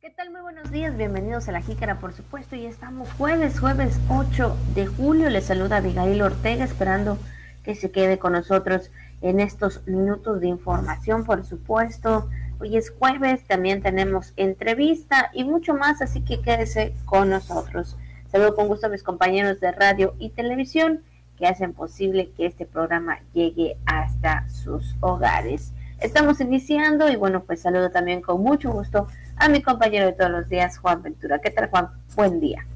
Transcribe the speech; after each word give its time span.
¿Qué 0.00 0.08
tal? 0.08 0.30
Muy 0.30 0.40
buenos 0.40 0.70
días, 0.70 0.96
bienvenidos 0.96 1.46
a 1.46 1.52
La 1.52 1.60
Jícara, 1.60 2.00
por 2.00 2.14
supuesto, 2.14 2.56
y 2.56 2.64
estamos 2.64 3.12
jueves, 3.12 3.60
jueves 3.60 4.00
8 4.08 4.56
de 4.74 4.86
julio. 4.86 5.28
Les 5.28 5.44
saluda 5.44 5.76
Abigail 5.76 6.22
Ortega, 6.22 6.64
esperando 6.64 7.18
que 7.64 7.74
se 7.74 7.90
quede 7.90 8.18
con 8.18 8.32
nosotros 8.32 8.90
en 9.20 9.40
estos 9.40 9.86
minutos 9.86 10.40
de 10.40 10.48
información, 10.48 11.26
por 11.26 11.44
supuesto. 11.44 12.30
Hoy 12.60 12.78
es 12.78 12.88
jueves, 12.88 13.44
también 13.44 13.82
tenemos 13.82 14.32
entrevista 14.36 15.30
y 15.34 15.44
mucho 15.44 15.74
más, 15.74 16.00
así 16.00 16.22
que 16.22 16.40
quédese 16.40 16.94
con 17.04 17.28
nosotros. 17.28 17.98
Saludo 18.32 18.56
con 18.56 18.68
gusto 18.68 18.86
a 18.86 18.90
mis 18.90 19.02
compañeros 19.02 19.60
de 19.60 19.70
radio 19.70 20.14
y 20.18 20.30
televisión 20.30 21.02
que 21.36 21.46
hacen 21.46 21.74
posible 21.74 22.30
que 22.38 22.46
este 22.46 22.64
programa 22.64 23.18
llegue 23.34 23.76
hasta 23.84 24.48
sus 24.48 24.96
hogares. 25.00 25.74
Estamos 26.00 26.40
iniciando 26.40 27.10
y 27.10 27.16
bueno, 27.16 27.42
pues 27.44 27.60
saludo 27.60 27.90
también 27.90 28.22
con 28.22 28.42
mucho 28.42 28.72
gusto 28.72 29.06
a 29.40 29.48
mi 29.48 29.62
compañero 29.62 30.06
de 30.06 30.12
todos 30.12 30.30
los 30.30 30.48
días, 30.48 30.78
Juan 30.78 31.02
Ventura. 31.02 31.40
¿Qué 31.40 31.50
tal, 31.50 31.70
Juan? 31.70 31.88
Buen 32.14 32.40
día. 32.40 32.66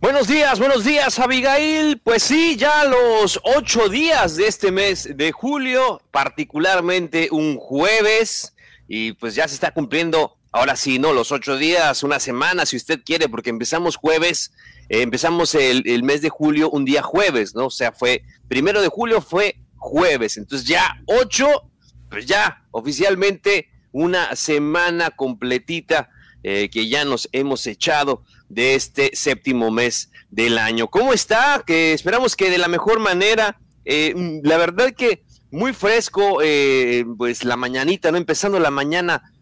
Buenos 0.00 0.28
días, 0.28 0.58
buenos 0.58 0.84
días, 0.84 1.18
Abigail. 1.18 2.00
Pues 2.02 2.22
sí, 2.22 2.56
ya 2.56 2.84
los 2.84 3.40
ocho 3.42 3.88
días 3.88 4.36
de 4.36 4.46
este 4.46 4.70
mes 4.70 5.16
de 5.16 5.32
julio, 5.32 6.00
particularmente 6.12 7.28
un 7.32 7.56
jueves, 7.56 8.54
y 8.88 9.12
pues 9.12 9.34
ya 9.34 9.46
se 9.48 9.54
está 9.54 9.72
cumpliendo, 9.72 10.38
ahora 10.52 10.76
sí, 10.76 10.98
¿no? 10.98 11.12
Los 11.12 11.32
ocho 11.32 11.56
días, 11.56 12.02
una 12.04 12.20
semana, 12.20 12.64
si 12.66 12.76
usted 12.76 13.00
quiere, 13.04 13.28
porque 13.28 13.50
empezamos 13.50 13.96
jueves, 13.96 14.52
eh, 14.88 15.02
empezamos 15.02 15.54
el, 15.56 15.82
el 15.86 16.04
mes 16.04 16.22
de 16.22 16.30
julio 16.30 16.70
un 16.70 16.84
día 16.84 17.02
jueves, 17.02 17.54
¿no? 17.54 17.66
O 17.66 17.70
sea, 17.70 17.90
fue, 17.92 18.22
primero 18.48 18.80
de 18.80 18.88
julio 18.88 19.20
fue 19.20 19.56
jueves, 19.76 20.36
entonces 20.36 20.66
ya 20.66 21.02
ocho 21.06 21.70
pues 22.10 22.26
ya 22.26 22.64
oficialmente 22.72 23.69
una 23.92 24.34
semana 24.36 25.10
completita 25.10 26.10
eh, 26.42 26.70
que 26.70 26.88
ya 26.88 27.04
nos 27.04 27.28
hemos 27.32 27.66
echado 27.66 28.24
de 28.48 28.74
este 28.74 29.10
séptimo 29.14 29.70
mes 29.70 30.10
del 30.30 30.58
año. 30.58 30.88
¿Cómo 30.88 31.12
está? 31.12 31.62
Que 31.66 31.92
esperamos 31.92 32.36
que 32.36 32.50
de 32.50 32.58
la 32.58 32.68
mejor 32.68 32.98
manera. 33.00 33.60
Eh, 33.84 34.40
la 34.42 34.56
verdad 34.56 34.92
que 34.92 35.24
muy 35.50 35.72
fresco, 35.72 36.40
eh, 36.42 37.04
pues 37.18 37.44
la 37.44 37.56
mañanita, 37.56 38.10
¿no? 38.10 38.16
Empezando 38.16 38.58
la 38.58 38.70
mañana 38.70 39.32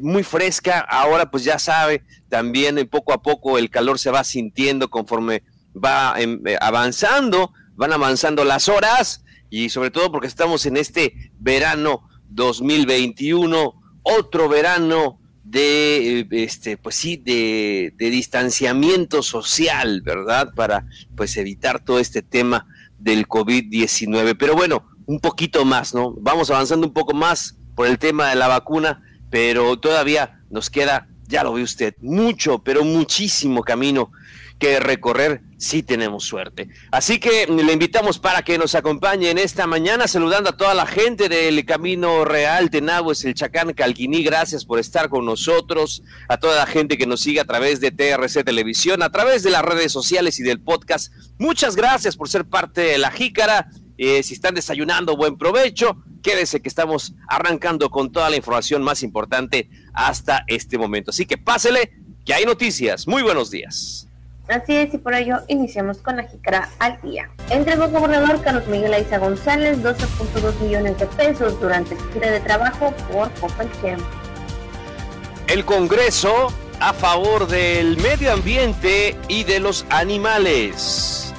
muy 0.00 0.22
fresca. 0.22 0.80
Ahora, 0.80 1.30
pues 1.30 1.44
ya 1.44 1.58
sabe, 1.58 2.02
también 2.30 2.88
poco 2.88 3.12
a 3.12 3.20
poco 3.20 3.58
el 3.58 3.68
calor 3.68 3.98
se 3.98 4.10
va 4.10 4.24
sintiendo 4.24 4.88
conforme 4.88 5.42
va 5.76 6.14
em, 6.18 6.40
avanzando, 6.60 7.52
van 7.76 7.92
avanzando 7.92 8.44
las 8.44 8.68
horas 8.68 9.22
y 9.50 9.68
sobre 9.68 9.90
todo 9.90 10.10
porque 10.12 10.28
estamos 10.28 10.64
en 10.66 10.76
este 10.76 11.32
verano 11.38 12.08
2021, 12.28 13.79
otro 14.18 14.48
verano 14.48 15.18
de 15.44 16.26
este 16.30 16.76
pues 16.76 16.94
sí 16.94 17.16
de, 17.16 17.92
de, 17.96 18.10
distanciamiento 18.10 19.22
social, 19.22 20.02
¿verdad? 20.02 20.52
Para 20.54 20.86
pues 21.16 21.36
evitar 21.36 21.82
todo 21.84 21.98
este 21.98 22.22
tema 22.22 22.66
del 22.98 23.26
COVID-19. 23.26 24.36
Pero 24.38 24.54
bueno, 24.54 24.86
un 25.06 25.18
poquito 25.18 25.64
más, 25.64 25.94
¿no? 25.94 26.14
Vamos 26.20 26.50
avanzando 26.50 26.86
un 26.86 26.92
poco 26.92 27.14
más 27.14 27.56
por 27.74 27.86
el 27.86 27.98
tema 27.98 28.28
de 28.28 28.36
la 28.36 28.46
vacuna, 28.46 29.02
pero 29.30 29.78
todavía 29.78 30.40
nos 30.50 30.70
queda, 30.70 31.08
ya 31.26 31.42
lo 31.42 31.54
ve 31.54 31.62
usted, 31.62 31.94
mucho, 32.00 32.62
pero 32.62 32.84
muchísimo 32.84 33.62
camino 33.62 34.12
que 34.60 34.78
recorrer 34.78 35.40
si 35.56 35.82
tenemos 35.82 36.24
suerte. 36.24 36.68
Así 36.92 37.18
que 37.18 37.46
le 37.46 37.72
invitamos 37.72 38.18
para 38.18 38.42
que 38.42 38.58
nos 38.58 38.74
acompañe 38.74 39.30
en 39.30 39.38
esta 39.38 39.66
mañana, 39.66 40.06
saludando 40.06 40.50
a 40.50 40.56
toda 40.56 40.74
la 40.74 40.86
gente 40.86 41.28
del 41.28 41.64
Camino 41.64 42.24
Real 42.26 42.68
de 42.68 42.78
el 42.78 43.34
Chacán, 43.34 43.72
Calquiní, 43.72 44.22
gracias 44.22 44.66
por 44.66 44.78
estar 44.78 45.08
con 45.08 45.24
nosotros, 45.24 46.02
a 46.28 46.36
toda 46.36 46.56
la 46.56 46.66
gente 46.66 46.98
que 46.98 47.06
nos 47.06 47.20
sigue 47.20 47.40
a 47.40 47.46
través 47.46 47.80
de 47.80 47.90
TRC 47.90 48.44
Televisión, 48.44 49.02
a 49.02 49.10
través 49.10 49.42
de 49.42 49.50
las 49.50 49.62
redes 49.62 49.92
sociales 49.92 50.38
y 50.38 50.42
del 50.42 50.60
podcast. 50.60 51.12
Muchas 51.38 51.74
gracias 51.74 52.16
por 52.16 52.28
ser 52.28 52.44
parte 52.44 52.82
de 52.82 52.98
la 52.98 53.10
jícara. 53.10 53.70
Eh, 53.96 54.22
si 54.22 54.34
están 54.34 54.54
desayunando, 54.54 55.16
buen 55.16 55.38
provecho. 55.38 56.02
Quédese 56.22 56.60
que 56.60 56.68
estamos 56.68 57.14
arrancando 57.28 57.90
con 57.90 58.12
toda 58.12 58.28
la 58.28 58.36
información 58.36 58.82
más 58.82 59.02
importante 59.02 59.70
hasta 59.94 60.44
este 60.48 60.76
momento. 60.76 61.10
Así 61.10 61.24
que 61.24 61.38
pásele, 61.38 61.92
que 62.26 62.34
hay 62.34 62.44
noticias. 62.44 63.06
Muy 63.06 63.22
buenos 63.22 63.50
días. 63.50 64.09
Así 64.50 64.74
es, 64.74 64.92
y 64.92 64.98
por 64.98 65.14
ello 65.14 65.36
iniciamos 65.46 65.98
con 65.98 66.16
la 66.16 66.24
jícara 66.24 66.68
al 66.80 67.00
día. 67.02 67.30
Entregó 67.50 67.84
el 67.84 67.92
gobernador 67.92 68.42
Carlos 68.42 68.66
Miguel 68.66 68.92
Aiza 68.92 69.18
González 69.18 69.78
12.2 69.78 70.60
millones 70.60 70.98
de 70.98 71.06
pesos 71.06 71.60
durante 71.60 71.96
su 71.96 72.12
gira 72.12 72.32
de 72.32 72.40
trabajo 72.40 72.92
por 73.12 73.30
Copelchem. 73.34 74.00
El 75.46 75.64
Congreso 75.64 76.52
a 76.80 76.92
favor 76.92 77.46
del 77.46 77.96
medio 77.98 78.32
ambiente 78.32 79.16
y 79.28 79.44
de 79.44 79.60
los 79.60 79.86
animales. 79.88 81.32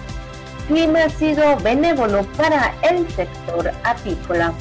Clima 0.69 1.03
ha 1.03 1.09
sido 1.09 1.57
benévolo 1.57 2.23
para 2.37 2.73
el 2.81 3.09
sector 3.11 3.71
apícola. 3.83 4.53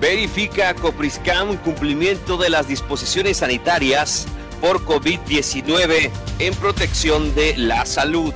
Verifica 0.00 0.72
Copriscam 0.72 1.56
cumplimiento 1.58 2.38
de 2.38 2.48
las 2.48 2.68
disposiciones 2.68 3.38
sanitarias 3.38 4.26
por 4.60 4.84
COVID-19 4.84 6.10
en 6.38 6.54
protección 6.54 7.34
de 7.34 7.56
la 7.56 7.86
salud. 7.86 8.32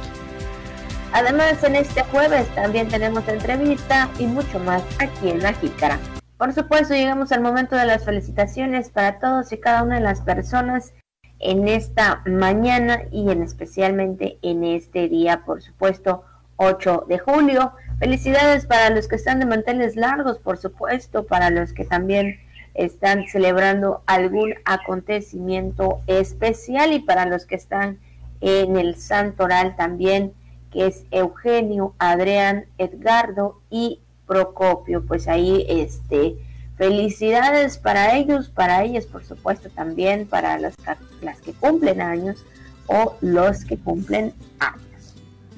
Además, 1.13 1.63
en 1.63 1.77
este 1.77 2.03
jueves 2.05 2.47
también 2.55 2.89
tenemos 2.89 3.27
entrevista 3.29 4.09
y 4.19 4.27
mucho 4.27 4.59
más 4.59 4.83
aquí 4.99 5.29
en 5.29 5.43
La 5.43 5.53
Jícara. 5.53 5.99
Por 6.39 6.53
supuesto, 6.53 6.95
llegamos 6.95 7.31
al 7.33 7.43
momento 7.43 7.77
de 7.77 7.87
las 7.87 8.05
felicitaciones 8.05 8.89
para 8.89 9.19
todos 9.19 9.53
y 9.53 9.59
cada 9.59 9.83
una 9.83 9.97
de 9.97 10.01
las 10.01 10.23
personas 10.23 10.95
en 11.39 11.69
esta 11.69 12.23
mañana 12.25 13.03
y 13.11 13.31
en 13.31 13.43
especialmente 13.43 14.39
en 14.43 14.65
este 14.65 15.09
día, 15.09 15.45
por 15.45 15.61
supuesto, 15.61 16.25
8 16.57 17.05
de 17.09 17.19
julio. 17.19 17.73
Felicidades 17.99 18.67
para 18.67 18.91
los 18.91 19.07
que 19.07 19.17
están 19.17 19.39
de 19.39 19.47
manteles 19.47 19.97
largos, 19.97 20.39
por 20.39 20.57
supuesto, 20.57 21.27
para 21.27 21.51
los 21.51 21.73
que 21.73 21.85
también 21.85 22.41
están 22.75 23.27
celebrando 23.27 24.03
algún 24.07 24.55
acontecimiento 24.65 26.01
especial 26.07 26.93
y 26.93 27.01
para 27.01 27.27
los 27.27 27.47
que 27.47 27.55
están 27.55 27.99
en 28.41 28.77
el 28.77 28.97
santoral 28.97 29.77
también, 29.77 30.33
que 30.71 30.87
es 30.87 31.05
Eugenio, 31.11 31.95
Adrián, 31.99 32.67
Edgardo 32.79 33.61
y 33.71 34.01
Procopio. 34.27 35.05
Pues 35.05 35.29
ahí, 35.29 35.67
este, 35.69 36.37
felicidades 36.77 37.79
para 37.79 38.17
ellos, 38.17 38.49
para 38.49 38.83
ellas, 38.83 39.07
por 39.07 39.25
supuesto, 39.25 39.69
también 39.71 40.27
para 40.27 40.59
las, 40.59 40.75
las 41.21 41.41
que 41.41 41.53
cumplen 41.53 42.01
años 42.01 42.45
o 42.87 43.17
los 43.21 43.65
que 43.65 43.77
cumplen 43.77 44.33
años. 44.59 44.92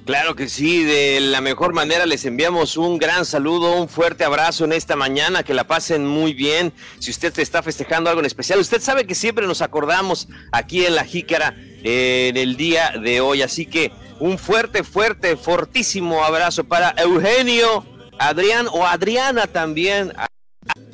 Claro 0.05 0.37
que 0.37 0.51
sí, 0.51 0.85
de 0.85 1.19
la 1.21 1.41
mejor 1.41 1.73
manera 1.73 2.05
les 2.05 2.27
enviamos 2.27 2.77
un 2.77 2.99
gran 2.99 3.25
saludo, 3.25 3.81
un 3.81 3.89
fuerte 3.89 4.23
abrazo 4.23 4.67
en 4.67 4.75
esta 4.75 4.97
mañana, 4.97 5.43
que 5.45 5.55
la 5.55 5.67
pasen 5.67 6.07
muy 6.07 6.35
bien. 6.35 6.75
Si 6.99 7.11
usted 7.11 7.39
está 7.39 7.63
festejando 7.63 8.11
algo 8.11 8.21
en 8.21 8.27
especial, 8.27 8.59
usted 8.59 8.83
sabe 8.83 9.07
que 9.07 9.15
siempre 9.15 9.47
nos 9.47 9.63
acordamos 9.63 10.29
aquí 10.53 10.85
en 10.85 10.95
la 10.95 11.05
Jícara 11.05 11.55
en 11.83 12.37
el 12.37 12.59
día 12.59 12.93
de 13.03 13.23
hoy, 13.23 13.41
así 13.41 13.65
que 13.65 13.93
un 14.21 14.37
fuerte, 14.37 14.85
fuerte, 14.85 15.39
fortísimo 15.39 16.23
abrazo 16.23 16.65
para 16.65 16.95
Eugenio, 16.99 17.87
Adrián 18.19 18.67
o 18.71 18.87
Adriana 18.87 19.47
también, 19.47 20.13
a 20.17 20.27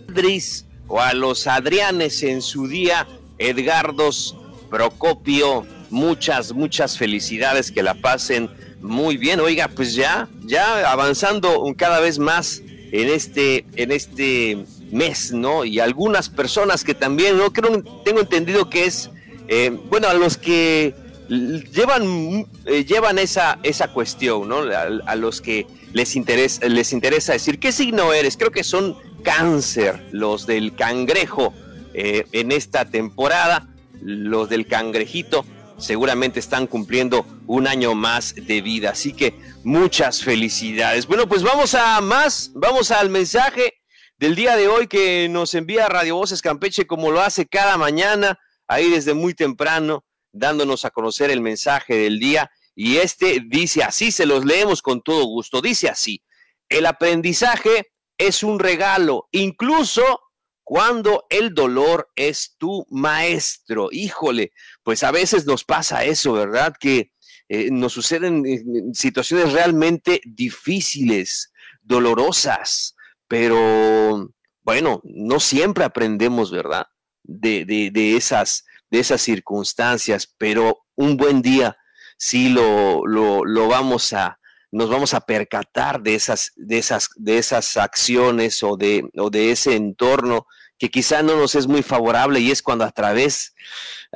Adris 0.08 0.66
o 0.86 1.00
a 1.00 1.14
los 1.14 1.48
Adrianes 1.48 2.22
en 2.22 2.42
su 2.42 2.68
día, 2.68 3.08
Edgardos, 3.38 4.36
Procopio, 4.70 5.66
muchas, 5.90 6.52
muchas 6.52 6.96
felicidades, 6.96 7.72
que 7.72 7.82
la 7.82 7.94
pasen 7.94 8.48
muy 8.80 9.16
bien, 9.16 9.40
oiga, 9.40 9.68
pues 9.68 9.94
ya, 9.94 10.28
ya 10.44 10.90
avanzando 10.90 11.64
cada 11.76 12.00
vez 12.00 12.18
más 12.18 12.62
en 12.92 13.08
este, 13.08 13.64
en 13.76 13.92
este 13.92 14.64
mes, 14.90 15.32
¿no? 15.32 15.64
Y 15.64 15.80
algunas 15.80 16.28
personas 16.28 16.84
que 16.84 16.94
también, 16.94 17.36
¿no? 17.36 17.52
Creo, 17.52 17.82
tengo 18.04 18.20
entendido 18.20 18.70
que 18.70 18.86
es, 18.86 19.10
eh, 19.48 19.70
bueno, 19.88 20.08
a 20.08 20.14
los 20.14 20.36
que 20.36 20.94
llevan, 21.28 22.46
eh, 22.66 22.84
llevan 22.84 23.18
esa, 23.18 23.58
esa 23.62 23.88
cuestión, 23.88 24.48
¿no? 24.48 24.62
A, 25.06 25.14
los 25.16 25.40
que 25.40 25.66
les 25.92 26.16
interesa, 26.16 26.66
les 26.66 26.92
interesa 26.92 27.32
decir, 27.32 27.58
¿qué 27.58 27.72
signo 27.72 28.12
eres? 28.12 28.36
Creo 28.36 28.50
que 28.50 28.64
son 28.64 28.96
cáncer, 29.22 30.08
los 30.12 30.46
del 30.46 30.74
cangrejo 30.74 31.52
eh, 31.94 32.26
en 32.32 32.50
esta 32.52 32.86
temporada, 32.86 33.68
los 34.00 34.48
del 34.48 34.66
cangrejito 34.66 35.44
seguramente 35.80 36.38
están 36.38 36.66
cumpliendo 36.66 37.26
un 37.46 37.66
año 37.66 37.94
más 37.94 38.34
de 38.34 38.60
vida. 38.60 38.90
Así 38.90 39.12
que 39.12 39.34
muchas 39.64 40.22
felicidades. 40.22 41.06
Bueno, 41.06 41.28
pues 41.28 41.42
vamos 41.42 41.74
a 41.74 42.00
más, 42.00 42.52
vamos 42.54 42.90
al 42.90 43.10
mensaje 43.10 43.74
del 44.18 44.36
día 44.36 44.56
de 44.56 44.68
hoy 44.68 44.86
que 44.86 45.28
nos 45.28 45.54
envía 45.54 45.88
Radio 45.88 46.16
Voces 46.16 46.42
Campeche 46.42 46.86
como 46.86 47.10
lo 47.10 47.20
hace 47.20 47.46
cada 47.46 47.76
mañana, 47.78 48.38
ahí 48.68 48.90
desde 48.90 49.14
muy 49.14 49.34
temprano, 49.34 50.04
dándonos 50.32 50.84
a 50.84 50.90
conocer 50.90 51.30
el 51.30 51.40
mensaje 51.40 51.96
del 51.96 52.18
día. 52.18 52.50
Y 52.74 52.98
este 52.98 53.40
dice 53.46 53.82
así, 53.82 54.12
se 54.12 54.26
los 54.26 54.44
leemos 54.44 54.82
con 54.82 55.02
todo 55.02 55.24
gusto. 55.24 55.60
Dice 55.60 55.88
así, 55.88 56.22
el 56.68 56.86
aprendizaje 56.86 57.90
es 58.18 58.42
un 58.42 58.58
regalo, 58.58 59.28
incluso 59.32 60.20
cuando 60.70 61.26
el 61.30 61.52
dolor 61.52 62.12
es 62.14 62.54
tu 62.56 62.86
maestro. 62.90 63.88
Híjole, 63.90 64.52
pues 64.84 65.02
a 65.02 65.10
veces 65.10 65.44
nos 65.44 65.64
pasa 65.64 66.04
eso, 66.04 66.34
¿verdad? 66.34 66.76
Que 66.78 67.10
eh, 67.48 67.72
nos 67.72 67.92
suceden 67.92 68.94
situaciones 68.94 69.52
realmente 69.52 70.20
difíciles, 70.24 71.52
dolorosas, 71.82 72.94
pero 73.26 74.32
bueno, 74.62 75.00
no 75.02 75.40
siempre 75.40 75.82
aprendemos, 75.82 76.52
¿verdad? 76.52 76.86
De, 77.24 77.64
de, 77.64 78.16
esas, 78.16 78.64
de 78.92 79.00
esas 79.00 79.20
circunstancias, 79.20 80.32
pero 80.38 80.86
un 80.94 81.16
buen 81.16 81.42
día 81.42 81.76
sí 82.16 82.48
lo, 82.48 83.04
lo, 83.08 83.44
lo 83.44 83.66
vamos 83.66 84.12
a, 84.12 84.38
nos 84.70 84.88
vamos 84.88 85.14
a 85.14 85.22
percatar 85.22 86.00
de 86.00 86.14
esas, 86.14 86.52
de 86.54 86.78
esas, 86.78 87.08
de 87.16 87.38
esas 87.38 87.76
acciones 87.76 88.62
o 88.62 88.76
de, 88.76 89.10
o 89.16 89.30
de 89.30 89.50
ese 89.50 89.74
entorno 89.74 90.46
que 90.80 90.90
quizá 90.90 91.22
no 91.22 91.36
nos 91.36 91.54
es 91.54 91.66
muy 91.66 91.82
favorable 91.82 92.40
y 92.40 92.50
es 92.50 92.62
cuando 92.62 92.86
a 92.86 92.90
través, 92.90 93.54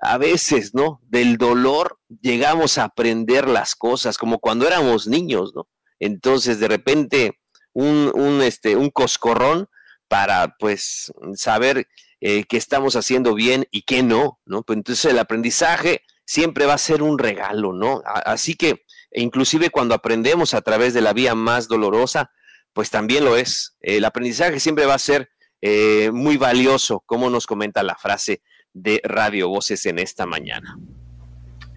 a 0.00 0.16
veces, 0.16 0.74
¿no? 0.74 0.98
Del 1.04 1.36
dolor 1.36 2.00
llegamos 2.22 2.78
a 2.78 2.84
aprender 2.84 3.46
las 3.46 3.74
cosas, 3.74 4.16
como 4.16 4.38
cuando 4.38 4.66
éramos 4.66 5.06
niños, 5.06 5.52
¿no? 5.54 5.68
Entonces, 6.00 6.60
de 6.60 6.68
repente, 6.68 7.38
un, 7.74 8.10
un, 8.14 8.40
este, 8.40 8.76
un 8.76 8.88
coscorrón 8.88 9.68
para, 10.08 10.56
pues, 10.58 11.12
saber 11.34 11.86
eh, 12.22 12.44
qué 12.44 12.56
estamos 12.56 12.96
haciendo 12.96 13.34
bien 13.34 13.66
y 13.70 13.82
qué 13.82 14.02
no, 14.02 14.40
¿no? 14.46 14.62
Pues 14.62 14.78
entonces 14.78 15.04
el 15.04 15.18
aprendizaje 15.18 16.00
siempre 16.24 16.64
va 16.64 16.72
a 16.74 16.78
ser 16.78 17.02
un 17.02 17.18
regalo, 17.18 17.74
¿no? 17.74 18.02
Así 18.06 18.54
que, 18.54 18.86
inclusive 19.12 19.68
cuando 19.68 19.94
aprendemos 19.94 20.54
a 20.54 20.62
través 20.62 20.94
de 20.94 21.02
la 21.02 21.12
vía 21.12 21.34
más 21.34 21.68
dolorosa, 21.68 22.30
pues 22.72 22.88
también 22.88 23.22
lo 23.22 23.36
es. 23.36 23.76
El 23.82 24.06
aprendizaje 24.06 24.60
siempre 24.60 24.86
va 24.86 24.94
a 24.94 24.98
ser 24.98 25.28
eh, 25.66 26.10
muy 26.12 26.36
valioso, 26.36 27.02
como 27.06 27.30
nos 27.30 27.46
comenta 27.46 27.82
la 27.82 27.94
frase 27.94 28.42
de 28.74 29.00
Radio 29.02 29.48
Voces 29.48 29.86
en 29.86 29.98
esta 29.98 30.26
mañana. 30.26 30.78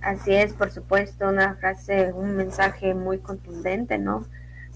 Así 0.02 0.34
es, 0.34 0.52
por 0.52 0.72
supuesto, 0.72 1.30
una 1.30 1.56
frase, 1.56 2.12
un 2.12 2.36
mensaje 2.36 2.94
muy 2.94 3.20
contundente, 3.20 3.98
¿no? 3.98 4.28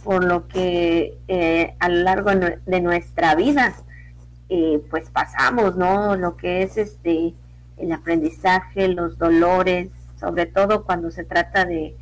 Por 0.06 0.24
lo 0.24 0.48
que 0.48 1.18
eh, 1.28 1.76
a 1.80 1.90
lo 1.90 2.04
largo 2.04 2.32
de 2.34 2.80
nuestra 2.80 3.36
vida, 3.36 3.76
eh, 4.48 4.82
pues 4.90 5.10
pasamos, 5.10 5.76
¿no? 5.76 6.16
Lo 6.16 6.38
que 6.38 6.64
es 6.64 6.78
este 6.78 7.34
el 7.76 7.92
aprendizaje, 7.92 8.88
los 8.88 9.18
dolores, 9.18 9.90
sobre 10.22 10.46
todo 10.46 10.86
cuando 10.86 11.12
se 11.12 11.26
trata 11.26 11.66
de, 11.66 11.98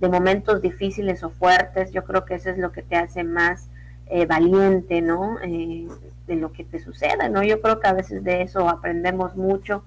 de 0.00 0.08
momentos 0.08 0.60
difíciles 0.60 1.22
o 1.22 1.30
fuertes, 1.30 1.92
yo 1.92 2.02
creo 2.02 2.24
que 2.24 2.34
eso 2.34 2.50
es 2.50 2.58
lo 2.58 2.72
que 2.72 2.82
te 2.82 2.96
hace 2.96 3.22
más 3.22 3.68
eh, 4.10 4.26
valiente, 4.26 5.02
¿no? 5.02 5.38
Eh, 5.42 5.86
de 6.26 6.36
lo 6.36 6.52
que 6.52 6.64
te 6.64 6.78
suceda, 6.78 7.28
¿no? 7.28 7.42
Yo 7.42 7.60
creo 7.60 7.80
que 7.80 7.88
a 7.88 7.92
veces 7.92 8.24
de 8.24 8.42
eso 8.42 8.68
aprendemos 8.68 9.36
mucho 9.36 9.82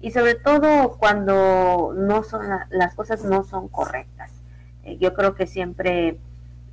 y 0.00 0.10
sobre 0.10 0.34
todo 0.34 0.96
cuando 0.98 1.94
no 1.96 2.22
son 2.22 2.46
las 2.70 2.94
cosas 2.94 3.24
no 3.24 3.44
son 3.44 3.68
correctas. 3.68 4.30
Eh, 4.84 4.98
yo 4.98 5.14
creo 5.14 5.34
que 5.34 5.46
siempre 5.46 6.18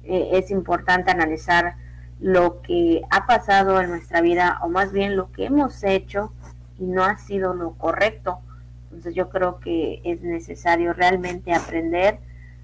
es 0.03 0.49
importante 0.49 1.11
analizar 1.11 1.75
lo 2.19 2.61
que 2.61 3.03
ha 3.11 3.27
pasado 3.27 3.79
en 3.79 3.91
nuestra 3.91 4.21
vida 4.21 4.57
o 4.63 4.69
más 4.69 4.91
bien 4.91 5.15
lo 5.15 5.31
que 5.31 5.45
hemos 5.45 5.83
hecho 5.83 6.31
y 6.79 6.85
no 6.85 7.03
ha 7.03 7.17
sido 7.17 7.53
lo 7.53 7.71
correcto. 7.71 8.39
Entonces 8.85 9.15
yo 9.15 9.29
creo 9.29 9.59
que 9.59 10.01
es 10.03 10.21
necesario 10.21 10.93
realmente 10.93 11.53
aprender, 11.53 12.19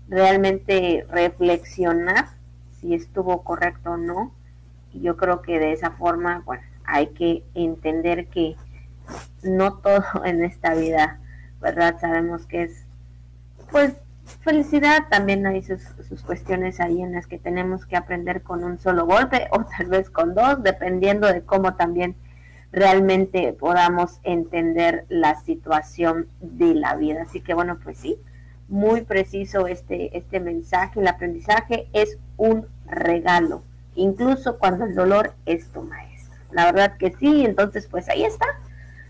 realmente 0.10 1.06
reflexionar 1.10 2.35
si 2.86 2.94
estuvo 2.94 3.44
correcto 3.44 3.92
o 3.92 3.98
no. 3.98 4.32
Y 4.94 5.02
yo 5.02 5.18
creo 5.18 5.42
que 5.42 5.60
de 5.60 5.74
esa 5.74 5.92
forma, 5.92 6.44
bueno, 6.46 6.64
hay 6.86 7.08
que 7.08 7.44
entender 7.56 8.28
que 8.28 8.56
no 9.44 9.78
todo 9.78 10.04
en 10.26 10.44
esta 10.44 10.76
vida, 10.76 11.20
¿verdad? 11.62 12.00
Sabemos 12.00 12.46
que 12.46 12.64
es, 12.64 12.86
pues, 13.72 13.94
felicidad, 14.42 15.08
también 15.10 15.46
hay 15.46 15.62
sus, 15.64 15.82
sus, 16.08 16.22
cuestiones 16.22 16.80
ahí 16.80 17.02
en 17.02 17.14
las 17.14 17.28
que 17.28 17.38
tenemos 17.38 17.86
que 17.86 17.96
aprender 17.96 18.42
con 18.42 18.64
un 18.64 18.80
solo 18.80 19.06
golpe 19.06 19.48
o 19.52 19.64
tal 19.66 19.88
vez 19.88 20.10
con 20.10 20.36
dos, 20.36 20.62
dependiendo 20.64 21.28
de 21.28 21.42
cómo 21.42 21.76
también 21.76 22.16
realmente 22.72 23.54
podamos 23.54 24.20
entender 24.24 25.06
la 25.10 25.40
situación 25.42 26.28
de 26.40 26.76
la 26.76 26.96
vida. 26.96 27.24
Así 27.24 27.42
que 27.42 27.54
bueno, 27.54 27.80
pues 27.84 27.98
sí, 27.98 28.20
muy 28.68 29.02
preciso 29.02 29.68
este, 29.68 30.18
este 30.18 30.40
mensaje. 30.40 31.00
El 31.00 31.08
aprendizaje 31.08 31.88
es 31.94 32.18
un 32.38 32.66
regalo, 32.86 33.64
incluso 33.96 34.58
cuando 34.58 34.86
el 34.86 34.96
dolor 34.96 35.34
es 35.46 35.68
tu 35.70 35.82
maestro. 35.82 36.36
La 36.52 36.66
verdad 36.66 36.98
que 36.98 37.16
sí, 37.20 37.46
entonces 37.46 37.88
pues 37.90 38.08
ahí 38.10 38.24
está 38.24 38.46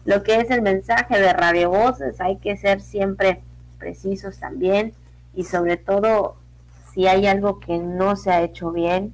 lo 0.06 0.24
que 0.24 0.40
es 0.40 0.50
el 0.52 0.62
mensaje 0.62 1.20
de 1.20 1.34
Radio 1.34 1.70
Voces. 1.70 2.22
Hay 2.22 2.38
que 2.38 2.56
ser 2.58 2.80
siempre 2.82 3.42
precisos 3.78 4.40
también 4.40 4.94
y 5.34 5.44
sobre 5.44 5.78
todo 5.78 6.38
si 6.94 7.08
hay 7.08 7.28
algo 7.28 7.60
que 7.60 7.78
no 7.78 8.16
se 8.16 8.32
ha 8.32 8.42
hecho 8.42 8.72
bien 8.72 9.14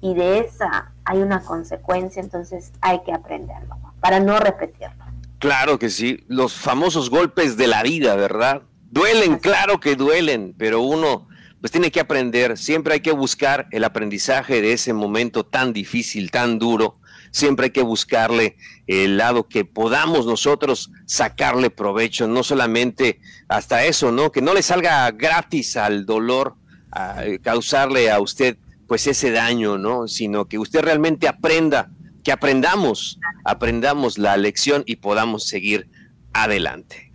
y 0.00 0.14
de 0.14 0.40
esa 0.40 0.92
hay 1.04 1.18
una 1.18 1.42
consecuencia, 1.42 2.20
entonces 2.20 2.72
hay 2.80 3.02
que 3.02 3.12
aprenderlo 3.12 3.76
para 4.00 4.18
no 4.18 4.38
repetirlo. 4.38 5.04
Claro 5.38 5.78
que 5.78 5.90
sí, 5.90 6.24
los 6.28 6.54
famosos 6.54 7.10
golpes 7.10 7.56
de 7.56 7.66
la 7.66 7.82
vida, 7.82 8.16
¿verdad? 8.16 8.62
Duelen, 8.90 9.38
claro 9.38 9.80
que 9.80 9.96
duelen, 9.96 10.54
pero 10.56 10.82
uno 10.82 11.28
pues 11.62 11.70
tiene 11.70 11.92
que 11.92 12.00
aprender, 12.00 12.58
siempre 12.58 12.94
hay 12.94 13.00
que 13.00 13.12
buscar 13.12 13.68
el 13.70 13.84
aprendizaje 13.84 14.60
de 14.60 14.72
ese 14.72 14.92
momento 14.92 15.46
tan 15.46 15.72
difícil, 15.72 16.32
tan 16.32 16.58
duro, 16.58 16.98
siempre 17.30 17.66
hay 17.66 17.70
que 17.70 17.84
buscarle 17.84 18.56
el 18.88 19.16
lado 19.16 19.46
que 19.46 19.64
podamos 19.64 20.26
nosotros 20.26 20.90
sacarle 21.06 21.70
provecho, 21.70 22.26
no 22.26 22.42
solamente 22.42 23.20
hasta 23.46 23.84
eso, 23.84 24.10
¿no? 24.10 24.32
Que 24.32 24.42
no 24.42 24.54
le 24.54 24.62
salga 24.62 25.08
gratis 25.12 25.76
al 25.76 26.04
dolor, 26.04 26.56
a 26.90 27.22
causarle 27.42 28.10
a 28.10 28.18
usted 28.18 28.56
pues 28.88 29.06
ese 29.06 29.30
daño, 29.30 29.78
¿no? 29.78 30.08
Sino 30.08 30.46
que 30.46 30.58
usted 30.58 30.82
realmente 30.82 31.28
aprenda, 31.28 31.90
que 32.24 32.32
aprendamos, 32.32 33.20
aprendamos 33.44 34.18
la 34.18 34.36
lección 34.36 34.82
y 34.84 34.96
podamos 34.96 35.46
seguir 35.46 35.88
adelante. 36.32 37.12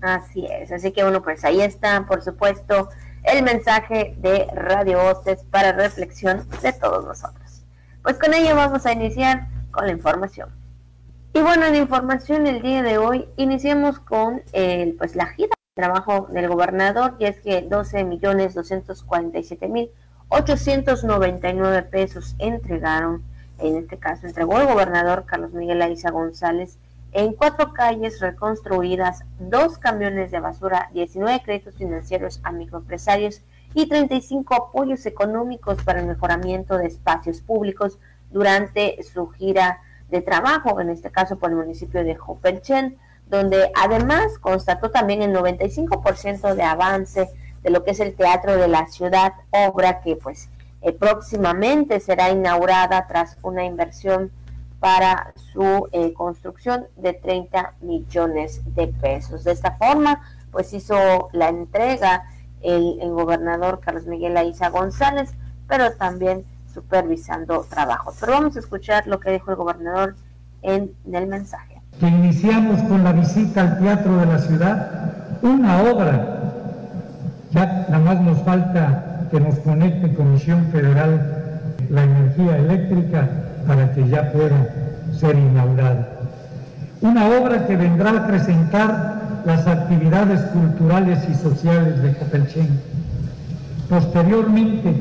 Así 0.00 0.46
es, 0.46 0.72
así 0.72 0.90
que 0.90 1.02
bueno, 1.02 1.22
pues 1.22 1.44
ahí 1.44 1.60
está, 1.60 2.06
por 2.06 2.24
supuesto, 2.24 2.88
el 3.24 3.42
mensaje 3.42 4.14
de 4.18 4.46
Radio 4.54 4.98
Voces 4.98 5.40
para 5.50 5.72
reflexión 5.72 6.46
de 6.62 6.72
todos 6.72 7.04
nosotros. 7.04 7.62
Pues 8.02 8.18
con 8.18 8.34
ello 8.34 8.56
vamos 8.56 8.86
a 8.86 8.92
iniciar 8.92 9.48
con 9.70 9.86
la 9.86 9.92
información. 9.92 10.48
Y 11.32 11.40
bueno, 11.40 11.66
en 11.66 11.76
información 11.76 12.46
el 12.46 12.60
día 12.62 12.82
de 12.82 12.98
hoy 12.98 13.28
iniciamos 13.36 13.98
con 14.00 14.42
el, 14.52 14.94
pues 14.94 15.14
la 15.14 15.26
gira 15.26 15.50
de 15.76 15.82
trabajo 15.82 16.26
del 16.30 16.48
gobernador 16.48 17.14
y 17.18 17.26
es 17.26 17.40
que 17.40 17.62
12 17.62 18.04
millones 18.04 18.54
247 18.54 19.68
mil 19.68 19.90
899 20.30 21.82
pesos 21.82 22.34
entregaron, 22.38 23.22
en 23.58 23.76
este 23.76 23.98
caso 23.98 24.26
entregó 24.26 24.58
el 24.60 24.66
gobernador 24.66 25.24
Carlos 25.26 25.52
Miguel 25.52 25.82
Aiza 25.82 26.10
González 26.10 26.78
en 27.12 27.34
cuatro 27.34 27.72
calles 27.72 28.20
reconstruidas, 28.20 29.24
dos 29.38 29.78
camiones 29.78 30.30
de 30.30 30.40
basura, 30.40 30.90
19 30.92 31.42
créditos 31.42 31.74
financieros 31.74 32.40
a 32.44 32.52
microempresarios 32.52 33.42
y 33.74 33.88
35 33.88 34.54
apoyos 34.54 35.06
económicos 35.06 35.82
para 35.82 36.00
el 36.00 36.06
mejoramiento 36.06 36.78
de 36.78 36.86
espacios 36.86 37.40
públicos 37.40 37.98
durante 38.30 39.02
su 39.02 39.28
gira 39.28 39.80
de 40.08 40.22
trabajo, 40.22 40.80
en 40.80 40.90
este 40.90 41.10
caso 41.10 41.38
por 41.38 41.50
el 41.50 41.56
municipio 41.56 42.04
de 42.04 42.14
Jopelchen, 42.14 42.96
donde 43.26 43.70
además 43.76 44.38
constató 44.40 44.90
también 44.90 45.22
el 45.22 45.34
95% 45.34 46.54
de 46.54 46.62
avance 46.62 47.30
de 47.62 47.70
lo 47.70 47.84
que 47.84 47.92
es 47.92 48.00
el 48.00 48.14
Teatro 48.14 48.56
de 48.56 48.68
la 48.68 48.86
Ciudad, 48.86 49.34
obra 49.50 50.00
que 50.00 50.16
pues 50.16 50.48
eh, 50.82 50.92
próximamente 50.92 52.00
será 52.00 52.30
inaugurada 52.30 53.06
tras 53.06 53.36
una 53.42 53.64
inversión 53.64 54.32
para 54.80 55.34
su 55.52 55.88
eh, 55.92 56.14
construcción 56.14 56.86
de 56.96 57.12
30 57.12 57.74
millones 57.82 58.62
de 58.74 58.88
pesos. 58.88 59.44
De 59.44 59.52
esta 59.52 59.72
forma, 59.72 60.22
pues 60.50 60.72
hizo 60.72 61.28
la 61.32 61.50
entrega 61.50 62.24
el, 62.62 62.98
gobernador 63.10 63.80
Carlos 63.80 64.06
Miguel 64.06 64.36
Aiza 64.36 64.70
González, 64.70 65.30
pero 65.68 65.92
también 65.92 66.44
supervisando 66.72 67.66
trabajos. 67.68 68.16
Pero 68.20 68.32
vamos 68.32 68.56
a 68.56 68.60
escuchar 68.60 69.06
lo 69.06 69.20
que 69.20 69.32
dijo 69.32 69.50
el 69.50 69.56
gobernador 69.56 70.16
en, 70.62 70.90
el 71.12 71.26
mensaje. 71.26 71.80
Que 71.98 72.08
iniciamos 72.08 72.82
con 72.84 73.04
la 73.04 73.12
visita 73.12 73.60
al 73.60 73.78
Teatro 73.78 74.16
de 74.16 74.26
la 74.26 74.38
Ciudad, 74.38 75.38
una 75.42 75.82
obra. 75.82 76.36
Ya 77.50 77.86
nada 77.90 77.98
más 77.98 78.20
nos 78.20 78.38
falta 78.42 79.28
que 79.30 79.40
nos 79.40 79.58
conecte 79.58 80.14
Comisión 80.14 80.66
Federal 80.70 81.74
la 81.90 82.04
energía 82.04 82.56
eléctrica 82.56 83.49
para 83.66 83.92
que 83.92 84.08
ya 84.08 84.32
pueda 84.32 84.68
ser 85.18 85.36
inaugurada. 85.36 86.08
Una 87.00 87.26
obra 87.26 87.66
que 87.66 87.76
vendrá 87.76 88.10
a 88.10 88.26
presentar 88.26 89.20
las 89.44 89.66
actividades 89.66 90.40
culturales 90.52 91.18
y 91.28 91.34
sociales 91.34 92.02
de 92.02 92.14
Copelchen. 92.14 92.80
Posteriormente, 93.88 94.94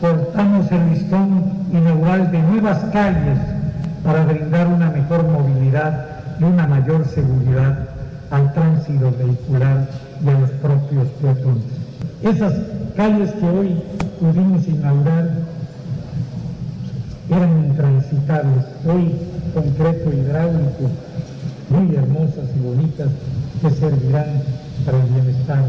cortamos 0.00 0.70
el 0.70 0.90
listón 0.90 1.44
inaugural 1.72 2.30
de 2.30 2.42
nuevas 2.42 2.78
calles 2.92 3.38
para 4.04 4.24
brindar 4.24 4.66
una 4.66 4.90
mejor 4.90 5.24
movilidad 5.24 6.06
y 6.38 6.44
una 6.44 6.66
mayor 6.66 7.06
seguridad 7.06 7.88
al 8.30 8.52
tránsito 8.52 9.12
vehicular 9.18 9.88
de 10.20 10.32
los 10.32 10.50
propios 10.50 11.08
peatones. 11.20 11.64
Esas 12.22 12.52
calles 12.96 13.30
que 13.32 13.46
hoy 13.46 13.82
pudimos 14.20 14.66
inaugurar 14.68 15.30
eran 17.30 17.64
intransitables, 17.64 18.64
hoy 18.86 19.14
concreto 19.54 20.10
hidráulico, 20.10 20.90
muy 21.68 21.94
hermosas 21.94 22.50
y 22.56 22.60
bonitas, 22.60 23.08
que 23.62 23.70
servirán 23.70 24.42
para 24.84 24.98
el 24.98 25.04
bienestar. 25.04 25.64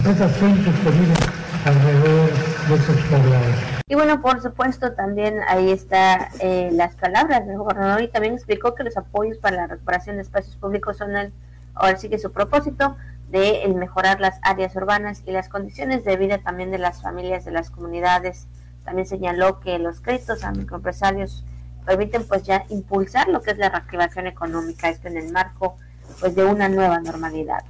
Esas 0.00 0.36
gentes 0.36 0.74
que 0.80 0.90
viven 0.90 1.16
alrededor 1.64 2.30
de 2.68 2.74
esos 2.74 2.96
poblados. 3.04 3.74
Y 3.86 3.94
bueno, 3.94 4.20
por 4.20 4.40
supuesto, 4.42 4.92
también 4.92 5.40
ahí 5.48 5.70
está 5.70 6.30
eh, 6.40 6.70
las 6.72 6.94
palabras 6.94 7.46
del 7.46 7.58
gobernador 7.58 8.02
y 8.02 8.08
también 8.08 8.34
explicó 8.34 8.74
que 8.74 8.82
los 8.82 8.96
apoyos 8.96 9.38
para 9.38 9.56
la 9.56 9.66
recuperación 9.66 10.16
de 10.16 10.22
espacios 10.22 10.56
públicos 10.56 10.96
son 10.96 11.14
el, 11.16 11.32
ahora 11.74 11.96
sí 11.96 12.08
que 12.08 12.18
su 12.18 12.32
propósito 12.32 12.96
de 13.30 13.62
el 13.64 13.74
mejorar 13.74 14.20
las 14.20 14.38
áreas 14.42 14.74
urbanas 14.76 15.22
y 15.26 15.32
las 15.32 15.48
condiciones 15.48 16.04
de 16.04 16.16
vida 16.16 16.38
también 16.38 16.70
de 16.70 16.78
las 16.78 17.02
familias 17.02 17.44
de 17.44 17.50
las 17.52 17.70
comunidades. 17.70 18.46
También 18.84 19.06
señaló 19.06 19.60
que 19.60 19.78
los 19.78 20.00
créditos 20.00 20.44
a 20.44 20.52
microempresarios 20.52 21.44
permiten 21.86 22.26
pues 22.26 22.42
ya 22.42 22.64
impulsar 22.70 23.28
lo 23.28 23.42
que 23.42 23.52
es 23.52 23.58
la 23.58 23.68
reactivación 23.68 24.26
económica, 24.26 24.88
esto 24.88 25.08
en 25.08 25.16
el 25.16 25.32
marco 25.32 25.76
pues 26.20 26.34
de 26.34 26.44
una 26.44 26.68
nueva 26.68 27.00
normalidad. 27.00 27.64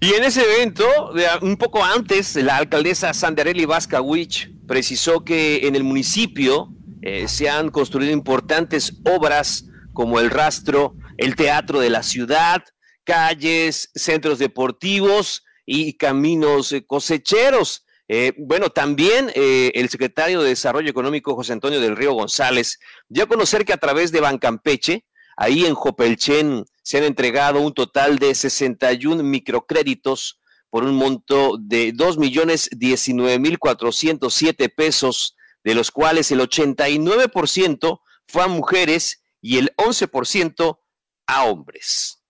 Y 0.00 0.12
en 0.14 0.24
ese 0.24 0.42
evento, 0.42 0.84
un 1.42 1.56
poco 1.56 1.82
antes, 1.82 2.36
la 2.36 2.56
alcaldesa 2.56 3.14
Sandarelli 3.14 3.64
Vascawich 3.64 4.50
precisó 4.66 5.24
que 5.24 5.66
en 5.66 5.76
el 5.76 5.84
municipio 5.84 6.68
eh, 7.02 7.28
se 7.28 7.48
han 7.48 7.70
construido 7.70 8.12
importantes 8.12 9.00
obras 9.04 9.66
como 9.92 10.20
el 10.20 10.30
rastro, 10.30 10.94
el 11.16 11.36
teatro 11.36 11.80
de 11.80 11.90
la 11.90 12.02
ciudad, 12.02 12.64
calles, 13.04 13.90
centros 13.94 14.38
deportivos 14.38 15.44
y 15.64 15.94
caminos 15.94 16.72
eh, 16.72 16.84
cosecheros. 16.86 17.83
Eh, 18.08 18.34
bueno, 18.36 18.70
también 18.70 19.32
el 19.34 19.88
secretario 19.88 20.42
de 20.42 20.50
Desarrollo 20.50 20.90
Económico, 20.90 21.34
José 21.34 21.54
Antonio 21.54 21.80
del 21.80 21.96
Río 21.96 22.12
González, 22.12 22.78
dio 23.08 23.24
a 23.24 23.28
conocer 23.28 23.64
que 23.64 23.72
a 23.72 23.78
través 23.78 24.12
de 24.12 24.20
Bancampeche, 24.20 25.06
ahí 25.36 25.64
en 25.64 25.74
Jopelchen, 25.74 26.64
se 26.82 26.98
han 26.98 27.04
entregado 27.04 27.60
un 27.60 27.72
total 27.72 28.18
de 28.18 28.34
61 28.34 29.22
microcréditos 29.22 30.38
por 30.74 30.84
un 30.84 30.96
monto 30.96 31.56
de 31.58 31.94
2.019.407 31.94 34.74
pesos, 34.74 35.36
de 35.62 35.74
los 35.74 35.90
cuales 35.90 36.30
el 36.30 36.40
89% 36.40 38.00
fue 38.26 38.42
a 38.42 38.48
mujeres 38.48 39.22
y 39.40 39.58
el 39.58 39.74
11% 39.76 40.78
a 41.26 41.44
hombres. 41.44 42.23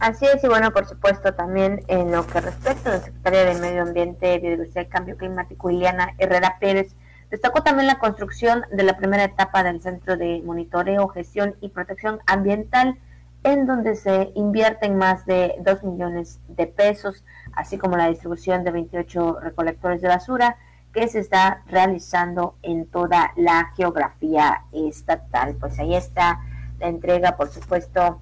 Así 0.00 0.26
es, 0.26 0.42
y 0.42 0.48
bueno, 0.48 0.72
por 0.72 0.86
supuesto, 0.86 1.34
también 1.34 1.84
en 1.86 2.10
lo 2.10 2.26
que 2.26 2.40
respecta 2.40 2.90
a 2.90 2.94
la 2.94 3.00
Secretaría 3.00 3.44
de 3.44 3.60
Medio 3.60 3.82
Ambiente, 3.82 4.38
Biodiversidad 4.38 4.82
y 4.82 4.88
Cambio 4.88 5.16
Climático, 5.16 5.70
Iliana 5.70 6.14
Herrera 6.18 6.56
Pérez, 6.58 6.94
Destacó 7.30 7.62
también 7.62 7.86
la 7.86 8.00
construcción 8.00 8.64
de 8.72 8.82
la 8.82 8.96
primera 8.96 9.22
etapa 9.22 9.62
del 9.62 9.80
Centro 9.80 10.16
de 10.16 10.42
Monitoreo, 10.44 11.06
Gestión 11.08 11.54
y 11.60 11.68
Protección 11.68 12.18
Ambiental, 12.26 12.98
en 13.44 13.66
donde 13.66 13.94
se 13.94 14.32
invierten 14.34 14.96
más 14.96 15.24
de 15.26 15.54
2 15.60 15.84
millones 15.84 16.40
de 16.48 16.66
pesos, 16.66 17.24
así 17.52 17.78
como 17.78 17.96
la 17.96 18.08
distribución 18.08 18.64
de 18.64 18.72
28 18.72 19.38
recolectores 19.40 20.02
de 20.02 20.08
basura 20.08 20.56
que 20.92 21.06
se 21.06 21.20
está 21.20 21.62
realizando 21.68 22.56
en 22.62 22.86
toda 22.86 23.32
la 23.36 23.70
geografía 23.76 24.64
estatal. 24.72 25.54
Pues 25.54 25.78
ahí 25.78 25.94
está 25.94 26.40
la 26.80 26.88
entrega, 26.88 27.36
por 27.36 27.48
supuesto, 27.48 28.20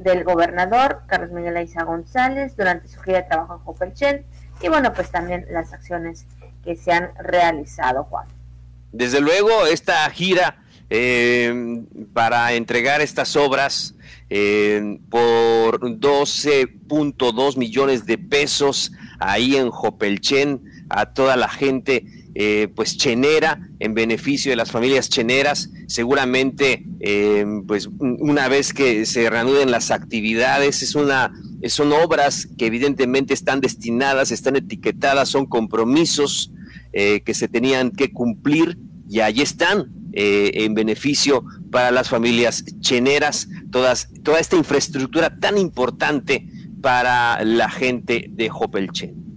del 0.00 0.24
gobernador 0.24 1.02
Carlos 1.06 1.30
Miguel 1.30 1.56
Aiza 1.56 1.84
González 1.84 2.56
durante 2.56 2.88
su 2.88 3.00
gira 3.00 3.18
de 3.18 3.28
trabajo 3.28 3.54
en 3.54 3.60
Jopelchen 3.60 4.24
y 4.62 4.68
bueno, 4.68 4.92
pues 4.92 5.10
también 5.10 5.46
las 5.50 5.72
acciones 5.72 6.26
que 6.64 6.76
se 6.76 6.92
han 6.92 7.10
realizado, 7.18 8.04
Juan. 8.04 8.26
Desde 8.92 9.20
luego, 9.20 9.66
esta 9.66 10.08
gira 10.10 10.62
eh, 10.90 11.84
para 12.12 12.52
entregar 12.54 13.00
estas 13.00 13.36
obras 13.36 13.94
eh, 14.28 14.98
por 15.08 15.80
12.2 15.80 17.56
millones 17.56 18.06
de 18.06 18.18
pesos 18.18 18.92
ahí 19.18 19.56
en 19.56 19.70
Jopelchen 19.70 20.62
a 20.90 21.12
toda 21.12 21.36
la 21.36 21.48
gente 21.48 22.04
eh, 22.34 22.68
pues 22.74 22.96
chenera 22.96 23.68
en 23.78 23.94
beneficio 23.94 24.50
de 24.50 24.56
las 24.56 24.70
familias 24.70 25.08
cheneras 25.08 25.70
seguramente 25.86 26.84
pues 27.66 27.88
una 27.98 28.48
vez 28.48 28.72
que 28.72 29.06
se 29.06 29.28
reanuden 29.30 29.70
las 29.70 29.90
actividades 29.90 30.82
es 30.82 30.94
una 30.94 31.32
son 31.66 31.92
obras 31.92 32.46
que 32.58 32.66
evidentemente 32.66 33.34
están 33.34 33.60
destinadas 33.60 34.30
están 34.30 34.56
etiquetadas 34.56 35.28
son 35.28 35.46
compromisos 35.46 36.52
eh, 36.92 37.20
que 37.24 37.34
se 37.34 37.46
tenían 37.46 37.92
que 37.92 38.10
cumplir 38.10 38.76
y 39.08 39.20
ahí 39.20 39.42
están 39.42 39.92
eh, 40.12 40.50
en 40.54 40.74
beneficio 40.74 41.44
para 41.70 41.92
las 41.92 42.08
familias 42.08 42.64
cheneras, 42.80 43.46
todas, 43.70 44.08
toda 44.24 44.40
esta 44.40 44.56
infraestructura 44.56 45.38
tan 45.38 45.56
importante 45.56 46.48
para 46.82 47.44
la 47.44 47.70
gente 47.70 48.26
de 48.30 48.50
Hopelchen. 48.52 49.29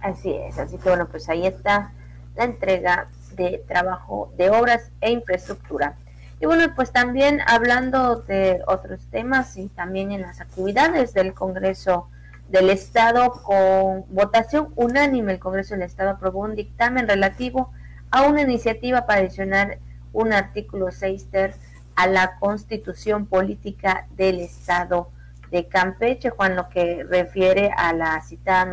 Así 0.00 0.32
es, 0.32 0.58
así 0.58 0.78
que 0.78 0.88
bueno, 0.88 1.08
pues 1.08 1.28
ahí 1.28 1.46
está 1.46 1.92
la 2.36 2.44
entrega 2.44 3.08
de 3.34 3.62
trabajo 3.68 4.32
de 4.36 4.50
obras 4.50 4.90
e 5.00 5.10
infraestructura. 5.10 5.96
Y 6.40 6.46
bueno, 6.46 6.72
pues 6.74 6.90
también 6.90 7.40
hablando 7.46 8.16
de 8.16 8.62
otros 8.66 9.00
temas 9.10 9.56
y 9.58 9.68
también 9.68 10.10
en 10.10 10.22
las 10.22 10.40
actividades 10.40 11.12
del 11.12 11.34
Congreso 11.34 12.08
del 12.48 12.70
Estado 12.70 13.30
con 13.42 14.06
votación 14.08 14.68
unánime. 14.74 15.32
El 15.32 15.38
Congreso 15.38 15.74
del 15.74 15.82
Estado 15.82 16.10
aprobó 16.10 16.40
un 16.40 16.54
dictamen 16.54 17.06
relativo 17.06 17.70
a 18.10 18.22
una 18.22 18.40
iniciativa 18.40 19.06
para 19.06 19.20
adicionar 19.20 19.78
un 20.12 20.32
artículo 20.32 20.90
6 20.90 21.30
ter 21.30 21.54
a 21.94 22.06
la 22.06 22.38
constitución 22.38 23.26
política 23.26 24.06
del 24.16 24.40
Estado 24.40 25.10
de 25.50 25.66
Campeche, 25.66 26.30
Juan, 26.30 26.56
lo 26.56 26.68
que 26.68 27.04
refiere 27.04 27.70
a 27.76 27.92
la 27.92 28.20
citada 28.22 28.64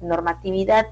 normatividad 0.00 0.86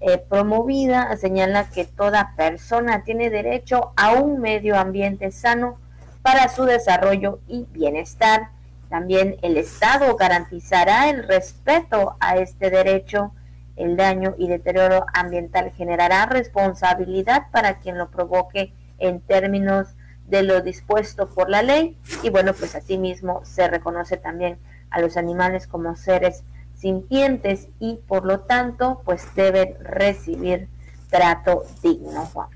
eh, 0.00 0.18
promovida, 0.18 1.16
señala 1.16 1.70
que 1.70 1.84
toda 1.84 2.32
persona 2.36 3.04
tiene 3.04 3.30
derecho 3.30 3.92
a 3.96 4.12
un 4.12 4.40
medio 4.40 4.76
ambiente 4.76 5.30
sano 5.30 5.76
para 6.22 6.48
su 6.48 6.64
desarrollo 6.64 7.40
y 7.48 7.66
bienestar 7.70 8.50
también 8.88 9.36
el 9.42 9.56
Estado 9.58 10.16
garantizará 10.16 11.10
el 11.10 11.26
respeto 11.26 12.16
a 12.20 12.36
este 12.38 12.70
derecho. 12.70 13.32
El 13.76 13.96
daño 13.96 14.34
y 14.38 14.48
deterioro 14.48 15.04
ambiental 15.14 15.70
generará 15.76 16.26
responsabilidad 16.26 17.46
para 17.52 17.78
quien 17.78 17.98
lo 17.98 18.10
provoque 18.10 18.72
en 18.98 19.20
términos 19.20 19.88
de 20.26 20.42
lo 20.42 20.60
dispuesto 20.62 21.28
por 21.28 21.48
la 21.48 21.62
ley 21.62 21.96
y 22.22 22.30
bueno, 22.30 22.52
pues 22.54 22.74
asimismo 22.74 23.44
se 23.44 23.68
reconoce 23.68 24.16
también 24.16 24.58
a 24.90 25.00
los 25.00 25.16
animales 25.16 25.66
como 25.66 25.94
seres 25.96 26.42
sintientes 26.76 27.68
y 27.80 27.98
por 28.06 28.24
lo 28.24 28.40
tanto 28.40 29.02
pues 29.04 29.26
deben 29.34 29.74
recibir 29.80 30.68
trato 31.10 31.64
digno, 31.82 32.26
Juan. 32.26 32.48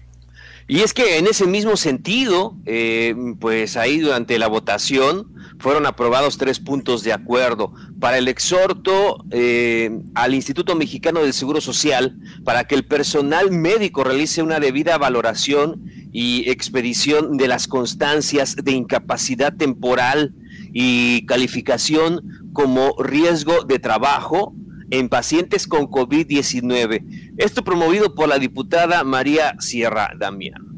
Y 0.69 0.81
es 0.81 0.95
que 0.95 1.19
en 1.19 1.27
ese 1.27 1.47
mismo 1.47 1.77
sentido, 1.77 2.57
eh, 2.67 3.15
pues 3.41 3.77
ahí 3.77 3.99
durante 3.99 4.39
la 4.39 4.47
votación 4.47 5.33
fueron 5.59 5.87
aprobados 5.87 6.39
tres 6.39 6.61
puntos 6.61 7.03
de 7.03 7.13
acuerdo 7.13 7.73
para 8.01 8.19
el 8.19 8.29
exhorto 8.29 9.25
eh, 9.31 9.91
al 10.15 10.35
Instituto 10.35 10.75
Mexicano 10.75 11.21
del 11.21 11.33
Seguro 11.33 11.61
Social 11.61 12.17
para 12.45 12.65
que 12.65 12.75
el 12.75 12.85
personal 12.85 13.51
médico 13.51 14.03
realice 14.05 14.43
una 14.43 14.61
debida 14.61 14.99
valoración 14.99 15.83
y 16.13 16.49
expedición 16.51 17.37
de 17.37 17.49
las 17.49 17.69
constancias 17.69 18.57
de 18.57 18.73
incapacidad 18.73 19.55
temporal 19.55 20.35
y 20.73 21.27
calificación 21.27 22.51
como 22.53 22.95
riesgo 22.99 23.65
de 23.65 23.79
trabajo 23.79 24.55
en 24.91 25.09
pacientes 25.09 25.67
con 25.67 25.89
COVID-19. 25.89 27.35
Esto 27.39 27.65
promovido 27.65 28.15
por 28.15 28.29
la 28.29 28.39
diputada 28.39 29.05
María 29.05 29.55
Sierra 29.59 30.13
Damián. 30.19 30.73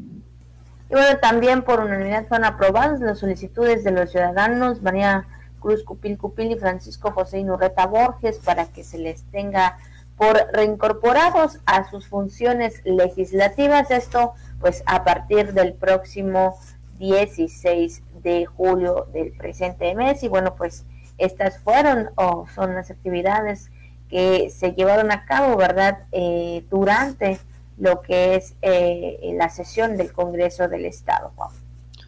Y 0.89 0.93
bueno, 0.93 1.17
también 1.19 1.63
por 1.63 1.81
unanimidad 1.81 2.27
fueron 2.27 2.45
aprobadas 2.45 2.99
las 3.01 3.19
solicitudes 3.19 3.83
de 3.83 3.91
los 3.91 4.11
ciudadanos 4.11 4.81
María 4.81 5.25
Cruz 5.59 5.83
Cupil 5.83 6.17
Cupil 6.17 6.51
y 6.51 6.57
Francisco 6.57 7.11
José 7.11 7.39
Inurreta 7.39 7.87
Borges 7.87 8.37
para 8.37 8.67
que 8.67 8.83
se 8.83 8.99
les 8.99 9.23
tenga 9.31 9.77
por 10.15 10.37
reincorporados 10.53 11.59
a 11.65 11.89
sus 11.89 12.07
funciones 12.07 12.81
legislativas. 12.85 13.91
Esto 13.91 14.33
pues 14.61 14.83
a 14.85 15.03
partir 15.03 15.53
del 15.53 15.73
próximo 15.73 16.57
16 16.99 18.01
de 18.25 18.45
julio 18.45 19.07
del 19.13 19.31
presente 19.31 19.95
mes. 19.95 20.23
Y 20.23 20.27
bueno, 20.27 20.55
pues 20.55 20.83
estas 21.17 21.59
fueron 21.59 22.09
o 22.15 22.47
son 22.53 22.73
las 22.73 22.91
actividades 22.91 23.69
que 24.09 24.49
se 24.49 24.73
llevaron 24.73 25.11
a 25.11 25.25
cabo, 25.25 25.55
¿verdad? 25.55 25.99
Eh, 26.11 26.65
durante 26.69 27.39
lo 27.77 28.01
que 28.01 28.35
es 28.35 28.55
eh, 28.61 29.17
la 29.37 29.49
sesión 29.49 29.95
del 29.95 30.11
Congreso 30.11 30.67
del 30.67 30.85
Estado, 30.85 31.31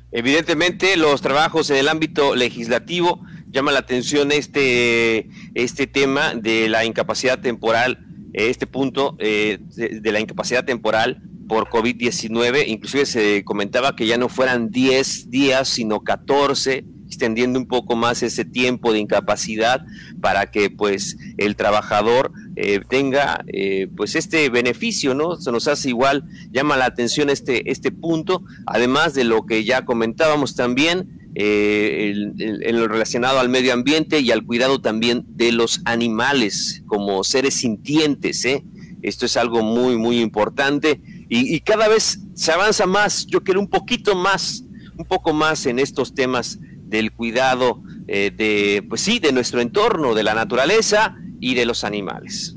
Evidentemente, 0.10 0.96
los 0.96 1.22
trabajos 1.22 1.70
en 1.70 1.78
el 1.78 1.90
ámbito 1.90 2.34
legislativo 2.34 3.20
llama 3.48 3.74
la 3.74 3.80
atención 3.80 4.32
este, 4.32 5.30
este 5.54 5.86
tema 5.86 6.34
de 6.34 6.70
la 6.70 6.86
incapacidad 6.86 7.40
temporal, 7.40 8.00
este 8.32 8.68
punto 8.68 9.18
eh, 9.20 9.60
de, 9.76 10.12
la 10.12 10.22
incapacidad 10.22 10.64
temporal 10.64 11.22
por 11.48 11.70
COVID-19. 11.70 12.68
Inclusive 12.68 13.06
se 13.06 13.44
comentaba 13.44 13.96
que 13.96 14.08
ya 14.08 14.18
no 14.18 14.30
fueran 14.30 14.70
10 14.70 15.30
días, 15.30 15.70
sino 15.70 16.02
14 16.02 16.86
extendiendo 17.08 17.58
un 17.58 17.68
poco 17.68 17.96
más 17.96 18.22
ese 18.22 18.44
tiempo 18.46 18.92
de 18.92 19.00
incapacidad 19.00 19.86
para 20.22 20.52
que 20.52 20.70
pues 20.70 21.18
el 21.38 21.56
trabajador 21.56 22.32
eh, 22.56 22.82
tenga 22.88 23.44
eh, 23.48 23.88
pues 23.96 24.16
este 24.16 24.50
beneficio, 24.50 25.16
¿no? 25.16 25.38
Se 25.38 25.52
nos 25.52 25.68
hace 25.68 25.90
igual, 25.90 26.26
llama 26.52 26.76
la 26.76 26.86
atención 26.86 27.30
este, 27.30 27.72
este 27.72 27.92
punto, 27.92 28.44
además 28.66 29.14
de 29.14 29.24
lo 29.24 29.46
que 29.46 29.64
ya 29.64 29.86
comentábamos 29.86 30.56
también, 30.56 31.32
eh, 31.40 32.14
en 32.40 32.80
lo 32.80 32.88
relacionado 32.88 33.40
al 33.40 33.50
medio 33.50 33.72
ambiente 33.72 34.20
y 34.20 34.32
al 34.32 34.44
cuidado 34.44 34.82
también 34.82 35.24
de 35.30 35.52
los 35.52 35.82
animales 35.86 36.84
como 36.88 37.24
seres 37.24 37.56
sintientes, 37.56 38.44
¿eh? 38.46 38.64
Esto 39.04 39.28
es 39.28 39.38
algo 39.38 39.62
muy, 39.62 39.98
muy 39.98 40.20
importante 40.20 41.00
y, 41.30 41.56
y 41.56 41.60
cada 41.62 41.88
vez 41.88 42.20
se 42.34 42.52
avanza 42.52 42.86
más, 42.86 43.26
yo 43.26 43.44
quiero 43.44 43.60
un 43.60 43.70
poquito 43.70 44.16
más, 44.16 44.64
un 44.98 45.06
poco 45.06 45.34
más 45.34 45.66
en 45.66 45.80
estos 45.80 46.14
temas 46.14 46.60
del 46.88 47.12
cuidado 47.12 47.82
eh, 48.08 48.32
de, 48.32 48.86
pues 48.88 49.02
sí, 49.02 49.20
de 49.20 49.34
nuestro 49.34 49.60
entorno, 49.60 50.14
de 50.16 50.24
la 50.24 50.34
naturaleza 50.34 51.18
y 51.40 51.56
de 51.56 51.66
los 51.66 51.84
animales. 51.84 52.56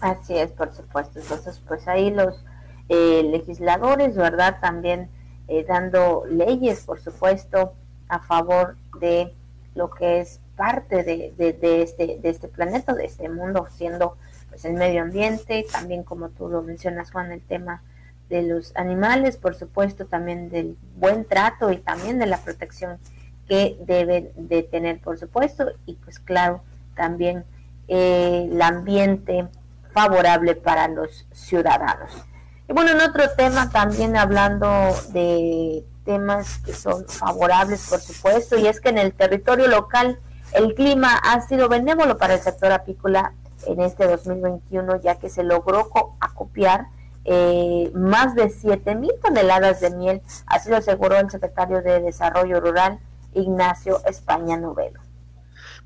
Así 0.00 0.34
es, 0.34 0.50
por 0.50 0.74
supuesto. 0.74 1.18
Entonces, 1.18 1.60
pues 1.66 1.88
ahí 1.88 2.10
los 2.10 2.44
eh, 2.88 3.22
legisladores, 3.30 4.14
¿verdad? 4.14 4.58
También 4.60 5.08
eh, 5.48 5.64
dando 5.66 6.24
leyes, 6.28 6.80
por 6.80 7.00
supuesto, 7.00 7.74
a 8.08 8.18
favor 8.20 8.76
de 9.00 9.32
lo 9.74 9.90
que 9.90 10.20
es 10.20 10.40
parte 10.56 11.02
de, 11.02 11.32
de, 11.36 11.82
este, 11.82 12.18
de 12.20 12.28
este 12.28 12.48
planeta, 12.48 12.92
de 12.92 13.06
este 13.06 13.30
mundo, 13.30 13.66
siendo 13.74 14.16
pues 14.50 14.66
el 14.66 14.74
medio 14.74 15.02
ambiente, 15.02 15.64
también 15.72 16.02
como 16.02 16.28
tú 16.28 16.48
lo 16.48 16.60
mencionas, 16.60 17.10
Juan, 17.10 17.32
el 17.32 17.40
tema 17.40 17.82
de 18.32 18.42
los 18.42 18.74
animales, 18.76 19.36
por 19.36 19.54
supuesto, 19.54 20.06
también 20.06 20.48
del 20.48 20.78
buen 20.96 21.26
trato 21.26 21.70
y 21.70 21.76
también 21.76 22.18
de 22.18 22.24
la 22.24 22.38
protección 22.38 22.98
que 23.46 23.76
deben 23.80 24.30
de 24.36 24.62
tener, 24.62 25.00
por 25.00 25.18
supuesto, 25.18 25.66
y 25.84 25.96
pues 25.96 26.18
claro, 26.18 26.62
también 26.96 27.44
eh, 27.88 28.48
el 28.50 28.62
ambiente 28.62 29.46
favorable 29.92 30.54
para 30.54 30.88
los 30.88 31.26
ciudadanos. 31.32 32.10
Y 32.70 32.72
bueno, 32.72 32.92
en 32.92 33.02
otro 33.02 33.28
tema 33.36 33.68
también 33.68 34.16
hablando 34.16 34.66
de 35.12 35.84
temas 36.06 36.56
que 36.64 36.72
son 36.72 37.06
favorables, 37.06 37.86
por 37.90 38.00
supuesto, 38.00 38.58
y 38.58 38.66
es 38.66 38.80
que 38.80 38.88
en 38.88 38.98
el 38.98 39.12
territorio 39.12 39.68
local 39.68 40.18
el 40.54 40.74
clima 40.74 41.18
ha 41.18 41.42
sido 41.42 41.68
benévolo 41.68 42.16
para 42.16 42.34
el 42.34 42.40
sector 42.40 42.72
apícola 42.72 43.34
en 43.66 43.82
este 43.82 44.06
2021, 44.06 45.02
ya 45.02 45.16
que 45.16 45.28
se 45.28 45.44
logró 45.44 45.90
acopiar 46.18 46.86
eh, 47.24 47.90
más 47.94 48.34
de 48.34 48.50
7 48.50 48.94
mil 48.96 49.12
toneladas 49.22 49.80
de 49.80 49.90
miel, 49.90 50.22
así 50.46 50.70
lo 50.70 50.76
aseguró 50.76 51.18
el 51.18 51.30
secretario 51.30 51.82
de 51.82 52.00
Desarrollo 52.00 52.60
Rural, 52.60 52.98
Ignacio 53.34 54.00
España 54.06 54.56
Novelo. 54.56 55.00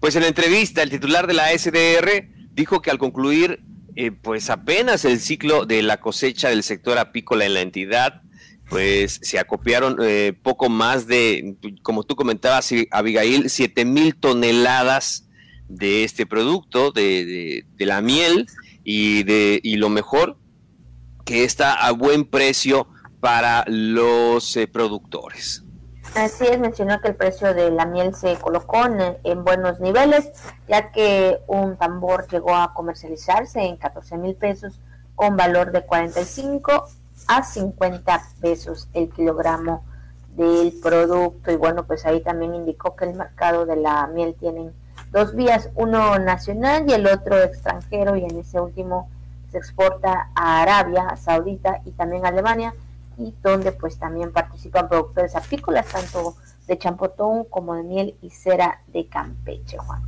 Pues 0.01 0.17
en 0.17 0.23
la 0.23 0.29
entrevista, 0.29 0.83
el 0.83 0.91
titular 0.91 1.27
de 1.27 1.35
la 1.35 1.57
SDR 1.57 2.29
dijo 2.53 2.81
que 2.81 2.91
al 2.91 2.99
concluir 2.99 3.63
eh, 3.99 4.13
pues 4.13 4.51
apenas 4.51 5.07
el 5.07 5.21
ciclo 5.21 5.65
de 5.65 5.83
la 5.83 6.01
cosecha 6.01 6.51
del 6.51 6.63
sector 6.63 6.99
apícola 6.99 7.47
en 7.47 7.55
la 7.55 7.63
entidad, 7.63 8.21
pues 8.69 9.21
se 9.23 9.39
acopiaron 9.39 9.97
eh, 10.03 10.35
poco 10.43 10.69
más 10.69 11.07
de, 11.07 11.57
como 11.83 12.03
tú 12.03 12.15
comentabas, 12.15 12.71
Abigail, 12.91 13.49
7 13.49 13.85
mil 13.87 14.15
toneladas 14.17 15.29
de 15.69 16.05
este 16.05 16.27
producto, 16.27 16.93
de, 16.93 17.65
la 17.79 18.03
miel, 18.03 18.47
y, 18.85 19.23
de, 19.23 19.61
y 19.63 19.77
lo 19.77 19.89
mejor, 19.89 20.39
que 21.27 21.45
está 21.45 21.75
a 21.75 21.91
buen 21.91 22.25
precio 22.25 22.87
para 23.21 23.65
los 23.67 24.57
eh, 24.57 24.69
productores. 24.69 25.65
Así 26.15 26.47
es, 26.47 26.59
mencionó 26.59 27.01
que 27.01 27.09
el 27.09 27.17
precio 27.17 27.53
de 27.53 27.71
la 27.71 27.85
miel 27.85 28.15
se 28.15 28.37
colocó 28.37 28.87
en, 28.87 29.45
buenos 29.45 29.81
niveles, 29.81 30.31
ya 30.67 30.93
que 30.93 31.41
un 31.49 31.77
tambor 31.77 32.27
llegó 32.29 32.55
a 32.55 32.73
comercializarse 32.73 33.61
en 33.61 33.77
14 33.77 34.17
mil 34.17 34.35
pesos 34.37 34.81
con 35.15 35.37
valor 35.37 35.73
de 35.73 35.85
45 35.85 36.87
a 37.27 37.43
50 37.43 38.23
pesos 38.41 38.89
el 38.95 39.11
kilogramo 39.11 39.85
del 40.37 40.73
producto. 40.81 41.51
Y 41.51 41.57
bueno, 41.57 41.87
pues 41.87 42.07
ahí 42.07 42.23
también 42.23 42.55
indicó 42.55 42.95
que 42.95 43.05
el 43.05 43.15
mercado 43.15 43.67
de 43.67 43.77
la 43.77 44.07
miel 44.07 44.37
tiene 44.39 44.71
dos 45.11 45.35
vías, 45.35 45.71
uno 45.75 46.19
nacional 46.19 46.85
y 46.89 46.93
el 46.93 47.07
otro 47.07 47.43
extranjero, 47.43 48.17
y 48.17 48.25
en 48.25 48.39
ese 48.39 48.61
último 48.61 49.11
exporta 49.59 50.31
a 50.35 50.63
Arabia 50.63 51.17
Saudita 51.17 51.81
y 51.85 51.93
también 51.93 52.25
a 52.25 52.29
Alemania 52.29 52.75
y 53.19 53.33
donde 53.43 53.73
pues 53.73 53.99
también 53.99 54.33
participan 54.33 54.89
productores 54.89 55.35
apícolas, 55.37 55.87
tanto 55.87 56.37
de 56.67 56.79
champotón 56.79 57.45
como 57.45 57.75
de 57.75 57.83
miel 57.83 58.15
y 58.23 58.31
cera 58.31 58.83
de 58.89 59.07
Campeche, 59.07 59.79
Juan. 59.79 60.03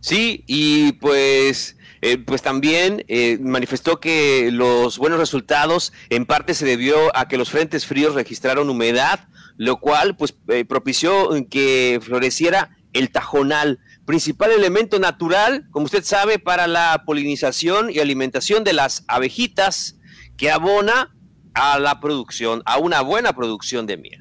Sí, 0.00 0.44
y 0.46 0.92
pues, 0.92 1.76
eh, 2.02 2.18
pues 2.18 2.42
también 2.42 3.04
eh, 3.08 3.38
manifestó 3.40 4.00
que 4.00 4.50
los 4.52 4.98
buenos 4.98 5.18
resultados 5.18 5.94
en 6.10 6.26
parte 6.26 6.52
se 6.52 6.66
debió 6.66 7.16
a 7.16 7.26
que 7.26 7.38
los 7.38 7.50
frentes 7.50 7.86
fríos 7.86 8.14
registraron 8.14 8.68
humedad, 8.68 9.28
lo 9.56 9.80
cual 9.80 10.16
pues 10.16 10.34
eh, 10.48 10.64
propició 10.66 11.30
que 11.48 12.00
floreciera 12.02 12.76
el 12.92 13.10
tajonal, 13.10 13.80
principal 14.04 14.50
elemento 14.50 14.98
natural, 14.98 15.66
como 15.70 15.86
usted 15.86 16.04
sabe, 16.04 16.38
para 16.38 16.66
la 16.66 17.02
polinización 17.06 17.90
y 17.90 18.00
alimentación 18.00 18.64
de 18.64 18.72
las 18.72 19.04
abejitas, 19.08 19.96
que 20.36 20.50
abona 20.50 21.14
a 21.54 21.78
la 21.78 22.00
producción, 22.00 22.62
a 22.66 22.78
una 22.78 23.00
buena 23.00 23.32
producción 23.32 23.86
de 23.86 23.96
miel. 23.96 24.20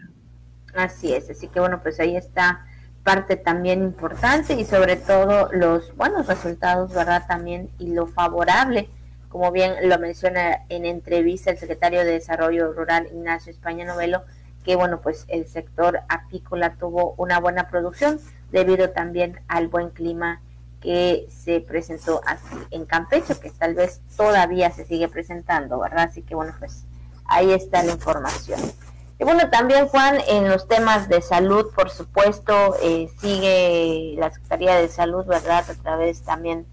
Así 0.75 1.13
es, 1.13 1.29
así 1.29 1.47
que 1.47 1.59
bueno, 1.59 1.81
pues 1.81 1.99
ahí 1.99 2.15
está 2.15 2.65
parte 3.03 3.35
también 3.35 3.83
importante 3.83 4.53
y 4.53 4.65
sobre 4.65 4.95
todo 4.95 5.49
los 5.51 5.95
buenos 5.95 6.27
resultados, 6.27 6.93
¿verdad? 6.93 7.25
También 7.27 7.69
y 7.77 7.93
lo 7.93 8.07
favorable, 8.07 8.89
como 9.29 9.51
bien 9.51 9.73
lo 9.89 9.99
menciona 9.99 10.65
en 10.69 10.85
entrevista 10.85 11.51
el 11.51 11.57
secretario 11.57 11.99
de 11.99 12.11
Desarrollo 12.11 12.71
Rural 12.71 13.07
Ignacio 13.11 13.51
España 13.51 13.85
Novelo, 13.85 14.23
que 14.63 14.75
bueno, 14.75 15.01
pues 15.01 15.25
el 15.27 15.47
sector 15.47 15.99
apícola 16.07 16.75
tuvo 16.75 17.15
una 17.17 17.39
buena 17.39 17.67
producción 17.67 18.19
debido 18.53 18.91
también 18.91 19.41
al 19.49 19.67
buen 19.67 19.89
clima 19.89 20.39
que 20.79 21.27
se 21.29 21.59
presentó 21.59 22.21
aquí 22.25 22.55
en 22.71 22.85
Campeche, 22.85 23.35
que 23.39 23.49
tal 23.49 23.73
vez 23.73 23.99
todavía 24.15 24.69
se 24.71 24.85
sigue 24.85 25.07
presentando, 25.07 25.79
¿verdad? 25.79 26.05
Así 26.09 26.21
que 26.21 26.35
bueno, 26.35 26.53
pues 26.59 26.83
ahí 27.25 27.51
está 27.51 27.81
la 27.83 27.93
información. 27.93 28.59
Y 29.19 29.23
bueno, 29.23 29.49
también 29.49 29.87
Juan, 29.87 30.17
en 30.27 30.49
los 30.49 30.67
temas 30.67 31.09
de 31.09 31.21
salud, 31.21 31.71
por 31.73 31.89
supuesto, 31.89 32.75
eh, 32.81 33.09
sigue 33.19 34.15
la 34.19 34.29
Secretaría 34.29 34.75
de 34.75 34.87
Salud, 34.87 35.25
¿verdad? 35.25 35.63
A 35.67 35.73
través 35.73 36.21
también 36.21 36.67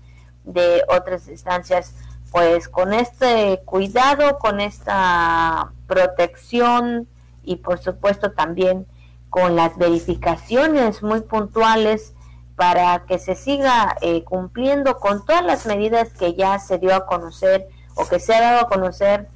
de 0.45 0.83
otras 0.89 1.29
instancias, 1.29 1.95
pues 2.31 2.69
con 2.69 2.93
este 2.93 3.61
cuidado, 3.65 4.39
con 4.39 4.61
esta 4.61 5.73
protección 5.87 7.09
y 7.43 7.57
por 7.57 7.79
supuesto 7.79 8.33
también 8.33 8.87
con 9.31 9.57
las 9.57 9.79
verificaciones 9.79 11.03
muy 11.03 11.21
puntuales 11.21 12.15
para 12.57 13.05
que 13.07 13.19
se 13.19 13.37
siga 13.37 13.97
eh, 14.03 14.23
cumpliendo 14.25 14.99
con 14.99 15.25
todas 15.25 15.45
las 15.45 15.65
medidas 15.65 16.13
que 16.13 16.35
ya 16.35 16.59
se 16.59 16.79
dio 16.79 16.95
a 16.95 17.07
conocer 17.07 17.69
o 17.95 18.07
que 18.07 18.21
se 18.21 18.35
ha 18.35 18.41
dado 18.41 18.61
a 18.61 18.69
conocer 18.69 19.29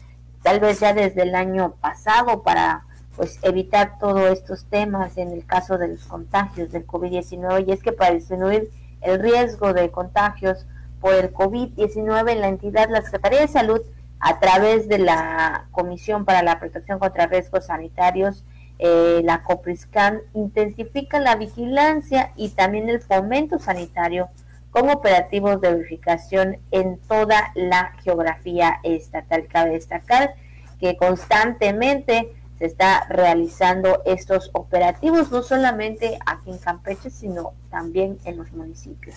tal 0.42 0.60
vez 0.60 0.80
ya 0.80 0.92
desde 0.92 1.22
el 1.22 1.34
año 1.34 1.74
pasado 1.80 2.42
para 2.42 2.84
pues 3.16 3.38
evitar 3.42 3.98
todos 3.98 4.30
estos 4.30 4.66
temas 4.66 5.16
en 5.16 5.32
el 5.32 5.46
caso 5.46 5.78
de 5.78 5.88
los 5.88 6.04
contagios 6.04 6.70
del 6.70 6.86
COVID-19 6.86 7.66
y 7.66 7.72
es 7.72 7.82
que 7.82 7.92
para 7.92 8.12
disminuir 8.12 8.70
el 9.00 9.20
riesgo 9.20 9.72
de 9.72 9.90
contagios 9.90 10.66
por 11.00 11.14
el 11.14 11.32
COVID-19 11.32 12.32
en 12.32 12.40
la 12.40 12.48
entidad, 12.48 12.88
la 12.90 13.02
Secretaría 13.02 13.40
de 13.42 13.48
Salud 13.48 13.80
a 14.20 14.40
través 14.40 14.88
de 14.88 14.98
la 14.98 15.66
Comisión 15.70 16.24
para 16.24 16.42
la 16.42 16.58
Protección 16.58 16.98
contra 16.98 17.26
Riesgos 17.26 17.66
Sanitarios, 17.66 18.42
eh, 18.78 19.20
la 19.24 19.42
COPRISCAN, 19.42 20.20
intensifica 20.34 21.20
la 21.20 21.36
vigilancia 21.36 22.32
y 22.36 22.50
también 22.50 22.88
el 22.88 23.00
fomento 23.00 23.58
sanitario 23.58 24.28
con 24.70 24.90
operativos 24.90 25.60
de 25.60 25.72
verificación 25.72 26.56
en 26.72 26.98
toda 26.98 27.52
la 27.54 27.92
geografía 28.02 28.80
estatal. 28.82 29.46
Cabe 29.46 29.70
destacar 29.70 30.34
que 30.80 30.96
constantemente 30.96 32.34
se 32.58 32.66
está 32.66 33.06
realizando 33.08 34.02
estos 34.04 34.50
operativos, 34.52 35.30
no 35.30 35.42
solamente 35.42 36.18
aquí 36.26 36.50
en 36.50 36.58
Campeche, 36.58 37.10
sino 37.10 37.52
también 37.70 38.18
en 38.24 38.36
los 38.36 38.50
municipios. 38.52 39.14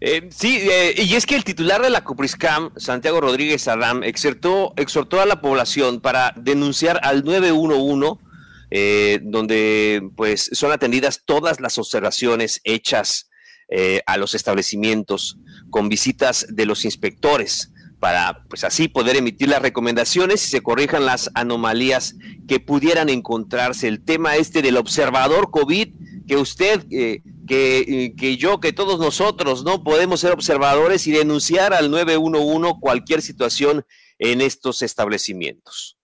Eh, 0.00 0.28
sí, 0.30 0.58
eh, 0.70 0.94
y 0.96 1.14
es 1.14 1.26
que 1.26 1.36
el 1.36 1.44
titular 1.44 1.82
de 1.82 1.90
la 1.90 2.02
Cupriscam, 2.02 2.70
Santiago 2.76 3.20
Rodríguez 3.20 3.68
Adam, 3.68 4.02
exhortó, 4.02 4.72
exhortó 4.76 5.20
a 5.20 5.26
la 5.26 5.40
población 5.42 6.00
para 6.00 6.32
denunciar 6.36 7.00
al 7.02 7.24
911 7.24 8.29
eh, 8.70 9.20
donde 9.22 10.02
pues 10.16 10.50
son 10.52 10.72
atendidas 10.72 11.22
todas 11.24 11.60
las 11.60 11.78
observaciones 11.78 12.60
hechas 12.64 13.28
eh, 13.68 14.02
a 14.06 14.16
los 14.16 14.34
establecimientos 14.34 15.38
con 15.70 15.88
visitas 15.88 16.46
de 16.48 16.66
los 16.66 16.84
inspectores 16.84 17.72
para 18.00 18.44
pues 18.48 18.64
así 18.64 18.88
poder 18.88 19.16
emitir 19.16 19.48
las 19.48 19.62
recomendaciones 19.62 20.44
y 20.44 20.48
se 20.48 20.62
corrijan 20.62 21.04
las 21.04 21.30
anomalías 21.34 22.16
que 22.48 22.58
pudieran 22.58 23.10
encontrarse. 23.10 23.86
El 23.86 24.02
tema 24.04 24.36
este 24.36 24.62
del 24.62 24.78
observador 24.78 25.50
COVID, 25.50 25.94
que 26.26 26.36
usted, 26.36 26.84
eh, 26.90 27.22
que, 27.46 28.14
que, 28.16 28.36
yo, 28.38 28.58
que 28.58 28.72
todos 28.72 28.98
nosotros, 28.98 29.64
¿no? 29.64 29.84
Podemos 29.84 30.20
ser 30.20 30.32
observadores 30.32 31.06
y 31.06 31.12
denunciar 31.12 31.74
al 31.74 31.90
911 31.90 32.74
cualquier 32.80 33.20
situación 33.20 33.84
en 34.18 34.40
estos 34.40 34.82
establecimientos. 34.82 35.99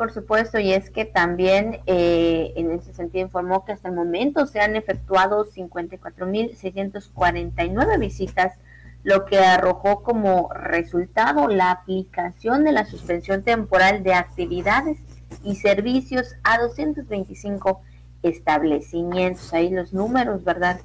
Por 0.00 0.10
supuesto, 0.12 0.58
y 0.58 0.72
es 0.72 0.88
que 0.88 1.04
también 1.04 1.80
eh, 1.84 2.54
en 2.56 2.70
ese 2.70 2.94
sentido 2.94 3.26
informó 3.26 3.66
que 3.66 3.72
hasta 3.72 3.90
el 3.90 3.94
momento 3.94 4.46
se 4.46 4.58
han 4.58 4.74
efectuado 4.74 5.44
54.649 5.44 7.98
visitas, 7.98 8.54
lo 9.02 9.26
que 9.26 9.40
arrojó 9.40 10.02
como 10.02 10.48
resultado 10.54 11.48
la 11.48 11.70
aplicación 11.70 12.64
de 12.64 12.72
la 12.72 12.86
suspensión 12.86 13.42
temporal 13.42 14.02
de 14.02 14.14
actividades 14.14 14.96
y 15.44 15.56
servicios 15.56 16.34
a 16.44 16.56
225 16.56 17.82
establecimientos. 18.22 19.52
Ahí 19.52 19.68
los 19.68 19.92
números, 19.92 20.44
¿verdad? 20.44 20.80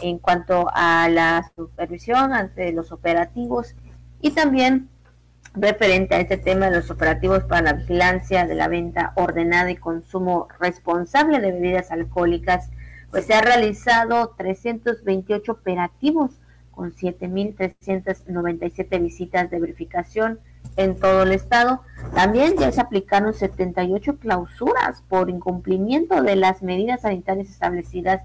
En 0.00 0.20
cuanto 0.20 0.70
a 0.72 1.08
la 1.08 1.50
supervisión 1.56 2.32
ante 2.32 2.70
los 2.70 2.92
operativos 2.92 3.74
y 4.20 4.30
también 4.30 4.88
referente 5.54 6.14
a 6.14 6.20
este 6.20 6.36
tema 6.36 6.70
de 6.70 6.76
los 6.76 6.90
operativos 6.90 7.42
para 7.44 7.62
la 7.62 7.72
vigilancia 7.72 8.46
de 8.46 8.54
la 8.54 8.68
venta 8.68 9.14
ordenada 9.16 9.70
y 9.70 9.76
consumo 9.76 10.48
responsable 10.60 11.40
de 11.40 11.52
bebidas 11.52 11.90
alcohólicas, 11.90 12.68
pues 13.10 13.24
se 13.26 13.32
ha 13.34 13.40
realizado 13.40 14.34
328 14.36 15.52
operativos 15.52 16.38
con 16.70 16.94
7.397 16.94 19.02
visitas 19.02 19.50
de 19.50 19.58
verificación 19.58 20.38
en 20.76 20.94
todo 20.96 21.24
el 21.24 21.32
estado. 21.32 21.82
También 22.14 22.56
ya 22.56 22.70
se 22.70 22.80
aplicaron 22.80 23.34
78 23.34 24.18
clausuras 24.18 25.02
por 25.08 25.30
incumplimiento 25.30 26.22
de 26.22 26.36
las 26.36 26.62
medidas 26.62 27.00
sanitarias 27.02 27.50
establecidas 27.50 28.22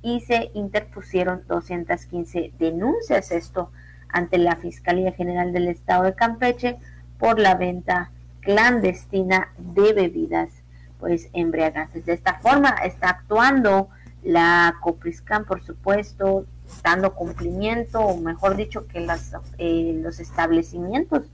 y 0.00 0.20
se 0.20 0.52
interpusieron 0.54 1.42
215 1.48 2.52
denuncias. 2.58 3.32
Esto 3.32 3.72
ante 4.08 4.38
la 4.38 4.56
Fiscalía 4.56 5.12
General 5.12 5.52
del 5.52 5.68
Estado 5.68 6.04
de 6.04 6.14
Campeche 6.14 6.78
por 7.18 7.38
la 7.38 7.54
venta 7.54 8.10
clandestina 8.40 9.52
de 9.58 9.92
bebidas 9.92 10.50
pues 10.98 11.28
embriagantes. 11.32 12.06
De 12.06 12.12
esta 12.12 12.34
forma 12.40 12.70
está 12.84 13.10
actuando 13.10 13.88
la 14.22 14.76
Copriscan, 14.80 15.44
por 15.44 15.62
supuesto, 15.62 16.44
dando 16.82 17.14
cumplimiento, 17.14 18.00
o 18.00 18.16
mejor 18.18 18.56
dicho, 18.56 18.86
que 18.86 19.00
las, 19.00 19.32
eh, 19.58 19.98
los 20.02 20.20
establecimientos 20.20 21.24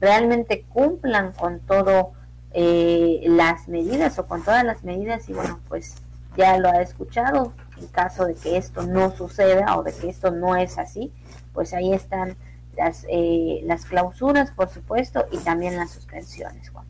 realmente 0.00 0.64
cumplan 0.68 1.32
con 1.32 1.60
todo 1.60 2.12
eh, 2.52 3.22
las 3.26 3.68
medidas 3.68 4.18
o 4.18 4.26
con 4.26 4.42
todas 4.42 4.64
las 4.64 4.84
medidas 4.84 5.28
y 5.28 5.32
bueno, 5.32 5.60
pues 5.68 5.96
ya 6.36 6.58
lo 6.58 6.68
ha 6.68 6.82
escuchado, 6.82 7.52
en 7.80 7.86
caso 7.88 8.26
de 8.26 8.34
que 8.34 8.56
esto 8.56 8.82
no 8.82 9.10
suceda 9.10 9.76
o 9.76 9.82
de 9.82 9.92
que 9.92 10.08
esto 10.08 10.30
no 10.30 10.56
es 10.56 10.78
así, 10.78 11.12
pues 11.54 11.72
ahí 11.72 11.94
están 11.94 12.36
las, 12.76 13.06
eh, 13.08 13.60
las 13.64 13.86
clausuras, 13.86 14.50
por 14.50 14.68
supuesto, 14.68 15.24
y 15.32 15.38
también 15.38 15.76
las 15.76 15.92
suspensiones, 15.92 16.68
Juan. 16.68 16.84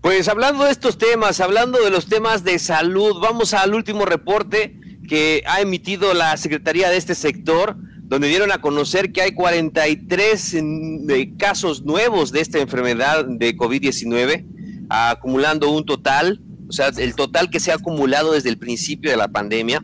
Pues 0.00 0.28
hablando 0.28 0.64
de 0.64 0.72
estos 0.72 0.98
temas, 0.98 1.40
hablando 1.40 1.82
de 1.82 1.90
los 1.90 2.06
temas 2.06 2.44
de 2.44 2.58
salud, 2.58 3.18
vamos 3.20 3.54
al 3.54 3.74
último 3.74 4.04
reporte 4.04 4.78
que 5.08 5.42
ha 5.46 5.60
emitido 5.60 6.12
la 6.14 6.36
Secretaría 6.36 6.90
de 6.90 6.96
este 6.96 7.14
sector, 7.14 7.76
donde 8.02 8.28
dieron 8.28 8.52
a 8.52 8.60
conocer 8.60 9.10
que 9.10 9.22
hay 9.22 9.32
43 9.32 10.56
casos 11.38 11.82
nuevos 11.82 12.30
de 12.30 12.40
esta 12.40 12.58
enfermedad 12.58 13.24
de 13.24 13.56
COVID-19, 13.56 14.44
acumulando 14.88 15.70
un 15.70 15.84
total, 15.84 16.40
o 16.68 16.72
sea, 16.72 16.88
el 16.88 17.14
total 17.14 17.50
que 17.50 17.58
se 17.58 17.72
ha 17.72 17.76
acumulado 17.76 18.32
desde 18.32 18.48
el 18.48 18.58
principio 18.58 19.10
de 19.10 19.16
la 19.16 19.28
pandemia 19.28 19.82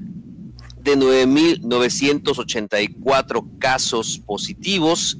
de 0.82 0.96
9.984 0.96 3.58
casos 3.58 4.20
positivos. 4.24 5.18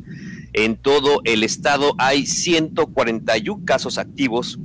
En 0.52 0.76
todo 0.76 1.20
el 1.24 1.44
estado 1.44 1.94
hay 1.98 2.26
141 2.26 3.64
casos 3.64 3.98
activos, 3.98 4.58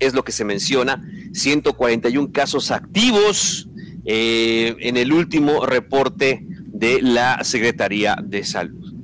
es 0.00 0.14
lo 0.14 0.24
que 0.24 0.32
se 0.32 0.44
menciona, 0.44 1.04
141 1.32 2.32
casos 2.32 2.70
activos 2.70 3.68
eh, 4.04 4.76
en 4.80 4.96
el 4.96 5.12
último 5.12 5.66
reporte 5.66 6.46
de 6.66 7.02
la 7.02 7.44
Secretaría 7.44 8.16
de 8.22 8.44
Salud. 8.44 8.94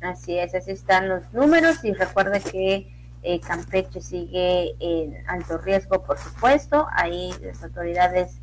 Así 0.00 0.38
es, 0.38 0.54
así 0.54 0.70
están 0.72 1.08
los 1.08 1.32
números 1.32 1.84
y 1.84 1.92
recuerde 1.92 2.40
que 2.40 2.92
eh, 3.22 3.40
Campeche 3.40 4.00
sigue 4.00 4.74
en 4.80 5.14
alto 5.28 5.58
riesgo, 5.58 6.02
por 6.02 6.18
supuesto. 6.18 6.86
Ahí 6.92 7.32
las 7.40 7.62
autoridades 7.62 8.40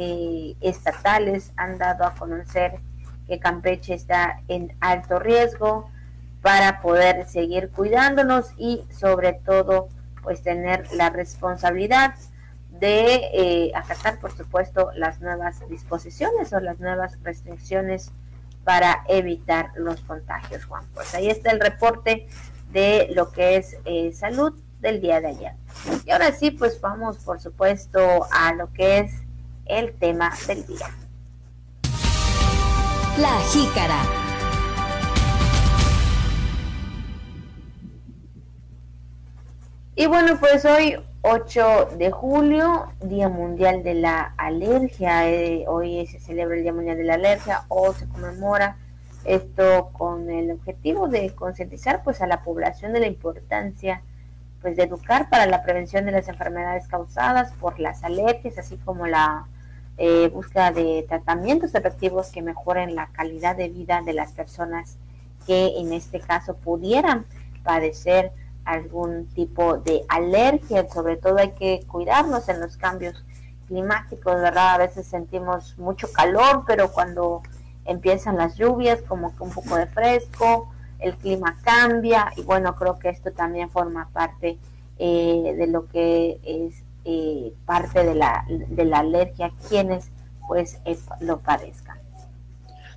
eh, 0.00 0.54
estatales 0.60 1.50
han 1.56 1.76
dado 1.76 2.04
a 2.04 2.14
conocer 2.14 2.76
que 3.26 3.40
Campeche 3.40 3.94
está 3.94 4.42
en 4.46 4.72
alto 4.78 5.18
riesgo 5.18 5.90
para 6.40 6.80
poder 6.80 7.26
seguir 7.28 7.70
cuidándonos 7.70 8.52
y 8.56 8.84
sobre 8.96 9.32
todo 9.32 9.88
pues 10.22 10.40
tener 10.44 10.86
la 10.92 11.10
responsabilidad 11.10 12.14
de 12.70 13.28
eh, 13.34 13.72
acatar 13.74 14.20
por 14.20 14.30
supuesto 14.36 14.90
las 14.94 15.20
nuevas 15.20 15.68
disposiciones 15.68 16.52
o 16.52 16.60
las 16.60 16.78
nuevas 16.78 17.18
restricciones 17.24 18.12
para 18.62 19.02
evitar 19.08 19.72
los 19.74 20.00
contagios 20.02 20.64
Juan. 20.64 20.84
Pues 20.94 21.12
ahí 21.12 21.28
está 21.28 21.50
el 21.50 21.58
reporte 21.58 22.28
de 22.70 23.08
lo 23.16 23.32
que 23.32 23.56
es 23.56 23.76
eh, 23.84 24.12
salud 24.12 24.54
del 24.78 25.00
día 25.00 25.20
de 25.20 25.26
ayer. 25.26 25.52
Y 26.04 26.12
ahora 26.12 26.30
sí 26.30 26.52
pues 26.52 26.80
vamos 26.80 27.18
por 27.18 27.40
supuesto 27.40 28.28
a 28.30 28.54
lo 28.54 28.72
que 28.72 28.98
es 28.98 29.27
el 29.68 29.92
tema 29.94 30.32
del 30.46 30.66
día. 30.66 30.86
La 33.18 33.38
jícara. 33.50 34.02
Y 39.96 40.06
bueno, 40.06 40.38
pues 40.38 40.64
hoy 40.64 40.96
8 41.22 41.96
de 41.98 42.12
julio, 42.12 42.86
Día 43.02 43.28
Mundial 43.28 43.82
de 43.82 43.94
la 43.94 44.32
Alergia. 44.36 45.28
Eh, 45.28 45.64
hoy 45.66 46.06
se 46.06 46.20
celebra 46.20 46.56
el 46.56 46.62
Día 46.62 46.72
Mundial 46.72 46.96
de 46.96 47.04
la 47.04 47.14
Alergia 47.14 47.64
o 47.68 47.92
se 47.92 48.08
conmemora 48.08 48.76
esto 49.24 49.90
con 49.92 50.30
el 50.30 50.52
objetivo 50.52 51.08
de 51.08 51.34
concientizar 51.34 52.02
pues 52.04 52.22
a 52.22 52.26
la 52.26 52.44
población 52.44 52.92
de 52.92 53.00
la 53.00 53.08
importancia 53.08 54.02
pues 54.62 54.76
de 54.76 54.84
educar 54.84 55.28
para 55.28 55.46
la 55.46 55.62
prevención 55.62 56.06
de 56.06 56.12
las 56.12 56.28
enfermedades 56.28 56.88
causadas 56.88 57.52
por 57.60 57.78
las 57.78 58.02
alergias, 58.04 58.58
así 58.58 58.76
como 58.78 59.06
la 59.06 59.46
eh, 59.98 60.28
búsqueda 60.32 60.70
de 60.70 61.04
tratamientos 61.08 61.74
efectivos 61.74 62.30
que 62.30 62.40
mejoren 62.40 62.94
la 62.94 63.08
calidad 63.08 63.56
de 63.56 63.68
vida 63.68 64.00
de 64.04 64.12
las 64.12 64.32
personas 64.32 64.96
que 65.46 65.78
en 65.78 65.92
este 65.92 66.20
caso 66.20 66.54
pudieran 66.56 67.26
padecer 67.64 68.32
algún 68.64 69.26
tipo 69.34 69.78
de 69.78 70.04
alergia. 70.08 70.88
Sobre 70.88 71.16
todo 71.16 71.38
hay 71.38 71.52
que 71.52 71.84
cuidarnos 71.86 72.48
en 72.48 72.60
los 72.60 72.76
cambios 72.76 73.24
climáticos, 73.66 74.34
¿verdad? 74.34 74.74
A 74.74 74.78
veces 74.78 75.06
sentimos 75.06 75.76
mucho 75.78 76.10
calor, 76.12 76.64
pero 76.66 76.92
cuando 76.92 77.42
empiezan 77.84 78.36
las 78.36 78.56
lluvias, 78.56 79.02
como 79.02 79.34
que 79.34 79.42
un 79.42 79.50
poco 79.50 79.76
de 79.76 79.86
fresco, 79.86 80.70
el 80.98 81.16
clima 81.16 81.56
cambia 81.62 82.32
y 82.36 82.42
bueno, 82.42 82.74
creo 82.76 82.98
que 82.98 83.08
esto 83.08 83.30
también 83.32 83.70
forma 83.70 84.08
parte 84.12 84.58
eh, 84.98 85.54
de 85.56 85.66
lo 85.66 85.86
que 85.86 86.40
es 86.42 86.82
parte 87.66 88.04
de 88.04 88.14
la, 88.14 88.44
de 88.48 88.84
la 88.84 88.98
alergia 89.00 89.50
quienes 89.68 90.06
pues 90.46 90.78
lo 91.20 91.40
padezcan. 91.40 91.98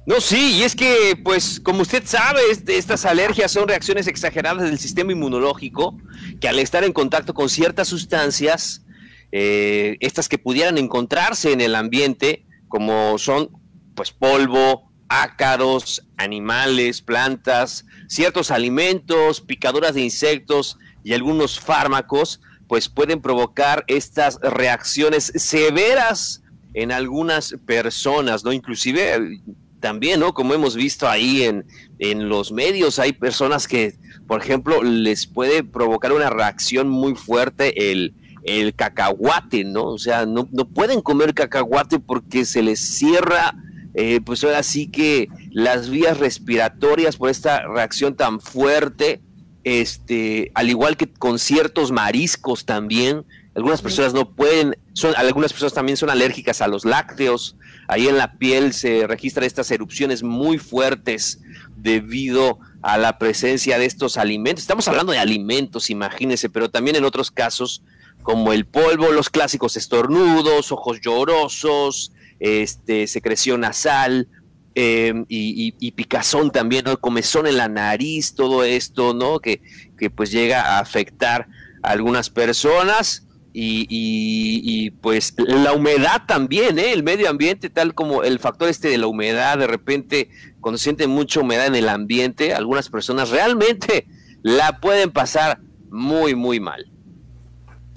No, 0.05 0.19
sí, 0.19 0.57
y 0.57 0.63
es 0.63 0.75
que, 0.75 1.15
pues, 1.23 1.59
como 1.59 1.83
usted 1.83 2.03
sabe, 2.05 2.41
estas 2.67 3.05
alergias 3.05 3.51
son 3.51 3.67
reacciones 3.67 4.07
exageradas 4.07 4.63
del 4.63 4.79
sistema 4.79 5.11
inmunológico 5.11 5.95
que 6.39 6.47
al 6.47 6.57
estar 6.57 6.83
en 6.83 6.91
contacto 6.91 7.35
con 7.35 7.49
ciertas 7.49 7.87
sustancias, 7.87 8.83
eh, 9.31 9.97
estas 9.99 10.27
que 10.27 10.39
pudieran 10.39 10.79
encontrarse 10.79 11.51
en 11.51 11.61
el 11.61 11.75
ambiente, 11.75 12.47
como 12.67 13.19
son, 13.19 13.51
pues, 13.93 14.11
polvo, 14.11 14.91
ácaros, 15.07 16.07
animales, 16.17 17.03
plantas, 17.03 17.85
ciertos 18.07 18.49
alimentos, 18.49 19.41
picaduras 19.41 19.93
de 19.93 20.01
insectos 20.01 20.79
y 21.03 21.13
algunos 21.13 21.59
fármacos, 21.59 22.41
pues 22.71 22.87
pueden 22.87 23.19
provocar 23.19 23.83
estas 23.87 24.39
reacciones 24.41 25.33
severas 25.35 26.41
en 26.73 26.93
algunas 26.93 27.57
personas, 27.65 28.45
¿no? 28.45 28.53
Inclusive 28.53 29.41
también, 29.81 30.21
¿no? 30.21 30.33
Como 30.33 30.53
hemos 30.53 30.77
visto 30.77 31.09
ahí 31.09 31.43
en, 31.43 31.65
en 31.99 32.29
los 32.29 32.53
medios, 32.53 32.97
hay 32.97 33.11
personas 33.11 33.67
que, 33.67 33.95
por 34.25 34.41
ejemplo, 34.41 34.83
les 34.83 35.27
puede 35.27 35.65
provocar 35.65 36.13
una 36.13 36.29
reacción 36.29 36.87
muy 36.87 37.13
fuerte 37.13 37.91
el, 37.91 38.13
el 38.45 38.73
cacahuate, 38.73 39.65
¿no? 39.65 39.87
O 39.87 39.97
sea, 39.97 40.25
no, 40.25 40.47
no 40.53 40.69
pueden 40.69 41.01
comer 41.01 41.33
cacahuate 41.33 41.99
porque 41.99 42.45
se 42.45 42.63
les 42.63 42.79
cierra, 42.79 43.53
eh, 43.95 44.21
pues 44.21 44.45
ahora 44.45 44.63
sí 44.63 44.87
que 44.87 45.27
las 45.51 45.89
vías 45.89 46.19
respiratorias 46.19 47.17
por 47.17 47.31
esta 47.31 47.67
reacción 47.67 48.15
tan 48.15 48.39
fuerte, 48.39 49.21
este, 49.63 50.51
al 50.55 50.69
igual 50.69 50.97
que 50.97 51.11
con 51.11 51.39
ciertos 51.39 51.91
mariscos 51.91 52.65
también, 52.65 53.25
algunas 53.55 53.81
personas 53.81 54.13
no 54.13 54.33
pueden, 54.33 54.77
son, 54.93 55.13
algunas 55.17 55.51
personas 55.51 55.73
también 55.73 55.97
son 55.97 56.09
alérgicas 56.09 56.61
a 56.61 56.67
los 56.67 56.85
lácteos, 56.85 57.57
ahí 57.87 58.07
en 58.07 58.17
la 58.17 58.37
piel 58.37 58.73
se 58.73 59.05
registran 59.07 59.45
estas 59.45 59.69
erupciones 59.71 60.23
muy 60.23 60.57
fuertes 60.57 61.41
debido 61.75 62.59
a 62.81 62.97
la 62.97 63.17
presencia 63.17 63.77
de 63.77 63.85
estos 63.85 64.17
alimentos. 64.17 64.63
Estamos 64.63 64.87
hablando 64.87 65.11
de 65.11 65.19
alimentos, 65.19 65.89
imagínense, 65.89 66.49
pero 66.49 66.69
también 66.69 66.95
en 66.95 67.05
otros 67.05 67.29
casos 67.29 67.83
como 68.23 68.53
el 68.53 68.65
polvo, 68.65 69.11
los 69.11 69.29
clásicos 69.29 69.77
estornudos, 69.77 70.71
ojos 70.71 71.01
llorosos, 71.01 72.11
este, 72.39 73.07
secreción 73.07 73.61
nasal 73.61 74.27
em, 74.75 75.25
y, 75.27 75.91
picazón 75.91 76.51
también, 76.51 76.85
¿no? 76.85 76.97
comezón 76.99 77.47
en 77.47 77.57
la 77.57 77.67
nariz, 77.67 78.35
todo 78.35 78.63
esto, 78.63 79.13
¿no? 79.13 79.39
Que, 79.39 79.61
que 79.97 80.09
pues 80.09 80.31
llega 80.31 80.61
a 80.61 80.79
afectar 80.79 81.47
a 81.83 81.91
algunas 81.91 82.29
personas. 82.29 83.27
Y, 83.53 84.91
pues 85.01 85.35
la 85.37 85.73
humedad 85.73 86.23
también, 86.25 86.79
¿eh? 86.79 86.93
el 86.93 87.03
medio 87.03 87.29
ambiente, 87.29 87.69
tal 87.69 87.93
como 87.93 88.23
el 88.23 88.39
factor 88.39 88.69
este 88.69 88.87
de 88.87 88.97
la 88.97 89.07
humedad, 89.07 89.57
de 89.57 89.67
repente 89.67 90.29
cuando 90.61 90.77
sienten 90.77 91.09
mucha 91.09 91.41
humedad 91.41 91.65
en 91.65 91.75
el 91.75 91.89
ambiente, 91.89 92.53
algunas 92.53 92.89
personas 92.89 93.29
realmente 93.29 94.07
la 94.41 94.79
pueden 94.79 95.11
pasar 95.11 95.59
muy, 95.89 96.35
muy 96.35 96.59
mal. 96.59 96.89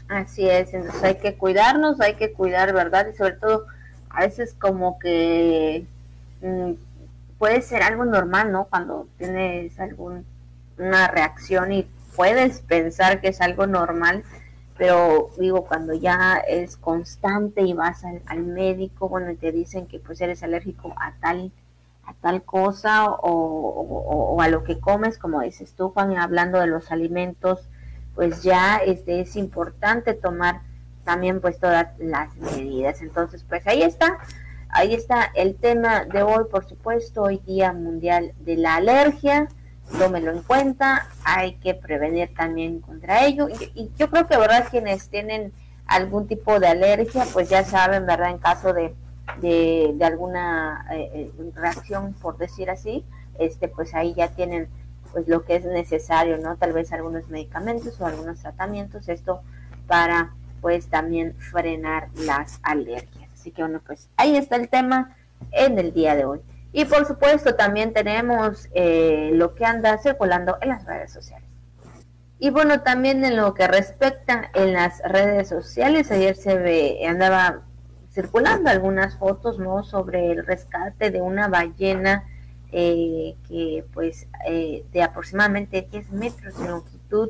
Así 0.09 0.49
es, 0.49 0.75
entonces 0.75 1.03
hay 1.03 1.17
que 1.17 1.37
cuidarnos, 1.37 2.01
hay 2.01 2.15
que 2.17 2.33
cuidar, 2.33 2.73
¿verdad? 2.73 3.07
Y 3.13 3.17
sobre 3.17 3.35
todo, 3.35 3.67
a 4.11 4.21
veces 4.21 4.55
como 4.59 4.99
que 4.99 5.87
puede 7.39 7.63
ser 7.63 7.83
algo 7.83 8.05
normal, 8.05 8.53
¿no? 8.53 8.67
Cuando 8.67 9.09
tienes 9.19 9.79
alguna 9.79 10.25
reacción 11.09 11.73
y 11.73 11.87
puedes 12.17 12.61
pensar 12.61 13.21
que 13.21 13.29
es 13.29 13.41
algo 13.41 13.67
normal, 13.67 14.25
pero 14.77 15.31
digo, 15.39 15.67
cuando 15.67 15.95
ya 15.95 16.37
es 16.49 16.77
constante 16.77 17.63
y 17.63 17.73
vas 17.75 18.05
al, 18.05 18.45
médico, 18.45 19.09
bueno, 19.09 19.31
y 19.31 19.37
te 19.37 19.53
dicen 19.53 19.87
que 19.87 19.99
pues 19.99 20.21
eres 20.21 20.43
alérgico 20.43 20.95
a 20.97 21.13
tal 21.21 21.53
a 22.07 22.13
tal 22.21 22.43
cosa 22.43 23.11
o, 23.11 24.35
o, 24.35 24.43
a 24.43 24.49
lo 24.49 24.63
que 24.63 24.79
comes, 24.79 25.17
como 25.17 25.41
dices 25.41 25.73
tú, 25.73 25.89
Juan, 25.89 26.19
hablando 26.19 26.61
de 26.61 26.67
los 26.67 26.93
alimentos, 26.93 27.67
pues 28.15 28.43
ya 28.43 28.77
este, 28.77 29.21
es 29.21 29.37
importante 29.37 30.13
tomar 30.13 30.61
también 31.05 31.41
pues 31.41 31.59
todas 31.59 31.89
las 31.99 32.35
medidas. 32.37 33.01
Entonces, 33.01 33.45
pues 33.49 33.67
ahí 33.67 33.83
está, 33.83 34.19
ahí 34.75 34.95
está 34.95 35.31
el 35.35 35.57
tema 35.57 36.05
de 36.05 36.23
hoy, 36.23 36.45
por 36.51 36.69
supuesto, 36.69 37.23
hoy 37.23 37.39
Día 37.47 37.73
Mundial 37.73 38.33
de 38.41 38.57
la 38.57 38.77
Alergia 38.77 39.49
tómelo 39.99 40.33
en 40.33 40.43
cuenta, 40.43 41.09
hay 41.25 41.55
que 41.57 41.75
prevenir 41.75 42.35
también 42.35 42.81
contra 42.81 43.25
ello. 43.27 43.49
Y, 43.49 43.91
yo 43.97 44.11
creo 44.11 44.27
que, 44.27 44.37
¿verdad? 44.37 44.69
Quienes 44.71 45.09
tienen 45.09 45.53
algún 45.87 46.27
tipo 46.27 46.59
de 46.59 46.69
alergia, 46.69 47.25
pues 47.33 47.49
ya 47.49 47.65
saben, 47.65 48.07
¿verdad? 48.07 48.31
En 48.31 48.39
caso 48.39 48.73
de, 48.73 48.95
de, 49.41 50.05
alguna 50.05 50.87
eh, 50.93 51.31
eh, 51.39 51.51
reacción, 51.55 52.15
por 52.15 52.39
decir 52.39 52.71
así, 52.71 53.05
este 53.39 53.69
pues 53.69 53.95
ahí 53.95 54.15
ya 54.15 54.29
tienen 54.29 54.69
pues 55.13 55.29
lo 55.29 55.45
que 55.45 55.57
es 55.57 55.65
necesario, 55.65 56.39
¿no? 56.39 56.57
Tal 56.57 56.73
vez 56.73 56.93
algunos 56.93 57.29
medicamentos 57.29 58.01
o 58.01 58.07
algunos 58.07 58.39
tratamientos, 58.39 59.09
esto 59.09 59.43
para 59.87 60.33
pues 60.61 60.89
también 60.89 61.35
frenar 61.37 62.09
las 62.15 62.59
alergias. 62.63 63.24
Así 63.45 63.51
que 63.51 63.61
bueno, 63.61 63.83
pues 63.85 64.09
ahí 64.17 64.39
está 64.39 64.57
el 64.57 64.71
tema 64.71 65.15
en 65.53 65.79
el 65.79 65.93
día 65.93 66.17
de 66.17 66.25
hoy. 66.25 66.41
Y 66.73 66.87
por 66.87 67.05
supuesto 67.05 67.57
también 67.57 67.93
tenemos 67.93 68.71
eh, 68.73 69.33
lo 69.35 69.55
que 69.55 69.67
anda 69.67 69.99
circulando 69.99 70.57
en 70.63 70.71
las 70.71 70.87
redes 70.87 71.13
sociales. 71.13 71.47
Y 72.39 72.49
bueno, 72.49 72.81
también 72.81 73.23
en 73.23 73.37
lo 73.37 73.53
que 73.53 73.69
respecta 73.69 74.51
en 74.55 74.73
las 74.73 75.03
redes 75.03 75.51
sociales, 75.51 76.11
ayer 76.11 76.37
se 76.37 76.57
ve, 76.57 77.01
andaba 77.07 77.65
circulando 78.15 78.71
algunas 78.71 79.19
fotos, 79.19 79.59
¿no? 79.59 79.83
Sobre 79.83 80.33
el 80.33 80.47
rescate 80.47 81.11
de 81.11 81.21
una 81.21 81.49
ballena 81.49 82.25
eh, 82.73 83.37
que 83.47 83.85
pues 83.93 84.27
eh, 84.49 84.87
de 84.91 85.03
aproximadamente 85.03 85.87
10 85.93 86.13
metros 86.13 86.59
de 86.59 86.67
longitud, 86.67 87.29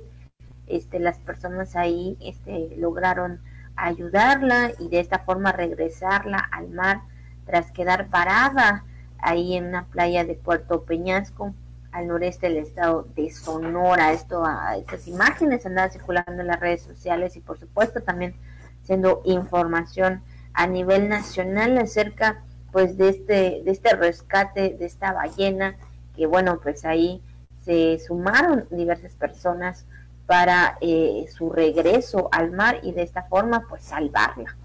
este, 0.69 1.01
las 1.01 1.19
personas 1.19 1.75
ahí 1.75 2.17
este, 2.21 2.77
lograron 2.77 3.41
ayudarla 3.77 4.73
y 4.79 4.89
de 4.89 5.01
esta 5.01 5.21
forma 5.21 5.53
regresarla 5.53 6.39
al 6.39 6.69
mar 6.71 7.03
tras 7.47 7.71
quedar 7.73 8.09
parada 8.09 8.85
ahí 9.19 9.57
en 9.57 9.67
una 9.67 9.87
playa 9.87 10.25
de 10.25 10.35
Puerto 10.35 10.85
Peñasco, 10.85 11.55
al 11.93 12.09
noreste 12.09 12.49
del 12.49 12.59
estado 12.59 13.07
de 13.15 13.31
Sonora. 13.31 14.13
Esto, 14.13 14.45
estas 14.79 15.07
imágenes 15.07 15.65
andan 15.65 15.91
circulando 15.91 16.41
en 16.41 16.47
las 16.47 16.61
redes 16.61 16.83
sociales 16.83 17.37
y 17.37 17.41
por 17.41 17.59
supuesto 17.59 18.03
también 18.03 18.35
siendo 18.83 19.23
información 19.25 20.23
a 20.53 20.67
nivel 20.67 21.09
nacional 21.09 21.79
acerca 21.79 22.43
pues 22.73 22.97
de 22.97 23.09
este, 23.09 23.63
de 23.65 23.71
este 23.71 23.95
rescate 23.95 24.71
de 24.71 24.85
esta 24.85 25.13
ballena, 25.13 25.77
que 26.17 26.27
bueno, 26.27 26.59
pues 26.61 26.85
ahí 26.85 27.23
se 27.65 27.99
sumaron 27.99 28.67
diversas 28.71 29.13
personas 29.13 29.87
para 30.27 30.79
eh, 30.81 31.27
su 31.37 31.51
regreso 31.51 32.29
al 32.33 32.53
mar 32.53 32.81
y 32.83 32.93
de 32.93 33.03
esta 33.03 33.23
forma 33.25 33.67
pues 33.69 33.83
salvarla. 33.83 34.57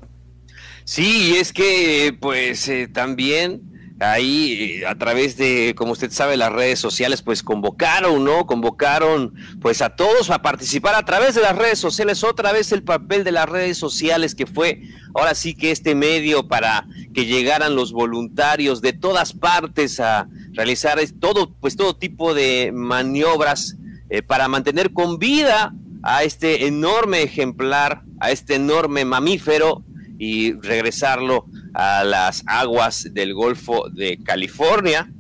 Sí, 0.84 1.36
es 1.38 1.54
que 1.54 2.18
pues 2.20 2.68
eh, 2.68 2.88
también 2.88 3.62
ahí 4.00 4.82
a 4.88 4.96
través 4.96 5.38
de, 5.38 5.74
como 5.76 5.92
usted 5.92 6.12
sabe, 6.12 6.38
las 6.38 6.52
redes 6.52 6.80
sociales, 6.80 7.22
pues 7.22 7.44
convocaron, 7.44 8.24
¿no? 8.24 8.46
Convocaron 8.46 9.34
pues 9.62 9.82
a 9.82 9.96
todos 9.96 10.30
a 10.30 10.42
participar 10.42 10.96
a 10.96 11.04
través 11.04 11.36
de 11.36 11.42
las 11.42 11.56
redes 11.56 11.80
sociales, 11.80 12.24
otra 12.24 12.52
vez 12.52 12.72
el 12.72 12.84
papel 12.84 13.24
de 13.24 13.32
las 13.32 13.48
redes 13.48 13.78
sociales 13.78 14.36
que 14.36 14.46
fue 14.46 14.82
ahora 15.14 15.36
sí 15.36 15.54
que 15.56 15.72
este 15.72 15.96
medio 15.96 16.48
para 16.48 16.88
que 17.14 17.26
llegaran 17.26 17.76
los 17.76 17.92
voluntarios 17.92 18.82
de 18.82 18.94
todas 18.94 19.34
partes 19.34 20.00
a 20.00 20.28
realizar 20.54 21.00
todo, 21.20 21.54
pues 21.60 21.76
todo 21.76 21.96
tipo 21.96 22.34
de 22.34 22.72
maniobras 22.74 23.76
eh, 24.10 24.22
para 24.22 24.48
mantener 24.48 24.92
con 24.94 25.20
vida 25.20 25.74
a 26.04 26.24
este 26.24 26.66
enorme 26.68 27.22
ejemplar, 27.22 28.04
a 28.20 28.32
este 28.32 28.56
enorme 28.56 29.06
mamífero 29.06 29.84
y 30.18 30.54
regresarlo 30.54 31.46
a 31.74 32.04
las 32.04 32.44
aguas 32.48 33.08
del 33.14 33.34
Golfo 33.34 33.90
de 33.90 34.20
California. 34.24 35.12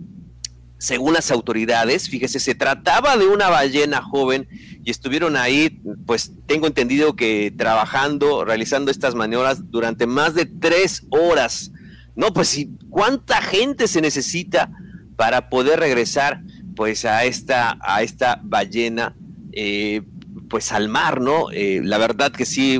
Según 0.77 1.13
las 1.13 1.29
autoridades, 1.31 2.09
fíjese, 2.09 2.39
se 2.39 2.55
trataba 2.55 3.17
de 3.17 3.27
una 3.27 3.49
ballena 3.49 4.01
joven 4.01 4.47
y 4.83 4.89
estuvieron 4.91 5.35
ahí, 5.35 5.81
pues 6.05 6.31
tengo 6.47 6.67
entendido 6.67 7.15
que 7.15 7.53
trabajando, 7.57 8.45
realizando 8.45 8.89
estas 8.89 9.13
maniobras 9.13 9.69
durante 9.69 10.07
más 10.07 10.35
de 10.35 10.45
tres 10.45 11.05
horas. 11.09 11.71
No, 12.15 12.33
pues 12.33 12.65
cuánta 12.89 13.41
gente 13.41 13.87
se 13.87 14.01
necesita 14.01 14.71
para 15.15 15.49
poder 15.49 15.79
regresar 15.79 16.41
pues 16.79 17.03
a 17.03 17.25
esta, 17.25 17.77
a 17.81 18.03
esta 18.03 18.39
ballena 18.41 19.13
eh, 19.51 20.01
pues 20.49 20.71
al 20.71 20.87
mar, 20.87 21.19
¿no? 21.19 21.51
Eh, 21.51 21.81
la 21.83 21.97
verdad 21.97 22.31
que 22.31 22.45
sí, 22.45 22.79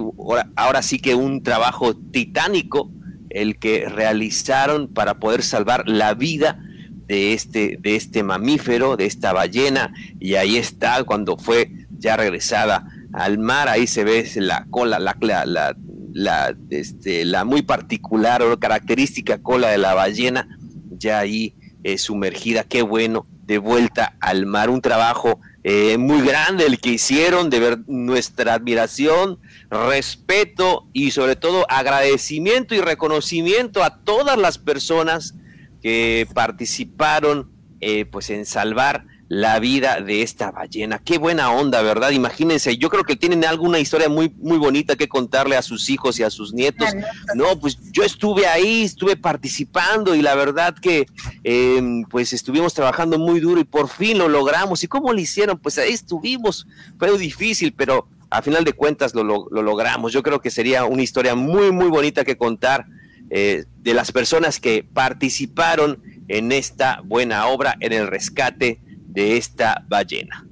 ahora, 0.56 0.82
sí 0.82 1.00
que 1.00 1.16
un 1.16 1.44
trabajo 1.44 1.98
titánico 1.98 2.90
el 3.30 3.60
que 3.60 3.90
realizaron 3.90 4.88
para 4.88 5.20
poder 5.20 5.44
salvar 5.44 5.84
la 5.86 6.14
vida 6.14 6.64
de 7.08 7.34
este, 7.34 7.78
de 7.82 7.98
este 7.98 8.24
mamífero, 8.24 8.96
de 8.96 9.06
esta 9.06 9.34
ballena, 9.34 9.94
y 10.18 10.36
ahí 10.36 10.56
está 10.56 11.04
cuando 11.04 11.36
fue 11.36 11.70
ya 11.98 12.16
regresada 12.16 12.88
al 13.12 13.38
mar, 13.38 13.68
ahí 13.68 13.86
se 13.86 14.06
ve 14.06 14.26
la 14.36 14.66
cola, 14.70 14.98
la, 15.00 15.18
la, 15.20 15.76
la, 16.14 16.56
este, 16.70 17.26
la 17.26 17.44
muy 17.44 17.64
particular 17.64 18.44
o 18.44 18.58
característica 18.58 19.40
cola 19.40 19.68
de 19.68 19.78
la 19.78 19.94
ballena, 19.94 20.48
ya 20.92 21.20
ahí 21.20 21.54
eh, 21.84 21.98
sumergida, 21.98 22.64
qué 22.64 22.82
bueno, 22.82 23.26
de 23.50 23.58
vuelta 23.58 24.16
al 24.22 24.46
mar, 24.46 24.70
un 24.70 24.80
trabajo 24.80 25.40
eh, 25.64 25.98
muy 25.98 26.22
grande 26.22 26.68
el 26.68 26.80
que 26.80 26.90
hicieron, 26.90 27.50
de 27.50 27.60
ver 27.60 27.80
nuestra 27.88 28.54
admiración, 28.54 29.40
respeto 29.72 30.88
y 30.94 31.10
sobre 31.10 31.36
todo 31.36 31.66
agradecimiento 31.68 32.76
y 32.76 32.82
reconocimiento 32.82 33.84
a 33.84 34.04
todas 34.04 34.38
las 34.38 34.60
personas 34.60 35.34
que 35.82 36.28
participaron 36.36 37.50
eh, 37.82 38.06
pues 38.06 38.30
en 38.30 38.46
salvar 38.46 39.08
la 39.30 39.60
vida 39.60 40.02
de 40.02 40.24
esta 40.24 40.50
ballena. 40.50 40.98
Qué 40.98 41.20
buena 41.20 41.52
onda, 41.52 41.84
¿verdad? 41.84 42.10
Imagínense, 42.10 42.78
yo 42.78 42.90
creo 42.90 43.04
que 43.04 43.16
tienen 43.16 43.46
alguna 43.46 43.80
historia 43.80 44.10
muy, 44.10 44.34
muy 44.40 44.58
bonita 44.58 44.96
que 44.96 45.08
contarle 45.08 45.56
a 45.56 45.62
sus 45.62 45.88
hijos 45.92 46.20
y 46.20 46.24
a 46.24 46.32
sus 46.32 46.52
nietos. 46.52 46.90
No, 47.36 47.60
pues 47.60 47.78
yo 47.92 48.04
estuve 48.04 48.48
ahí, 48.48 48.84
estuve 48.84 49.16
participando 49.16 50.16
y 50.16 50.24
la 50.24 50.34
verdad 50.34 50.74
que 50.74 51.06
em, 51.44 52.06
pues 52.06 52.34
estuvimos 52.34 52.74
trabajando 52.74 53.20
muy 53.20 53.40
duro 53.40 53.62
y 53.62 53.66
por 53.66 53.88
fin 53.88 54.18
lo 54.18 54.28
logramos. 54.28 54.84
¿Y 54.84 54.88
cómo 54.88 55.14
lo 55.14 55.20
hicieron? 55.20 55.60
Pues 55.60 55.78
ahí 55.78 55.94
estuvimos, 55.94 56.66
fue 56.98 57.16
difícil, 57.16 57.72
pero 57.74 58.08
a 58.32 58.42
final 58.42 58.64
de 58.64 58.74
cuentas 58.74 59.14
lo, 59.14 59.24
logramos. 59.24 60.12
Yo 60.12 60.24
creo 60.24 60.42
que 60.42 60.50
sería 60.50 60.86
una 60.86 61.04
historia 61.04 61.36
muy, 61.36 61.72
muy 61.72 61.90
bonita 61.90 62.26
que 62.26 62.36
contar 62.36 62.88
eh, 63.30 63.66
de 63.78 63.94
las 63.94 64.12
personas 64.12 64.60
que 64.60 64.84
participaron 64.92 66.02
en 66.28 66.52
esta 66.52 67.02
buena 67.06 67.46
obra, 67.46 67.76
en 67.80 67.94
el 67.94 68.08
rescate 68.08 68.82
de 69.10 69.38
esta 69.38 69.84
ballena. 69.88 70.46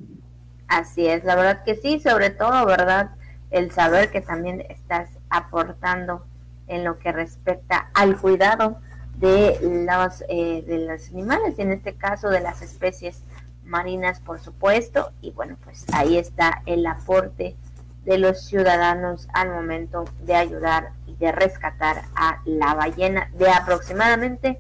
Así 0.68 1.08
es, 1.08 1.24
la 1.24 1.36
verdad 1.36 1.64
que 1.64 1.76
sí, 1.76 2.00
sobre 2.00 2.30
todo, 2.30 2.66
¿verdad? 2.66 3.12
El 3.52 3.72
saber 3.72 4.12
que 4.12 4.22
también 4.22 4.62
estás 4.70 5.10
aportando 5.30 6.26
en 6.68 6.84
lo 6.84 7.00
que 7.00 7.12
respecta 7.12 7.90
al 7.94 8.18
cuidado 8.18 8.80
de 9.18 9.58
los, 9.62 10.24
eh, 10.28 10.64
de 10.68 10.86
los 10.86 11.10
animales, 11.10 11.56
y 11.58 11.62
en 11.62 11.72
este 11.72 11.94
caso 11.94 12.30
de 12.30 12.42
las 12.42 12.62
especies 12.62 13.24
marinas, 13.64 14.20
por 14.20 14.40
supuesto, 14.40 15.12
y 15.22 15.32
bueno, 15.32 15.58
pues 15.64 15.86
ahí 15.94 16.18
está 16.18 16.62
el 16.66 16.86
aporte 16.86 17.56
de 18.06 18.18
los 18.18 18.46
ciudadanos 18.46 19.28
al 19.34 19.50
momento 19.50 20.06
de 20.24 20.36
ayudar 20.36 20.92
y 21.08 21.16
de 21.16 21.32
rescatar 21.32 22.04
a 22.16 22.42
la 22.46 22.74
ballena 22.74 23.30
de 23.34 23.50
aproximadamente 23.50 24.60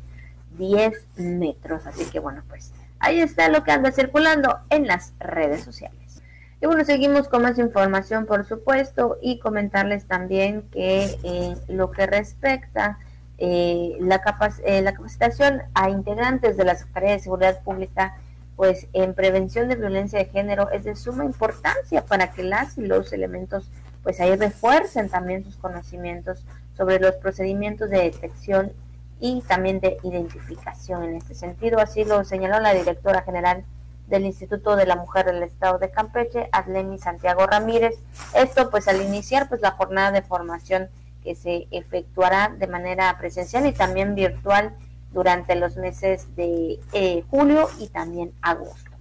10 0.57 0.93
metros. 1.17 1.85
Así 1.85 2.05
que 2.05 2.19
bueno, 2.19 2.43
pues 2.49 2.73
ahí 2.99 3.19
está 3.19 3.49
lo 3.49 3.63
que 3.63 3.71
anda 3.71 3.91
circulando 3.91 4.59
en 4.69 4.87
las 4.87 5.13
redes 5.19 5.63
sociales. 5.63 6.21
Y 6.61 6.65
bueno, 6.65 6.83
seguimos 6.85 7.27
con 7.27 7.43
más 7.43 7.59
información, 7.59 8.25
por 8.25 8.45
supuesto, 8.45 9.17
y 9.21 9.39
comentarles 9.39 10.05
también 10.05 10.63
que 10.71 11.17
eh, 11.23 11.55
lo 11.67 11.91
que 11.91 12.07
respecta 12.07 12.97
eh, 13.37 13.95
la, 13.99 14.21
eh, 14.65 14.81
la 14.81 14.93
capacitación 14.93 15.61
a 15.75 15.89
integrantes 15.89 16.57
de 16.57 16.65
la 16.65 16.75
Secretaría 16.75 17.11
de 17.11 17.19
Seguridad 17.19 17.61
Pública 17.63 18.15
pues 18.57 18.87
en 18.93 19.13
prevención 19.13 19.69
de 19.69 19.75
violencia 19.75 20.17
de 20.17 20.25
género 20.25 20.71
es 20.71 20.83
de 20.83 20.95
suma 20.95 21.23
importancia 21.23 22.03
para 22.03 22.31
que 22.31 22.41
las 22.41 22.77
y 22.77 22.81
los 22.81 23.13
elementos 23.13 23.69
pues 24.01 24.19
ahí 24.19 24.35
refuercen 24.35 25.09
también 25.09 25.43
sus 25.43 25.57
conocimientos 25.57 26.43
sobre 26.75 26.99
los 26.99 27.13
procedimientos 27.15 27.89
de 27.91 28.01
detección 28.01 28.73
y 29.19 29.41
también 29.41 29.79
de 29.79 29.97
identificación 30.03 31.03
en 31.03 31.15
este 31.15 31.33
sentido. 31.33 31.79
Así 31.79 32.05
lo 32.05 32.23
señaló 32.23 32.59
la 32.59 32.73
directora 32.73 33.21
general 33.23 33.63
del 34.07 34.25
Instituto 34.25 34.75
de 34.75 34.85
la 34.85 34.95
Mujer 34.95 35.25
del 35.25 35.43
Estado 35.43 35.79
de 35.79 35.91
Campeche, 35.91 36.49
Adlemi 36.51 36.97
Santiago 36.97 37.45
Ramírez. 37.45 37.95
Esto 38.33 38.69
pues 38.69 38.87
al 38.87 39.01
iniciar 39.01 39.49
pues 39.49 39.61
la 39.61 39.71
jornada 39.71 40.11
de 40.11 40.21
formación 40.21 40.89
que 41.23 41.35
se 41.35 41.67
efectuará 41.71 42.55
de 42.57 42.67
manera 42.67 43.17
presencial 43.17 43.65
y 43.65 43.73
también 43.73 44.15
virtual 44.15 44.73
durante 45.11 45.55
los 45.55 45.75
meses 45.75 46.35
de 46.35 46.79
eh, 46.93 47.23
julio 47.29 47.69
y 47.79 47.87
también 47.87 48.31
agosto. 48.41 48.91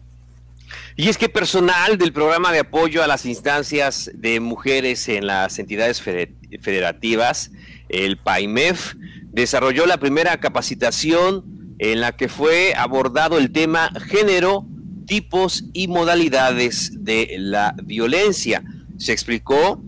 Y 0.97 1.09
es 1.09 1.19
que 1.19 1.29
personal 1.29 1.99
del 1.99 2.13
programa 2.13 2.53
de 2.53 2.61
apoyo 2.61 3.03
a 3.03 3.07
las 3.07 3.27
instancias 3.27 4.11
de 4.15 4.41
mujeres 4.41 5.09
en 5.09 5.27
las 5.27 5.59
entidades 5.59 6.03
federativas, 6.03 7.51
el 7.89 8.17
PAIMEF, 8.17 8.95
desarrolló 9.33 9.87
la 9.87 9.99
primera 9.99 10.39
capacitación 10.39 11.75
en 11.79 12.01
la 12.01 12.17
que 12.17 12.29
fue 12.29 12.75
abordado 12.75 13.39
el 13.39 13.53
tema 13.53 13.91
género, 14.07 14.67
tipos 15.07 15.65
y 15.73 15.89
modalidades 15.89 17.05
de 17.05 17.37
la 17.39 17.75
violencia. 17.85 18.65
Se 18.99 19.13
explicó 19.13 19.83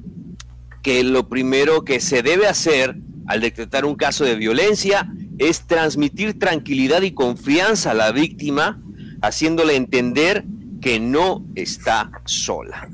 que 0.82 1.02
lo 1.02 1.28
primero 1.28 1.84
que 1.84 2.00
se 2.00 2.22
debe 2.22 2.46
hacer 2.46 2.96
al 3.26 3.40
detectar 3.40 3.84
un 3.84 3.94
caso 3.94 4.24
de 4.24 4.36
violencia 4.36 5.08
es 5.38 5.66
transmitir 5.66 6.38
tranquilidad 6.38 7.02
y 7.02 7.12
confianza 7.12 7.92
a 7.92 7.94
la 7.94 8.12
víctima, 8.12 8.80
haciéndole 9.22 9.76
entender 9.76 10.44
que 10.80 11.00
no 11.00 11.44
está 11.54 12.10
sola. 12.24 12.88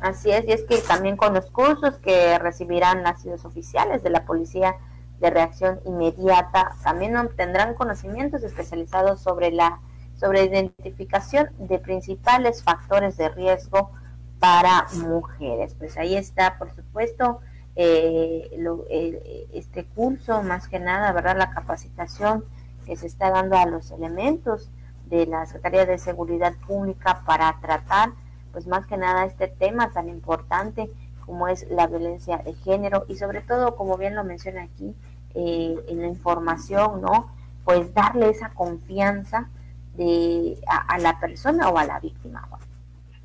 Así 0.00 0.30
es, 0.30 0.44
y 0.46 0.52
es 0.52 0.62
que 0.64 0.78
también 0.78 1.16
con 1.16 1.34
los 1.34 1.50
cursos 1.50 1.96
que 1.96 2.38
recibirán 2.38 3.02
las 3.02 3.24
oficiales 3.44 4.02
de 4.02 4.10
la 4.10 4.24
Policía 4.24 4.76
de 5.20 5.30
Reacción 5.30 5.80
Inmediata, 5.86 6.76
también 6.82 7.16
obtendrán 7.16 7.74
conocimientos 7.74 8.42
especializados 8.42 9.20
sobre 9.20 9.50
la 9.50 9.80
sobre 10.18 10.44
identificación 10.44 11.50
de 11.58 11.78
principales 11.78 12.62
factores 12.62 13.16
de 13.16 13.28
riesgo 13.28 13.90
para 14.38 14.86
mujeres. 14.94 15.74
Pues 15.78 15.96
ahí 15.96 16.16
está, 16.16 16.58
por 16.58 16.74
supuesto, 16.74 17.40
eh, 17.74 18.50
eh, 18.90 19.48
este 19.52 19.84
curso, 19.84 20.42
más 20.42 20.68
que 20.68 20.78
nada, 20.78 21.12
¿verdad? 21.12 21.36
La 21.36 21.50
capacitación 21.50 22.44
que 22.86 22.96
se 22.96 23.06
está 23.06 23.30
dando 23.30 23.56
a 23.56 23.66
los 23.66 23.90
elementos 23.90 24.70
de 25.06 25.26
la 25.26 25.44
Secretaría 25.46 25.86
de 25.86 25.98
Seguridad 25.98 26.54
Pública 26.66 27.22
para 27.26 27.54
tratar, 27.60 28.10
pues 28.56 28.66
más 28.66 28.86
que 28.86 28.96
nada, 28.96 29.26
este 29.26 29.48
tema 29.48 29.92
tan 29.92 30.08
importante 30.08 30.88
como 31.26 31.46
es 31.46 31.66
la 31.68 31.86
violencia 31.86 32.38
de 32.38 32.54
género 32.54 33.04
y 33.06 33.16
sobre 33.16 33.42
todo, 33.42 33.76
como 33.76 33.98
bien 33.98 34.14
lo 34.14 34.24
menciona 34.24 34.62
aquí, 34.62 34.94
eh, 35.34 35.74
en 35.88 36.00
la 36.00 36.06
información, 36.06 37.02
¿no? 37.02 37.30
Pues 37.66 37.92
darle 37.92 38.30
esa 38.30 38.48
confianza 38.54 39.50
de, 39.98 40.56
a, 40.66 40.96
la 40.96 41.20
persona 41.20 41.68
o 41.68 41.76
a 41.76 41.84
la 41.84 42.00
víctima. 42.00 42.48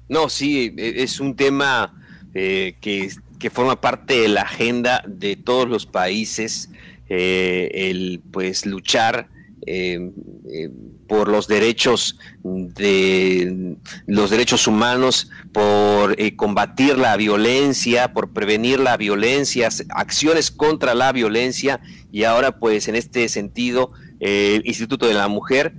No, 0.10 0.28
sí, 0.28 0.76
e, 0.78 1.02
es 1.02 1.22
un 1.22 1.38
tema 1.38 1.94
eh, 2.34 2.76
que 2.82 3.10
que 3.40 3.50
forma 3.50 3.80
parte 3.80 4.20
de 4.20 4.28
la 4.28 4.42
agenda 4.42 5.02
de 5.08 5.38
todos 5.38 5.70
los 5.70 5.88
países, 5.88 6.70
eh, 7.08 7.72
el 7.74 8.22
pues 8.32 8.68
luchar 8.68 9.30
eh, 9.66 10.12
eh, 10.50 10.70
por 11.12 11.28
los 11.28 11.50
derechos 11.50 12.18
de 12.42 13.76
los 14.08 14.30
derechos 14.30 14.66
humanos, 14.66 15.30
por 15.52 16.16
combatir 16.38 16.98
la 16.98 17.18
violencia, 17.18 18.14
por 18.14 18.32
prevenir 18.32 18.80
la 18.80 18.96
violencia, 18.96 19.68
acciones 19.90 20.52
contra 20.52 20.96
la 20.96 21.12
violencia 21.12 21.82
y 22.14 22.24
ahora 22.24 22.60
pues 22.60 22.88
en 22.88 22.96
este 22.96 23.28
sentido 23.28 23.92
el 24.22 24.66
Instituto 24.66 25.06
de 25.06 25.14
la 25.14 25.28
Mujer 25.28 25.74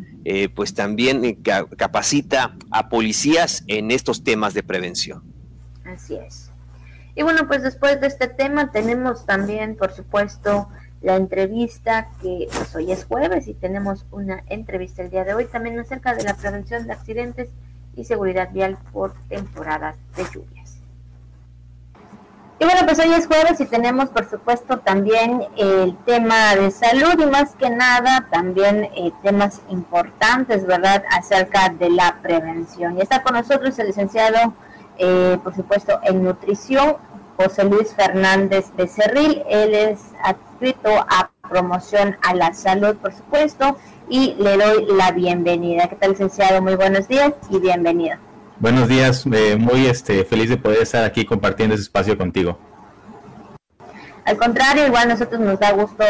pues 0.55 0.75
también 0.75 1.43
capacita 1.79 2.55
a 2.71 2.91
policías 2.91 3.65
en 3.69 3.91
estos 3.91 4.25
temas 4.25 4.53
de 4.53 4.63
prevención. 4.63 5.23
Así 5.87 6.15
es. 6.15 6.51
Y 7.15 7.23
bueno, 7.23 7.49
pues 7.49 7.63
después 7.63 7.99
de 8.03 8.09
este 8.09 8.29
tema 8.29 8.71
tenemos 8.71 9.25
también, 9.25 9.77
por 9.77 9.95
supuesto, 9.95 10.69
la 11.03 11.17
entrevista 11.17 12.09
que 12.21 12.49
pues 12.55 12.75
hoy 12.75 12.93
es 12.93 13.05
jueves 13.05 13.49
y 13.49 13.55
tenemos 13.55 14.07
una 14.11 14.43
entrevista 14.49 15.03
el 15.03 15.11
día 15.11 15.25
de 15.25 15.35
hoy 15.35 15.47
también 15.47 15.79
acerca 15.79 16.15
de 16.15 16.25
la 16.25 16.35
prevención 16.35 16.87
de 16.87 16.93
accidentes 16.93 17.49
y 17.97 18.05
seguridad 18.05 18.51
vial 18.53 18.79
por 18.93 19.15
temporadas 19.29 19.97
de 20.17 20.25
lluvias. 20.25 20.79
Y 22.59 22.65
bueno, 22.65 22.83
pues 22.85 23.01
hoy 23.01 23.13
es 23.13 23.27
jueves 23.27 23.61
y 23.61 23.67
tenemos 23.67 24.09
por 24.11 24.31
supuesto 24.31 24.79
también 24.79 25.43
el 25.57 25.97
tema 26.05 26.55
de 26.55 26.71
salud 26.71 27.21
y 27.21 27.27
más 27.27 27.57
que 27.57 27.69
nada 27.71 28.29
también 28.31 28.85
eh, 28.95 29.11
temas 29.25 29.61
importantes, 29.69 30.65
¿verdad?, 30.65 31.03
acerca 31.11 31.71
de 31.71 31.91
la 31.91 32.19
prevención. 32.23 32.97
Y 32.97 33.01
está 33.01 33.25
con 33.25 33.35
nosotros 33.35 33.77
el 33.81 33.89
licenciado 33.89 34.55
eh, 34.99 35.39
por 35.43 35.55
supuesto, 35.55 36.01
en 36.05 36.23
nutrición, 36.23 36.97
José 37.37 37.65
Luis 37.65 37.95
Fernández 37.95 38.67
Becerril. 38.77 39.43
Él 39.49 39.75
es 39.75 40.01
a 41.09 41.31
promoción 41.49 42.17
a 42.23 42.35
la 42.35 42.55
salud, 42.55 42.97
por 42.97 43.13
supuesto, 43.13 43.77
y 44.09 44.35
le 44.39 44.57
doy 44.57 44.87
la 44.97 45.11
bienvenida. 45.11 45.89
¿Qué 45.89 45.97
tal, 45.97 46.11
licenciado? 46.11 46.63
Muy 46.63 46.77
buenos 46.77 47.09
días 47.09 47.33
y 47.51 47.59
bienvenido. 47.59 48.17
Buenos 48.61 48.89
días, 48.89 49.27
eh, 49.27 49.57
muy 49.57 49.87
este, 49.87 50.25
feliz 50.25 50.49
de 50.51 50.57
poder 50.57 50.83
estar 50.83 51.05
aquí 51.05 51.25
compartiendo 51.25 51.75
ese 51.75 51.83
espacio 51.83 52.17
contigo. 52.17 52.59
Al 54.25 54.37
contrario, 54.37 54.87
igual 54.87 55.11
a 55.11 55.15
nosotros 55.15 55.41
nos 55.41 55.59
da 55.59 55.73
gusto 55.73 56.05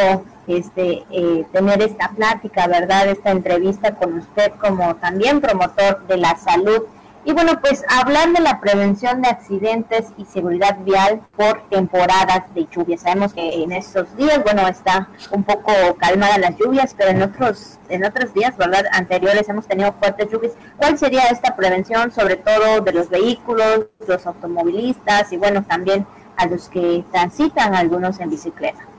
este, 0.46 1.02
eh, 1.10 1.46
tener 1.50 1.80
esta 1.80 2.10
plática, 2.10 2.66
¿verdad? 2.66 3.08
Esta 3.08 3.30
entrevista 3.30 3.94
con 3.94 4.18
usted 4.18 4.52
como 4.60 4.96
también 4.96 5.40
promotor 5.40 6.06
de 6.06 6.18
la 6.18 6.36
salud 6.36 6.82
y 7.24 7.32
bueno, 7.32 7.61
pues 7.61 7.85
hablar 7.88 8.32
de 8.32 8.40
la 8.40 8.61
prevención 8.61 9.22
de 9.22 9.28
accidentes 9.28 10.06
y 10.16 10.24
seguridad 10.24 10.78
vial 10.80 11.20
por 11.37 11.68
temporadas 11.68 12.53
de 12.55 12.66
lluvia. 12.70 12.99
Sabemos 12.99 13.32
que 13.32 13.62
en 13.62 13.72
estos 13.72 14.14
días, 14.16 14.42
bueno, 14.42 14.66
está 14.66 15.09
un 15.30 15.44
poco 15.44 15.72
calmada 15.99 16.38
las 16.38 16.57
lluvias, 16.59 16.94
pero 16.97 17.11
en 17.11 17.22
otros 17.22 17.78
en 17.88 18.05
otros 18.05 18.32
días, 18.34 18.57
¿verdad? 18.57 18.86
Anteriores 18.92 19.49
hemos 19.49 19.68
tenido 19.68 19.92
fuertes 19.92 20.30
lluvias. 20.30 20.55
¿Cuál 20.76 20.99
sería 20.99 21.24
esta 21.24 21.55
prevención, 21.55 22.11
sobre 22.11 22.36
todo 22.36 22.80
de 22.80 22.92
los 22.92 23.09
vehículos, 23.09 23.86
los 24.07 24.26
automovilistas 24.26 25.32
y 25.32 25.36
bueno, 25.36 25.62
también 25.62 26.07
a 26.36 26.47
los 26.47 26.68
que 26.68 27.05
transitan 27.12 27.74
algunos 27.74 28.18
en 28.18 28.30
bicicleta? 28.30 28.91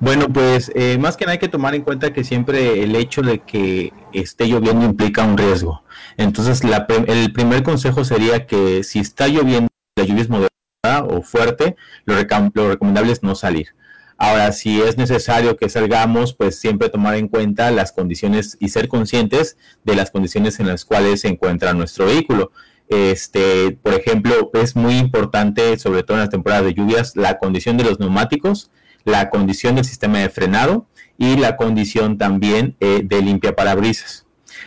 Bueno, 0.00 0.28
pues 0.32 0.72
eh, 0.74 0.96
más 0.98 1.18
que 1.18 1.26
nada 1.26 1.32
hay 1.32 1.38
que 1.38 1.48
tomar 1.48 1.74
en 1.74 1.82
cuenta 1.82 2.10
que 2.14 2.24
siempre 2.24 2.82
el 2.82 2.96
hecho 2.96 3.20
de 3.20 3.40
que 3.40 3.92
esté 4.14 4.46
lloviendo 4.46 4.86
implica 4.86 5.24
un 5.24 5.36
riesgo. 5.36 5.84
Entonces, 6.16 6.62
el 7.06 7.32
primer 7.34 7.62
consejo 7.62 8.02
sería 8.04 8.46
que 8.46 8.82
si 8.82 8.98
está 8.98 9.28
lloviendo, 9.28 9.68
la 9.96 10.04
lluvia 10.04 10.22
es 10.22 10.30
moderada 10.30 11.04
o 11.06 11.20
fuerte, 11.20 11.76
lo, 12.06 12.14
recomendable 12.16 13.12
es 13.12 13.22
no 13.22 13.34
salir. 13.34 13.74
Ahora, 14.16 14.52
si 14.52 14.80
es 14.80 14.96
necesario 14.96 15.58
que 15.58 15.68
salgamos, 15.68 16.32
pues 16.32 16.58
siempre 16.58 16.88
tomar 16.88 17.16
en 17.16 17.28
cuenta 17.28 17.70
las 17.70 17.92
condiciones 17.92 18.56
y 18.58 18.70
ser 18.70 18.88
conscientes 18.88 19.58
de 19.84 19.96
las 19.96 20.10
condiciones 20.10 20.60
en 20.60 20.66
las 20.66 20.86
cuales 20.86 21.20
se 21.20 21.28
encuentra 21.28 21.74
nuestro 21.74 22.06
vehículo. 22.06 22.52
Este, 22.88 23.78
por 23.82 23.92
ejemplo, 23.92 24.50
es 24.54 24.76
muy 24.76 24.96
importante, 24.96 25.78
sobre 25.78 26.02
todo 26.04 26.16
en 26.16 26.22
las 26.22 26.30
temporadas 26.30 26.64
de 26.64 26.74
lluvias, 26.74 27.16
la 27.16 27.38
condición 27.38 27.76
de 27.76 27.84
los 27.84 28.00
neumáticos, 28.00 28.70
la 29.04 29.30
condición 29.30 29.74
del 29.76 29.84
sistema 29.84 30.18
de 30.18 30.28
frenado 30.28 30.86
y 31.18 31.36
la 31.36 31.56
condición 31.56 32.18
también 32.18 32.76
eh, 32.80 33.02
de 33.04 33.22
limpia 33.22 33.54
parabrisas. 33.54 34.26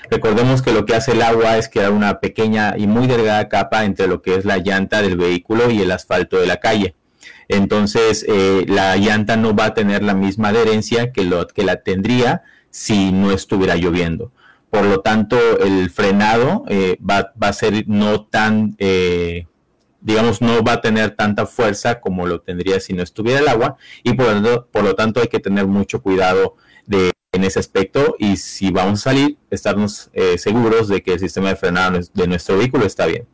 Recordemos 0.09 0.61
que 0.61 0.73
lo 0.73 0.85
que 0.85 0.95
hace 0.95 1.13
el 1.13 1.21
agua 1.21 1.57
es 1.57 1.69
crear 1.69 1.91
una 1.91 2.19
pequeña 2.19 2.75
y 2.77 2.87
muy 2.87 3.07
delgada 3.07 3.49
capa 3.49 3.85
entre 3.85 4.07
lo 4.07 4.21
que 4.21 4.35
es 4.35 4.45
la 4.45 4.57
llanta 4.57 5.01
del 5.01 5.17
vehículo 5.17 5.71
y 5.71 5.81
el 5.81 5.91
asfalto 5.91 6.37
de 6.37 6.45
la 6.45 6.57
calle. 6.57 6.95
Entonces, 7.47 8.25
eh, 8.27 8.65
la 8.67 8.95
llanta 8.97 9.37
no 9.37 9.55
va 9.55 9.65
a 9.65 9.73
tener 9.73 10.03
la 10.03 10.13
misma 10.13 10.49
adherencia 10.49 11.11
que, 11.11 11.23
lo, 11.23 11.47
que 11.47 11.63
la 11.63 11.77
tendría 11.77 12.43
si 12.69 13.11
no 13.11 13.31
estuviera 13.31 13.75
lloviendo. 13.75 14.31
Por 14.69 14.85
lo 14.85 15.01
tanto, 15.01 15.37
el 15.59 15.89
frenado 15.89 16.65
eh, 16.67 16.97
va, 16.99 17.31
a 17.39 17.53
ser 17.53 17.83
no 17.87 18.25
tan, 18.25 18.75
digamos, 20.03 20.41
no 20.41 20.61
va 20.63 20.73
a 20.73 20.81
tener 20.81 21.11
tanta 21.11 21.45
fuerza 21.45 21.99
como 22.01 22.27
lo 22.27 22.41
tendría 22.41 22.79
si 22.79 22.93
no 22.93 23.01
estuviera 23.01 23.39
el 23.39 23.47
agua 23.47 23.77
y 24.03 24.13
por 24.13 24.33
lo, 24.35 24.67
por 24.67 24.83
lo 24.83 24.95
tanto 24.95 25.21
hay 25.21 25.27
que 25.27 25.39
tener 25.39 25.65
mucho 25.65 26.01
cuidado 26.01 26.55
de, 26.85 27.11
en 27.31 27.43
ese 27.43 27.59
aspecto 27.59 28.15
y 28.19 28.37
si 28.37 28.69
vamos 28.69 28.99
a 29.01 29.11
salir, 29.11 29.37
estarnos 29.49 30.09
eh, 30.13 30.37
seguros 30.37 30.89
de 30.89 31.01
que 31.01 31.13
el 31.13 31.19
sistema 31.19 31.49
de 31.49 31.55
frenado 31.55 31.99
de 32.13 32.27
nuestro 32.27 32.57
vehículo 32.57 32.85
está 32.85 33.05
bien. 33.05 33.27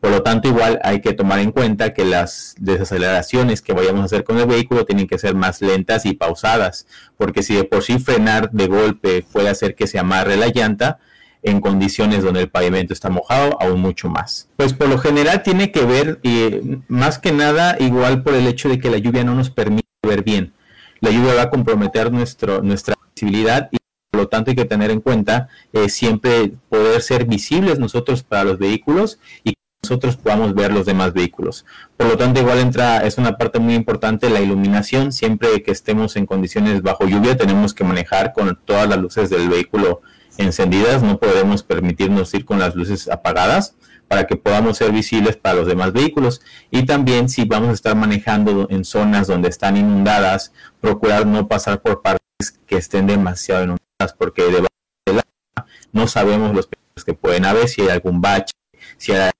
Por 0.00 0.10
lo 0.10 0.22
tanto, 0.22 0.48
igual 0.48 0.78
hay 0.82 1.00
que 1.00 1.12
tomar 1.12 1.40
en 1.40 1.52
cuenta 1.52 1.92
que 1.92 2.04
las 2.04 2.54
desaceleraciones 2.58 3.62
que 3.62 3.72
vayamos 3.72 4.02
a 4.02 4.04
hacer 4.04 4.24
con 4.24 4.38
el 4.38 4.46
vehículo 4.46 4.84
tienen 4.84 5.06
que 5.06 5.18
ser 5.18 5.34
más 5.34 5.60
lentas 5.60 6.06
y 6.06 6.14
pausadas, 6.14 6.86
porque 7.16 7.42
si 7.42 7.54
de 7.54 7.64
por 7.64 7.82
sí 7.82 7.98
frenar 7.98 8.50
de 8.52 8.68
golpe 8.68 9.24
puede 9.32 9.48
hacer 9.48 9.74
que 9.74 9.86
se 9.86 9.98
amarre 9.98 10.36
la 10.36 10.48
llanta, 10.48 10.98
en 11.46 11.60
condiciones 11.60 12.24
donde 12.24 12.40
el 12.40 12.50
pavimento 12.50 12.92
está 12.92 13.08
mojado, 13.08 13.56
aún 13.60 13.80
mucho 13.80 14.08
más. 14.08 14.48
Pues 14.56 14.74
por 14.74 14.88
lo 14.88 14.98
general 14.98 15.44
tiene 15.44 15.70
que 15.70 15.84
ver, 15.84 16.18
y 16.24 16.82
más 16.88 17.20
que 17.20 17.30
nada, 17.30 17.76
igual 17.78 18.24
por 18.24 18.34
el 18.34 18.48
hecho 18.48 18.68
de 18.68 18.80
que 18.80 18.90
la 18.90 18.98
lluvia 18.98 19.22
no 19.22 19.34
nos 19.34 19.50
permite 19.50 19.86
ver 20.02 20.24
bien. 20.24 20.52
La 21.00 21.10
lluvia 21.10 21.34
va 21.34 21.42
a 21.42 21.50
comprometer 21.50 22.10
nuestra 22.12 22.94
visibilidad 23.14 23.68
y 23.70 23.76
por 24.10 24.22
lo 24.22 24.28
tanto 24.28 24.50
hay 24.50 24.56
que 24.56 24.64
tener 24.64 24.90
en 24.90 25.00
cuenta 25.00 25.48
eh, 25.72 25.88
siempre 25.88 26.52
poder 26.68 27.00
ser 27.00 27.26
visibles 27.26 27.78
nosotros 27.78 28.24
para 28.24 28.42
los 28.42 28.58
vehículos 28.58 29.20
y 29.44 29.52
que 29.52 29.60
nosotros 29.84 30.16
podamos 30.16 30.52
ver 30.52 30.72
los 30.72 30.84
demás 30.84 31.12
vehículos. 31.12 31.64
Por 31.96 32.08
lo 32.08 32.16
tanto, 32.16 32.40
igual 32.40 32.58
entra, 32.58 33.06
es 33.06 33.18
una 33.18 33.38
parte 33.38 33.60
muy 33.60 33.74
importante 33.74 34.30
la 34.30 34.40
iluminación. 34.40 35.12
Siempre 35.12 35.62
que 35.62 35.70
estemos 35.70 36.16
en 36.16 36.26
condiciones 36.26 36.82
bajo 36.82 37.06
lluvia, 37.06 37.36
tenemos 37.36 37.72
que 37.72 37.84
manejar 37.84 38.32
con 38.32 38.58
todas 38.64 38.88
las 38.88 38.98
luces 38.98 39.30
del 39.30 39.48
vehículo 39.48 40.02
encendidas, 40.38 41.02
no 41.02 41.18
podemos 41.18 41.62
permitirnos 41.62 42.32
ir 42.34 42.44
con 42.44 42.58
las 42.58 42.74
luces 42.74 43.08
apagadas 43.08 43.74
para 44.08 44.26
que 44.26 44.36
podamos 44.36 44.78
ser 44.78 44.92
visibles 44.92 45.36
para 45.36 45.56
los 45.56 45.66
demás 45.66 45.92
vehículos. 45.92 46.40
Y 46.70 46.86
también 46.86 47.28
si 47.28 47.44
vamos 47.44 47.70
a 47.70 47.72
estar 47.72 47.96
manejando 47.96 48.66
en 48.70 48.84
zonas 48.84 49.26
donde 49.26 49.48
están 49.48 49.76
inundadas, 49.76 50.52
procurar 50.80 51.26
no 51.26 51.48
pasar 51.48 51.82
por 51.82 52.02
partes 52.02 52.22
que 52.66 52.76
estén 52.76 53.06
demasiado 53.06 53.64
inundadas 53.64 54.14
porque 54.16 54.42
debajo 54.42 54.68
del 55.06 55.18
agua 55.18 55.70
no 55.92 56.06
sabemos 56.06 56.54
los 56.54 56.66
peligros 56.66 57.04
que 57.04 57.14
pueden 57.14 57.44
haber, 57.44 57.68
si 57.68 57.82
hay 57.82 57.88
algún 57.88 58.20
bache, 58.20 58.52
si 58.96 59.12
hay, 59.12 59.30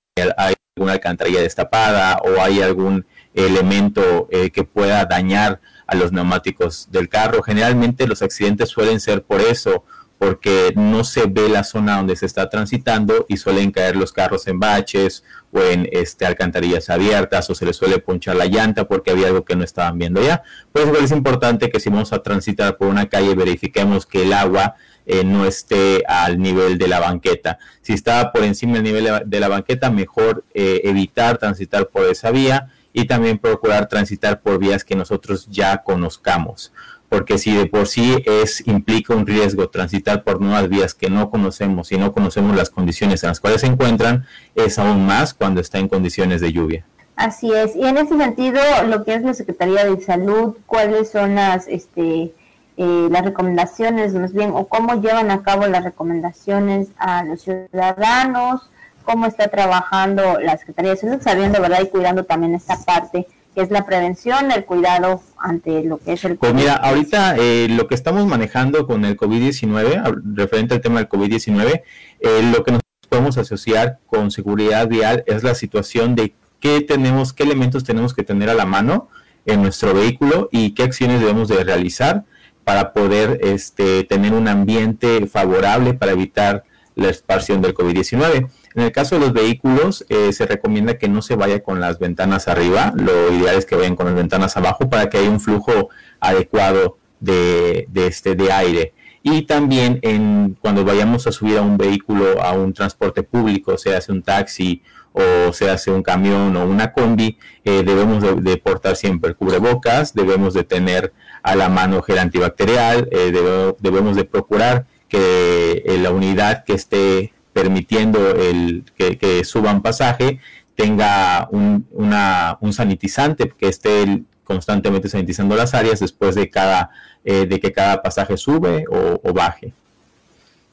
alguna 0.76 0.92
alcantarilla 0.92 1.40
destapada 1.40 2.18
o 2.18 2.40
hay 2.40 2.62
algún 2.62 3.06
elemento 3.34 4.28
eh, 4.30 4.50
que 4.50 4.64
pueda 4.64 5.04
dañar 5.04 5.60
a 5.86 5.94
los 5.94 6.12
neumáticos 6.12 6.90
del 6.90 7.08
carro. 7.08 7.42
Generalmente 7.42 8.06
los 8.06 8.22
accidentes 8.22 8.70
suelen 8.70 9.00
ser 9.00 9.22
por 9.22 9.40
eso, 9.40 9.84
porque 10.18 10.72
no 10.74 11.04
se 11.04 11.26
ve 11.26 11.48
la 11.48 11.62
zona 11.62 11.96
donde 11.96 12.16
se 12.16 12.26
está 12.26 12.48
transitando 12.48 13.26
y 13.28 13.36
suelen 13.36 13.70
caer 13.70 13.96
los 13.96 14.12
carros 14.12 14.46
en 14.46 14.58
baches 14.58 15.24
o 15.52 15.60
en 15.60 15.88
este, 15.92 16.24
alcantarillas 16.24 16.88
abiertas 16.88 17.50
o 17.50 17.54
se 17.54 17.66
les 17.66 17.76
suele 17.76 17.98
ponchar 17.98 18.36
la 18.36 18.46
llanta 18.46 18.88
porque 18.88 19.10
había 19.10 19.26
algo 19.26 19.44
que 19.44 19.56
no 19.56 19.64
estaban 19.64 19.98
viendo 19.98 20.22
ya. 20.22 20.42
Pues 20.72 20.86
es 21.02 21.10
importante 21.10 21.70
que 21.70 21.80
si 21.80 21.90
vamos 21.90 22.12
a 22.12 22.22
transitar 22.22 22.76
por 22.78 22.88
una 22.88 23.06
calle 23.06 23.34
verifiquemos 23.34 24.06
que 24.06 24.22
el 24.22 24.32
agua 24.32 24.76
eh, 25.04 25.22
no 25.22 25.44
esté 25.44 26.02
al 26.08 26.38
nivel 26.38 26.78
de 26.78 26.88
la 26.88 26.98
banqueta. 26.98 27.58
Si 27.82 27.92
está 27.92 28.32
por 28.32 28.42
encima 28.42 28.74
del 28.74 28.84
nivel 28.84 29.08
de 29.26 29.40
la 29.40 29.48
banqueta, 29.48 29.90
mejor 29.90 30.44
eh, 30.54 30.80
evitar 30.84 31.38
transitar 31.38 31.88
por 31.88 32.06
esa 32.06 32.30
vía 32.30 32.72
y 32.92 33.04
también 33.04 33.38
procurar 33.38 33.88
transitar 33.88 34.40
por 34.40 34.58
vías 34.58 34.82
que 34.82 34.96
nosotros 34.96 35.46
ya 35.50 35.82
conozcamos 35.82 36.72
porque 37.08 37.38
si 37.38 37.54
de 37.54 37.66
por 37.66 37.86
sí 37.86 38.22
es 38.26 38.66
implica 38.66 39.14
un 39.14 39.26
riesgo 39.26 39.68
transitar 39.68 40.24
por 40.24 40.40
nuevas 40.40 40.68
vías 40.68 40.94
que 40.94 41.10
no 41.10 41.30
conocemos 41.30 41.92
y 41.92 41.98
no 41.98 42.12
conocemos 42.12 42.56
las 42.56 42.70
condiciones 42.70 43.22
en 43.22 43.28
las 43.28 43.40
cuales 43.40 43.60
se 43.60 43.66
encuentran, 43.66 44.26
es 44.54 44.78
aún 44.78 45.06
más 45.06 45.34
cuando 45.34 45.60
está 45.60 45.78
en 45.78 45.88
condiciones 45.88 46.40
de 46.40 46.52
lluvia. 46.52 46.84
Así 47.16 47.50
es, 47.50 47.74
y 47.74 47.86
en 47.86 47.96
ese 47.96 48.16
sentido, 48.16 48.60
lo 48.86 49.02
que 49.04 49.14
es 49.14 49.22
la 49.22 49.32
Secretaría 49.32 49.86
de 49.86 50.00
Salud, 50.02 50.54
cuáles 50.66 51.10
son 51.10 51.34
las, 51.36 51.66
este, 51.66 52.34
eh, 52.76 53.08
las 53.10 53.24
recomendaciones, 53.24 54.12
más 54.12 54.34
bien, 54.34 54.50
o 54.52 54.66
cómo 54.66 55.00
llevan 55.00 55.30
a 55.30 55.42
cabo 55.42 55.66
las 55.66 55.82
recomendaciones 55.82 56.88
a 56.98 57.24
los 57.24 57.40
ciudadanos, 57.40 58.68
cómo 59.04 59.24
está 59.24 59.48
trabajando 59.48 60.38
la 60.40 60.58
Secretaría 60.58 60.90
de 60.90 60.96
Salud, 60.98 61.22
sabiendo, 61.22 61.62
¿verdad? 61.62 61.80
Y 61.82 61.88
cuidando 61.88 62.24
también 62.24 62.54
esta 62.54 62.76
parte 62.84 63.26
que 63.56 63.62
es 63.62 63.70
la 63.70 63.86
prevención, 63.86 64.52
el 64.52 64.66
cuidado 64.66 65.22
ante 65.38 65.82
lo 65.82 65.96
que 65.96 66.12
es 66.12 66.24
el 66.26 66.36
COVID. 66.36 66.40
Pues 66.40 66.54
mira, 66.54 66.74
ahorita 66.74 67.36
eh, 67.38 67.68
lo 67.70 67.86
que 67.86 67.94
estamos 67.94 68.26
manejando 68.26 68.86
con 68.86 69.06
el 69.06 69.16
COVID-19, 69.16 70.24
referente 70.34 70.74
al 70.74 70.82
tema 70.82 70.98
del 70.98 71.08
COVID-19, 71.08 71.80
eh, 72.20 72.52
lo 72.54 72.62
que 72.62 72.72
nos 72.72 72.82
podemos 73.08 73.38
asociar 73.38 73.98
con 74.08 74.30
seguridad 74.30 74.86
vial 74.88 75.24
es 75.26 75.42
la 75.42 75.54
situación 75.54 76.14
de 76.14 76.34
qué 76.60 76.82
tenemos, 76.82 77.32
qué 77.32 77.44
elementos 77.44 77.82
tenemos 77.82 78.12
que 78.12 78.22
tener 78.22 78.50
a 78.50 78.54
la 78.54 78.66
mano 78.66 79.08
en 79.46 79.62
nuestro 79.62 79.94
vehículo 79.94 80.50
y 80.52 80.74
qué 80.74 80.82
acciones 80.82 81.20
debemos 81.20 81.48
de 81.48 81.64
realizar 81.64 82.24
para 82.62 82.92
poder 82.92 83.40
este, 83.42 84.04
tener 84.04 84.34
un 84.34 84.48
ambiente 84.48 85.26
favorable 85.28 85.94
para 85.94 86.12
evitar 86.12 86.64
la 86.94 87.08
expansión 87.08 87.62
del 87.62 87.72
COVID-19. 87.72 88.50
En 88.76 88.82
el 88.82 88.92
caso 88.92 89.14
de 89.14 89.22
los 89.22 89.32
vehículos, 89.32 90.04
eh, 90.10 90.34
se 90.34 90.44
recomienda 90.44 90.98
que 90.98 91.08
no 91.08 91.22
se 91.22 91.34
vaya 91.34 91.60
con 91.60 91.80
las 91.80 91.98
ventanas 91.98 92.46
arriba, 92.46 92.92
lo 92.94 93.32
ideal 93.32 93.56
es 93.56 93.64
que 93.64 93.74
vayan 93.74 93.96
con 93.96 94.04
las 94.04 94.14
ventanas 94.14 94.54
abajo 94.58 94.90
para 94.90 95.08
que 95.08 95.16
haya 95.16 95.30
un 95.30 95.40
flujo 95.40 95.88
adecuado 96.20 96.98
de, 97.18 97.88
este, 97.94 98.34
de 98.34 98.52
aire. 98.52 98.92
Y 99.22 99.42
también 99.46 99.98
en, 100.02 100.58
cuando 100.60 100.84
vayamos 100.84 101.26
a 101.26 101.32
subir 101.32 101.56
a 101.56 101.62
un 101.62 101.78
vehículo, 101.78 102.42
a 102.42 102.52
un 102.52 102.74
transporte 102.74 103.22
público, 103.22 103.78
sea 103.78 103.98
un 104.10 104.22
taxi 104.22 104.82
o 105.14 105.54
sea 105.54 105.78
un 105.86 106.02
camión 106.02 106.54
o 106.56 106.66
una 106.66 106.92
combi, 106.92 107.38
eh, 107.64 107.82
debemos 107.82 108.22
de, 108.44 108.56
portar 108.58 108.96
siempre 108.96 109.32
cubrebocas, 109.32 110.12
debemos 110.12 110.52
de 110.52 110.64
tener 110.64 111.14
a 111.42 111.56
la 111.56 111.70
mano 111.70 112.02
gel 112.02 112.18
antibacterial, 112.18 113.08
eh, 113.10 113.32
debemos 113.80 114.16
de 114.16 114.24
procurar 114.24 114.84
que 115.08 115.82
la 116.02 116.10
unidad 116.10 116.64
que 116.64 116.74
esté 116.74 117.32
permitiendo 117.56 118.32
el, 118.32 118.84
que, 118.98 119.42
suban 119.42 119.80
pasaje 119.80 120.40
tenga 120.74 121.48
un, 121.50 121.86
un 121.90 122.72
sanitizante 122.74 123.48
que 123.48 123.68
esté 123.68 124.24
constantemente 124.44 125.08
sanitizando 125.08 125.56
las 125.56 125.72
áreas 125.72 126.00
después 126.00 126.34
de 126.34 126.50
cada 126.50 126.90
eh, 127.24 127.46
de 127.46 127.58
que 127.58 127.72
cada 127.72 128.02
pasaje 128.02 128.36
sube 128.36 128.84
o, 128.90 129.32
baje. 129.32 129.72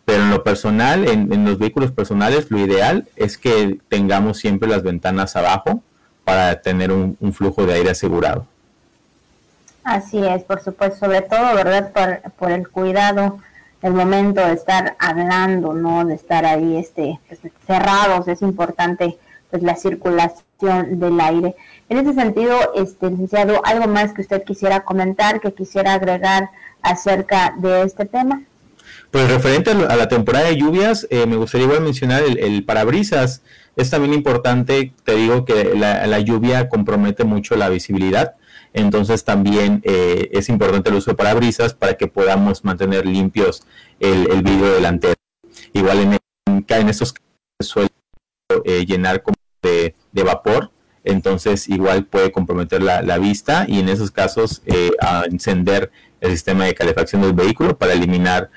Pero 0.04 0.24
en 0.24 0.30
lo 0.30 0.44
personal, 0.44 1.08
en, 1.08 1.46
los 1.46 1.58
vehículos 1.58 1.94
personales, 1.94 2.52
lo 2.52 2.60
ideal 2.60 3.08
es 3.16 3.38
que 3.38 3.80
tengamos 3.88 4.40
siempre 4.40 4.68
las 4.68 4.84
ventanas 4.84 5.38
abajo 5.38 5.82
para 6.26 6.62
tener 6.62 6.92
un, 6.92 7.16
flujo 7.32 7.66
de 7.66 7.76
aire 7.76 7.92
asegurado. 7.92 8.46
Así 9.86 10.18
es, 10.18 10.44
por 10.44 10.62
supuesto, 10.62 11.00
sobre 11.00 11.22
todo, 11.22 11.56
¿verdad? 11.56 11.94
Por, 11.94 12.32
por 12.34 12.52
el 12.52 12.68
cuidado 12.68 13.40
el 13.84 13.94
momento 13.94 14.42
de 14.42 14.54
estar 14.54 14.96
hablando, 14.98 15.74
¿no? 15.74 16.06
De 16.06 16.16
estar 16.16 16.46
ahí 16.46 16.78
este, 16.78 17.20
pues, 17.28 17.40
cerrados, 17.68 18.28
es 18.28 18.42
importante 18.42 19.18
pues 19.52 19.62
la 19.62 19.76
circulación 19.76 21.00
del 21.00 21.20
aire. 21.20 21.56
En 21.90 21.98
ese 21.98 22.14
sentido, 22.14 22.58
este 22.76 23.12
licenciado, 23.12 23.62
¿algo 23.66 23.88
más 23.88 24.14
que 24.14 24.22
usted 24.22 24.44
quisiera 24.44 24.80
comentar, 24.80 25.42
que 25.42 25.54
quisiera 25.54 25.94
agregar 25.94 26.50
acerca 26.82 27.54
de 27.58 27.84
este 27.84 28.06
tema? 28.06 28.42
Pues 29.12 29.30
referente 29.30 29.72
a 29.72 29.96
la 29.96 30.08
temporada 30.08 30.48
de 30.48 30.58
lluvias, 30.58 31.06
eh, 31.12 31.28
me 31.28 31.36
gustaría 31.36 31.68
igual 31.68 31.82
mencionar 31.82 32.24
el, 32.24 32.64
parabrisas. 32.64 33.44
Es 33.76 33.90
también 33.90 34.14
importante, 34.14 34.92
te 35.04 35.16
digo 35.16 35.46
que 35.46 35.76
la 35.76 36.20
lluvia 36.20 36.70
compromete 36.70 37.24
mucho 37.24 37.56
la 37.56 37.70
visibilidad 37.70 38.36
entonces 38.74 39.24
también 39.24 39.82
eh, 39.84 40.30
es 40.32 40.50
importante 40.50 40.90
el 40.90 40.96
uso 40.96 41.12
de 41.12 41.18
parabrisas 41.18 41.74
para 41.74 41.96
que 41.96 42.08
podamos 42.08 42.64
mantener 42.64 43.06
limpios 43.06 43.66
el, 44.00 44.42
vidrio 44.42 44.74
delantero. 44.74 45.16
Igual 45.74 46.00
en, 46.00 46.18
en, 46.68 46.90
estos 46.90 47.14
casos 47.14 47.72
suele 47.72 47.90
eh, 48.66 48.86
llenar 48.86 49.22
como 49.22 49.36
de, 49.62 49.96
vapor, 50.24 50.72
entonces 51.04 51.70
igual 51.70 52.06
puede 52.06 52.32
comprometer 52.32 52.82
la, 52.82 53.18
vista 53.18 53.66
y 53.68 53.80
en 53.80 53.90
esos 53.90 54.12
casos 54.12 54.62
eh, 54.66 54.92
encender 55.30 55.92
el 56.22 56.32
sistema 56.32 56.66
de 56.66 56.74
calefacción 56.74 57.22
del 57.22 57.34
vehículo 57.34 57.78
para 57.78 57.94
eliminar 57.94 58.50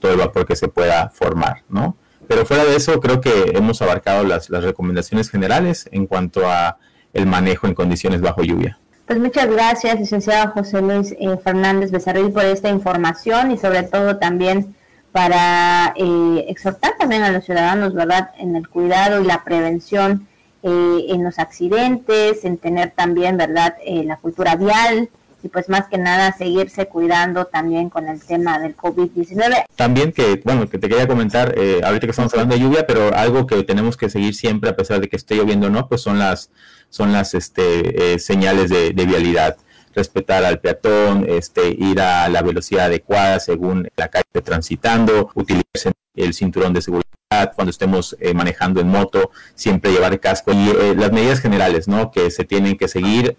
todo 0.00 0.12
el 0.12 0.18
vapor 0.18 0.44
que 0.44 0.56
se 0.56 0.68
pueda 0.68 1.08
formar, 1.10 1.62
¿no? 1.68 1.96
pero 2.32 2.46
fuera 2.46 2.64
de 2.64 2.76
eso, 2.76 2.98
creo 3.00 3.20
que 3.20 3.52
hemos 3.54 3.82
abarcado 3.82 4.24
las, 4.24 4.48
las 4.48 4.64
recomendaciones 4.64 5.28
generales 5.28 5.88
en 5.92 6.06
cuanto 6.06 6.48
a 6.48 6.78
el 7.12 7.26
manejo 7.26 7.66
en 7.66 7.74
condiciones 7.74 8.20
bajo 8.22 8.42
lluvia. 8.42 8.78
Pues 9.12 9.20
muchas 9.20 9.46
gracias, 9.46 10.00
licenciado 10.00 10.52
José 10.52 10.80
Luis 10.80 11.14
eh, 11.20 11.36
Fernández 11.44 11.90
Becerril, 11.90 12.32
por 12.32 12.46
esta 12.46 12.70
información 12.70 13.50
y 13.50 13.58
sobre 13.58 13.82
todo 13.82 14.16
también 14.16 14.74
para 15.12 15.92
eh, 15.96 16.46
exhortar 16.48 16.94
también 16.98 17.22
a 17.22 17.30
los 17.30 17.44
ciudadanos, 17.44 17.92
¿verdad?, 17.92 18.30
en 18.38 18.56
el 18.56 18.66
cuidado 18.70 19.20
y 19.20 19.26
la 19.26 19.44
prevención 19.44 20.26
eh, 20.62 21.04
en 21.10 21.22
los 21.24 21.38
accidentes, 21.38 22.42
en 22.46 22.56
tener 22.56 22.92
también, 22.92 23.36
¿verdad?, 23.36 23.74
la 23.86 24.16
cultura 24.16 24.56
vial, 24.56 25.10
y 25.42 25.48
pues 25.48 25.68
más 25.68 25.88
que 25.88 25.98
nada 25.98 26.32
seguirse 26.32 26.86
cuidando 26.86 27.46
también 27.46 27.90
con 27.90 28.08
el 28.08 28.20
tema 28.22 28.58
del 28.58 28.76
COVID-19. 28.76 29.64
También 29.76 30.12
que, 30.12 30.40
bueno, 30.44 30.68
que 30.68 30.78
te 30.78 30.88
quería 30.88 31.08
comentar, 31.08 31.54
eh, 31.58 31.80
ahorita 31.84 32.06
que 32.06 32.10
estamos 32.10 32.32
hablando 32.32 32.54
de 32.54 32.60
lluvia, 32.60 32.86
pero 32.86 33.14
algo 33.14 33.46
que 33.46 33.62
tenemos 33.64 33.96
que 33.96 34.08
seguir 34.08 34.34
siempre 34.34 34.70
a 34.70 34.76
pesar 34.76 35.00
de 35.00 35.08
que 35.08 35.16
esté 35.16 35.34
lloviendo 35.34 35.66
o 35.66 35.70
no, 35.70 35.88
pues 35.88 36.00
son 36.00 36.18
las, 36.18 36.50
son 36.90 37.12
las 37.12 37.34
este, 37.34 38.14
eh, 38.14 38.18
señales 38.18 38.70
de, 38.70 38.92
vialidad 38.92 39.56
respetar 39.94 40.44
al 40.44 40.60
peatón, 40.60 41.26
este, 41.28 41.68
ir 41.68 42.00
a 42.00 42.28
la 42.28 42.40
velocidad 42.40 42.86
adecuada 42.86 43.40
según 43.40 43.88
la 43.96 44.08
calle 44.08 44.40
transitando, 44.42 45.30
utilizar 45.34 45.92
el 46.14 46.32
cinturón 46.32 46.72
de 46.72 46.80
seguridad 46.80 47.52
cuando 47.54 47.70
estemos 47.70 48.16
eh, 48.20 48.32
manejando 48.32 48.80
en 48.80 48.88
moto, 48.88 49.30
siempre 49.54 49.90
llevar 49.90 50.18
casco 50.20 50.52
y 50.52 50.94
las 50.94 51.12
medidas 51.12 51.40
generales, 51.40 51.88
¿no? 51.88 52.10
Que 52.10 52.30
se 52.30 52.44
tienen 52.44 52.78
que 52.78 52.88
seguir 52.88 53.36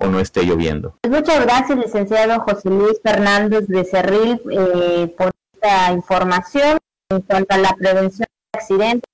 o 0.00 0.06
no 0.06 0.20
esté 0.20 0.44
lloviendo. 0.44 0.96
Pues 1.02 1.12
muchas 1.12 1.44
gracias, 1.44 1.78
licenciado 1.78 2.40
José 2.40 2.68
Luis 2.70 3.00
Fernández 3.02 3.66
de 3.66 3.84
Cerril, 3.84 4.40
eh, 4.50 5.14
por 5.16 5.30
esta 5.54 5.92
información 5.92 6.78
en 7.10 7.20
cuanto 7.22 7.54
a 7.54 7.58
la 7.58 7.74
prevención 7.74 8.26
de 8.52 8.58
accidentes 8.58 9.10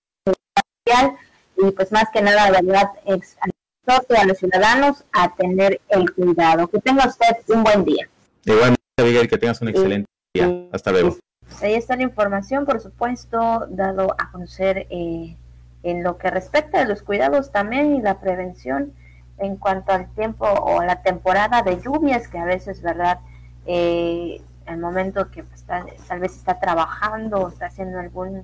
y 1.57 1.71
pues 1.73 1.91
más 1.91 2.11
que 2.13 2.23
nada, 2.23 2.51
la 2.51 2.61
verdad, 2.63 2.91
exhorto 3.05 4.15
a 4.17 4.25
los 4.25 4.39
ciudadanos 4.39 5.05
a 5.13 5.35
tener 5.35 5.81
el 5.89 6.13
cuidado. 6.13 6.69
Que 6.69 6.81
tenga 6.81 7.07
usted 7.07 7.27
un 7.49 7.65
buen 7.65 7.85
día. 7.85 8.09
Igualmente, 8.45 8.83
Miguel, 9.03 9.29
que 9.29 9.39
tengas 9.39 9.61
un 9.63 9.69
excelente 9.69 10.09
día. 10.35 10.69
Hasta 10.73 10.93
luego. 10.93 11.17
Ahí 11.63 11.75
está 11.75 11.97
la 11.97 12.03
información, 12.03 12.67
por 12.67 12.81
supuesto, 12.81 13.67
dado 13.71 14.15
a 14.19 14.31
conocer 14.31 14.87
eh, 14.91 15.37
en 15.83 16.03
lo 16.03 16.19
que 16.19 16.31
respecta 16.31 16.83
a 16.83 16.85
los 16.85 17.03
cuidados 17.03 17.53
también 17.53 17.95
y 17.97 18.03
la 18.03 18.21
prevención 18.21 18.93
en 19.39 19.57
cuanto 19.57 19.93
al 19.93 20.09
tiempo 20.15 20.47
o 20.47 20.83
la 20.83 21.03
temporada 21.03 21.63
de 21.63 21.81
lluvias, 21.81 22.29
que 22.29 22.39
a 22.39 22.45
veces, 22.45 22.83
¿verdad? 22.83 23.21
Eh, 23.67 24.41
el 24.67 24.79
momento 24.79 25.31
que 25.31 25.45
pues, 25.45 25.65
tal 25.65 26.21
vez 26.21 26.37
está 26.37 26.59
trabajando 26.59 27.41
o 27.41 27.49
está 27.49 27.67
haciendo 27.67 27.99
alguna 27.99 28.43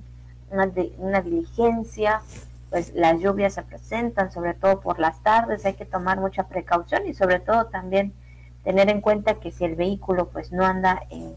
una 0.97 1.21
diligencia, 1.21 2.21
pues 2.69 2.93
las 2.93 3.19
lluvias 3.19 3.53
se 3.53 3.63
presentan, 3.63 4.31
sobre 4.31 4.53
todo 4.53 4.81
por 4.81 4.99
las 4.99 5.19
tardes, 5.21 5.65
hay 5.65 5.73
que 5.73 5.85
tomar 5.85 6.19
mucha 6.19 6.43
precaución 6.43 7.07
y 7.07 7.13
sobre 7.13 7.39
todo 7.39 7.65
también 7.65 8.13
tener 8.63 8.89
en 8.89 9.01
cuenta 9.01 9.35
que 9.35 9.51
si 9.51 9.65
el 9.65 9.75
vehículo 9.75 10.29
pues 10.29 10.51
no 10.51 10.63
anda 10.63 11.01
en, 11.09 11.35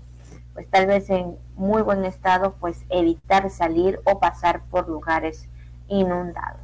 pues 0.54 0.68
tal 0.68 0.86
vez 0.86 1.08
en 1.10 1.36
muy 1.54 1.82
buen 1.82 2.04
estado, 2.04 2.54
pues 2.60 2.84
evitar 2.90 3.50
salir 3.50 4.00
o 4.04 4.18
pasar 4.18 4.60
por 4.70 4.88
lugares 4.88 5.48
inundados 5.88 6.60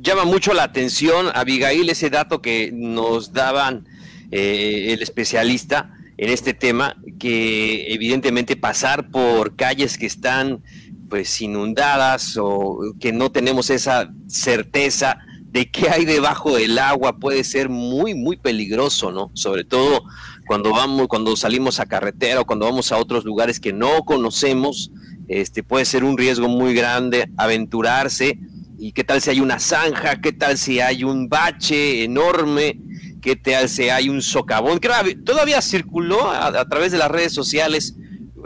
llama 0.00 0.24
mucho 0.24 0.52
la 0.52 0.64
atención, 0.64 1.26
Abigail, 1.34 1.88
ese 1.90 2.10
dato 2.10 2.40
que 2.40 2.70
nos 2.72 3.32
daban 3.32 3.86
eh, 4.30 4.92
el 4.92 5.02
especialista 5.02 5.94
en 6.16 6.30
este 6.30 6.54
tema, 6.54 6.96
que 7.18 7.92
evidentemente 7.92 8.56
pasar 8.56 9.10
por 9.10 9.56
calles 9.56 9.96
que 9.96 10.06
están 10.06 10.62
pues 11.08 11.40
inundadas 11.40 12.36
o 12.40 12.78
que 13.00 13.12
no 13.12 13.32
tenemos 13.32 13.70
esa 13.70 14.10
certeza 14.28 15.18
de 15.46 15.68
qué 15.70 15.90
hay 15.90 16.04
debajo 16.04 16.56
del 16.56 16.78
agua 16.78 17.18
puede 17.18 17.42
ser 17.42 17.68
muy 17.68 18.14
muy 18.14 18.36
peligroso, 18.36 19.10
¿no? 19.10 19.30
Sobre 19.34 19.64
todo 19.64 20.04
cuando 20.46 20.70
vamos 20.70 21.08
cuando 21.08 21.34
salimos 21.36 21.80
a 21.80 21.86
carretera 21.86 22.42
o 22.42 22.46
cuando 22.46 22.66
vamos 22.66 22.92
a 22.92 22.98
otros 22.98 23.24
lugares 23.24 23.58
que 23.58 23.72
no 23.72 24.04
conocemos, 24.04 24.92
este 25.26 25.64
puede 25.64 25.84
ser 25.84 26.04
un 26.04 26.16
riesgo 26.16 26.48
muy 26.48 26.74
grande 26.74 27.28
aventurarse 27.36 28.38
¿Y 28.82 28.92
qué 28.92 29.04
tal 29.04 29.20
si 29.20 29.28
hay 29.28 29.40
una 29.40 29.58
zanja? 29.58 30.22
¿Qué 30.22 30.32
tal 30.32 30.56
si 30.56 30.80
hay 30.80 31.04
un 31.04 31.28
bache 31.28 32.02
enorme? 32.02 32.80
¿Qué 33.20 33.36
tal 33.36 33.68
si 33.68 33.90
hay 33.90 34.08
un 34.08 34.22
socavón? 34.22 34.80
todavía 35.22 35.60
circuló 35.60 36.30
a, 36.30 36.66
través 36.66 36.90
de 36.90 36.96
las 36.96 37.10
redes 37.10 37.34
sociales 37.34 37.94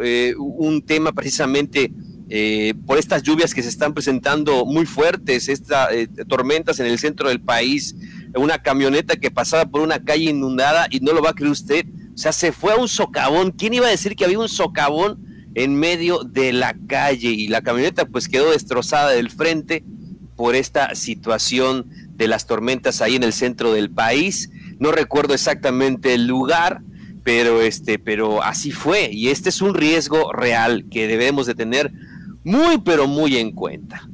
eh, 0.03 0.35
un 0.37 0.82
tema 0.82 1.12
precisamente 1.12 1.93
eh, 2.28 2.74
por 2.85 2.99
estas 2.99 3.22
lluvias 3.22 3.55
que 3.55 3.62
se 3.62 3.68
están 3.68 3.95
presentando 3.95 4.64
muy 4.64 4.87
fuertes, 4.87 5.49
estas 5.49 5.93
eh, 5.93 6.09
tormentas 6.26 6.80
en 6.80 6.87
el 6.87 6.99
centro 6.99 7.28
del 7.28 7.41
país, 7.41 7.95
una 8.35 8.61
camioneta 8.61 9.14
que 9.14 9.30
pasaba 9.30 9.66
por 9.66 9.82
una 9.82 10.03
calle 10.03 10.30
inundada 10.30 10.89
y 10.91 10.99
no 10.99 11.12
lo 11.12 11.22
va 11.22 11.30
a 11.30 11.35
creer 11.35 11.53
usted, 11.53 11.87
o 12.12 12.18
sea, 12.18 12.32
se 12.32 12.51
fue 12.51 12.72
a 12.72 12.76
un 12.76 12.89
socavón. 12.89 13.53
¿Quién 13.53 13.74
iba 13.74 13.87
a 13.87 13.91
decir 13.91 14.16
que 14.16 14.24
había 14.24 14.41
un 14.41 14.49
socavón 14.49 15.53
en 15.55 15.78
medio 15.78 16.24
de 16.24 16.53
la 16.53 16.74
calle? 16.89 17.28
Y 17.28 17.47
la 17.47 17.62
camioneta 17.62 18.05
pues 18.05 18.26
quedó 18.26 18.51
destrozada 18.51 19.11
del 19.11 19.30
frente 19.30 19.85
por 20.37 20.55
esta 20.55 20.95
situación 20.95 21.87
de 22.11 22.28
las 22.28 22.47
tormentas 22.47 23.01
ahí 23.01 23.16
en 23.16 23.22
el 23.22 23.32
centro 23.32 23.72
del 23.72 23.91
país. 23.91 24.51
No 24.78 24.93
recuerdo 24.93 25.35
exactamente 25.35 26.14
el 26.14 26.26
lugar, 26.26 26.80
pero 27.22 27.61
este, 27.61 27.99
pero 27.99 28.43
así 28.43 28.70
fue 28.70 29.11
y 29.11 29.30
este 29.30 29.49
es 29.49 29.62
un 29.62 29.74
riesgo 29.74 30.32
real 30.32 30.85
que 30.91 31.07
debemos 31.09 31.47
de 31.47 31.55
tener 31.55 31.91
muy 32.45 32.78
pero 32.78 33.07
muy 33.07 33.39
en 33.39 33.53
cuenta. 33.53 34.09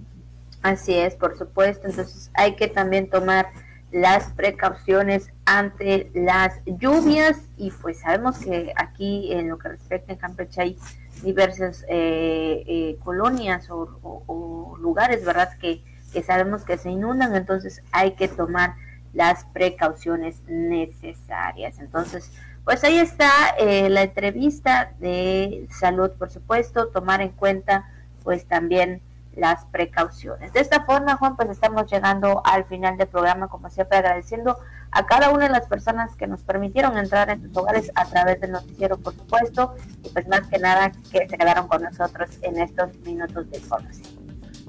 Así 0.63 0.95
es, 0.95 1.15
por 1.15 1.37
supuesto. 1.37 1.89
Entonces 1.89 2.31
hay 2.35 2.55
que 2.55 2.69
también 2.69 3.09
tomar 3.09 3.49
las 3.93 4.31
precauciones 4.33 5.33
ante 5.45 6.11
las 6.15 6.55
lluvias 6.65 7.39
y 7.57 7.71
pues 7.71 8.01
sabemos 8.01 8.39
que 8.39 8.73
aquí 8.77 9.33
en 9.33 9.49
lo 9.49 9.59
que 9.59 9.71
respecta 9.71 10.13
a 10.13 10.19
Campeche 10.19 10.61
hay 10.61 10.79
diversas 11.23 11.85
eh, 11.89 12.63
eh, 12.67 12.97
colonias 13.03 13.69
o, 13.71 14.77
lugares, 14.81 15.25
¿verdad? 15.25 15.51
Que 15.59 15.83
que 16.13 16.23
sabemos 16.23 16.65
que 16.65 16.79
se 16.79 16.91
inundan, 16.91 17.35
entonces 17.35 17.83
hay 17.93 18.13
que 18.13 18.29
tomar 18.29 18.75
las 19.13 19.45
precauciones 19.47 20.41
necesarias. 20.47 21.79
Entonces, 21.79 22.31
pues 22.65 22.85
ahí 22.85 22.99
está 22.99 23.31
eh, 23.59 23.89
la 23.89 24.03
entrevista 24.03 24.93
de 25.01 25.67
salud, 25.71 26.11
por 26.13 26.31
supuesto, 26.31 26.89
tomar 26.89 27.21
en 27.21 27.31
cuenta 27.31 27.89
pues 28.23 28.47
también 28.47 29.01
las 29.35 29.65
precauciones. 29.67 30.53
De 30.53 30.61
esta 30.61 30.85
forma, 30.85 31.17
Juan, 31.17 31.37
pues 31.37 31.49
estamos 31.51 31.91
llegando 31.91 32.43
al 32.45 32.65
final 32.65 32.97
del 32.97 33.09
programa, 33.09 33.49
como 33.49 33.71
siempre, 33.71 33.99
agradeciendo 33.99 34.59
a 34.91 35.07
cada 35.07 35.31
una 35.31 35.45
de 35.45 35.51
las 35.51 35.67
personas 35.67 36.15
que 36.17 36.27
nos 36.27 36.41
permitieron 36.43 36.99
entrar 36.99 37.31
en 37.31 37.43
sus 37.43 37.57
hogares 37.57 37.91
a 37.95 38.05
través 38.07 38.41
del 38.41 38.53
noticiero, 38.53 38.99
por 38.99 39.15
supuesto, 39.15 39.77
y 40.03 40.09
pues 40.11 40.27
más 40.29 40.43
que 40.49 40.59
nada 40.59 40.93
que 41.11 41.29
se 41.29 41.39
quedaron 41.39 41.69
con 41.69 41.83
nosotros 41.83 42.31
en 42.43 42.59
estos 42.59 42.95
minutos 43.01 43.51
de 43.51 43.59
información. 43.59 44.20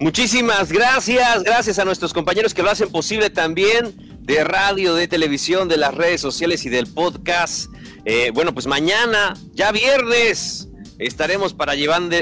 Muchísimas 0.02 0.72
gracias, 0.72 1.44
gracias 1.44 1.78
a 1.78 1.86
nuestros 1.86 2.12
compañeros 2.12 2.56
que 2.56 2.64
lo 2.64 2.72
hacen 2.72 2.90
posible 2.90 3.30
también 3.30 3.94
de 4.20 4.44
radio, 4.44 4.96
de 4.96 5.08
televisión, 5.08 5.68
de 5.68 5.78
las 5.78 5.94
redes 5.94 6.20
sociales 6.20 6.66
y 6.66 6.70
del 6.70 6.88
podcast. 6.88 7.72
Eh, 8.06 8.32
bueno, 8.34 8.52
pues 8.52 8.66
mañana, 8.66 9.36
ya 9.54 9.72
viernes, 9.72 10.70
estaremos 10.98 11.54
para, 11.54 11.74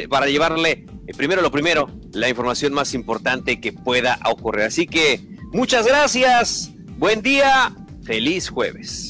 para 0.10 0.26
llevarle, 0.28 0.88
eh, 1.08 1.14
primero 1.16 1.42
lo 1.42 1.52
primero, 1.52 1.90
la 2.12 2.28
información 2.28 2.74
más 2.74 2.94
importante 2.94 3.62
que 3.62 3.72
pueda 3.72 4.20
ocurrir. 4.26 4.66
Así 4.66 4.86
que 4.86 5.22
muchas 5.54 5.88
gracias, 5.88 6.72
buen 6.98 7.22
día, 7.22 7.74
feliz 8.04 8.50
jueves. 8.50 9.09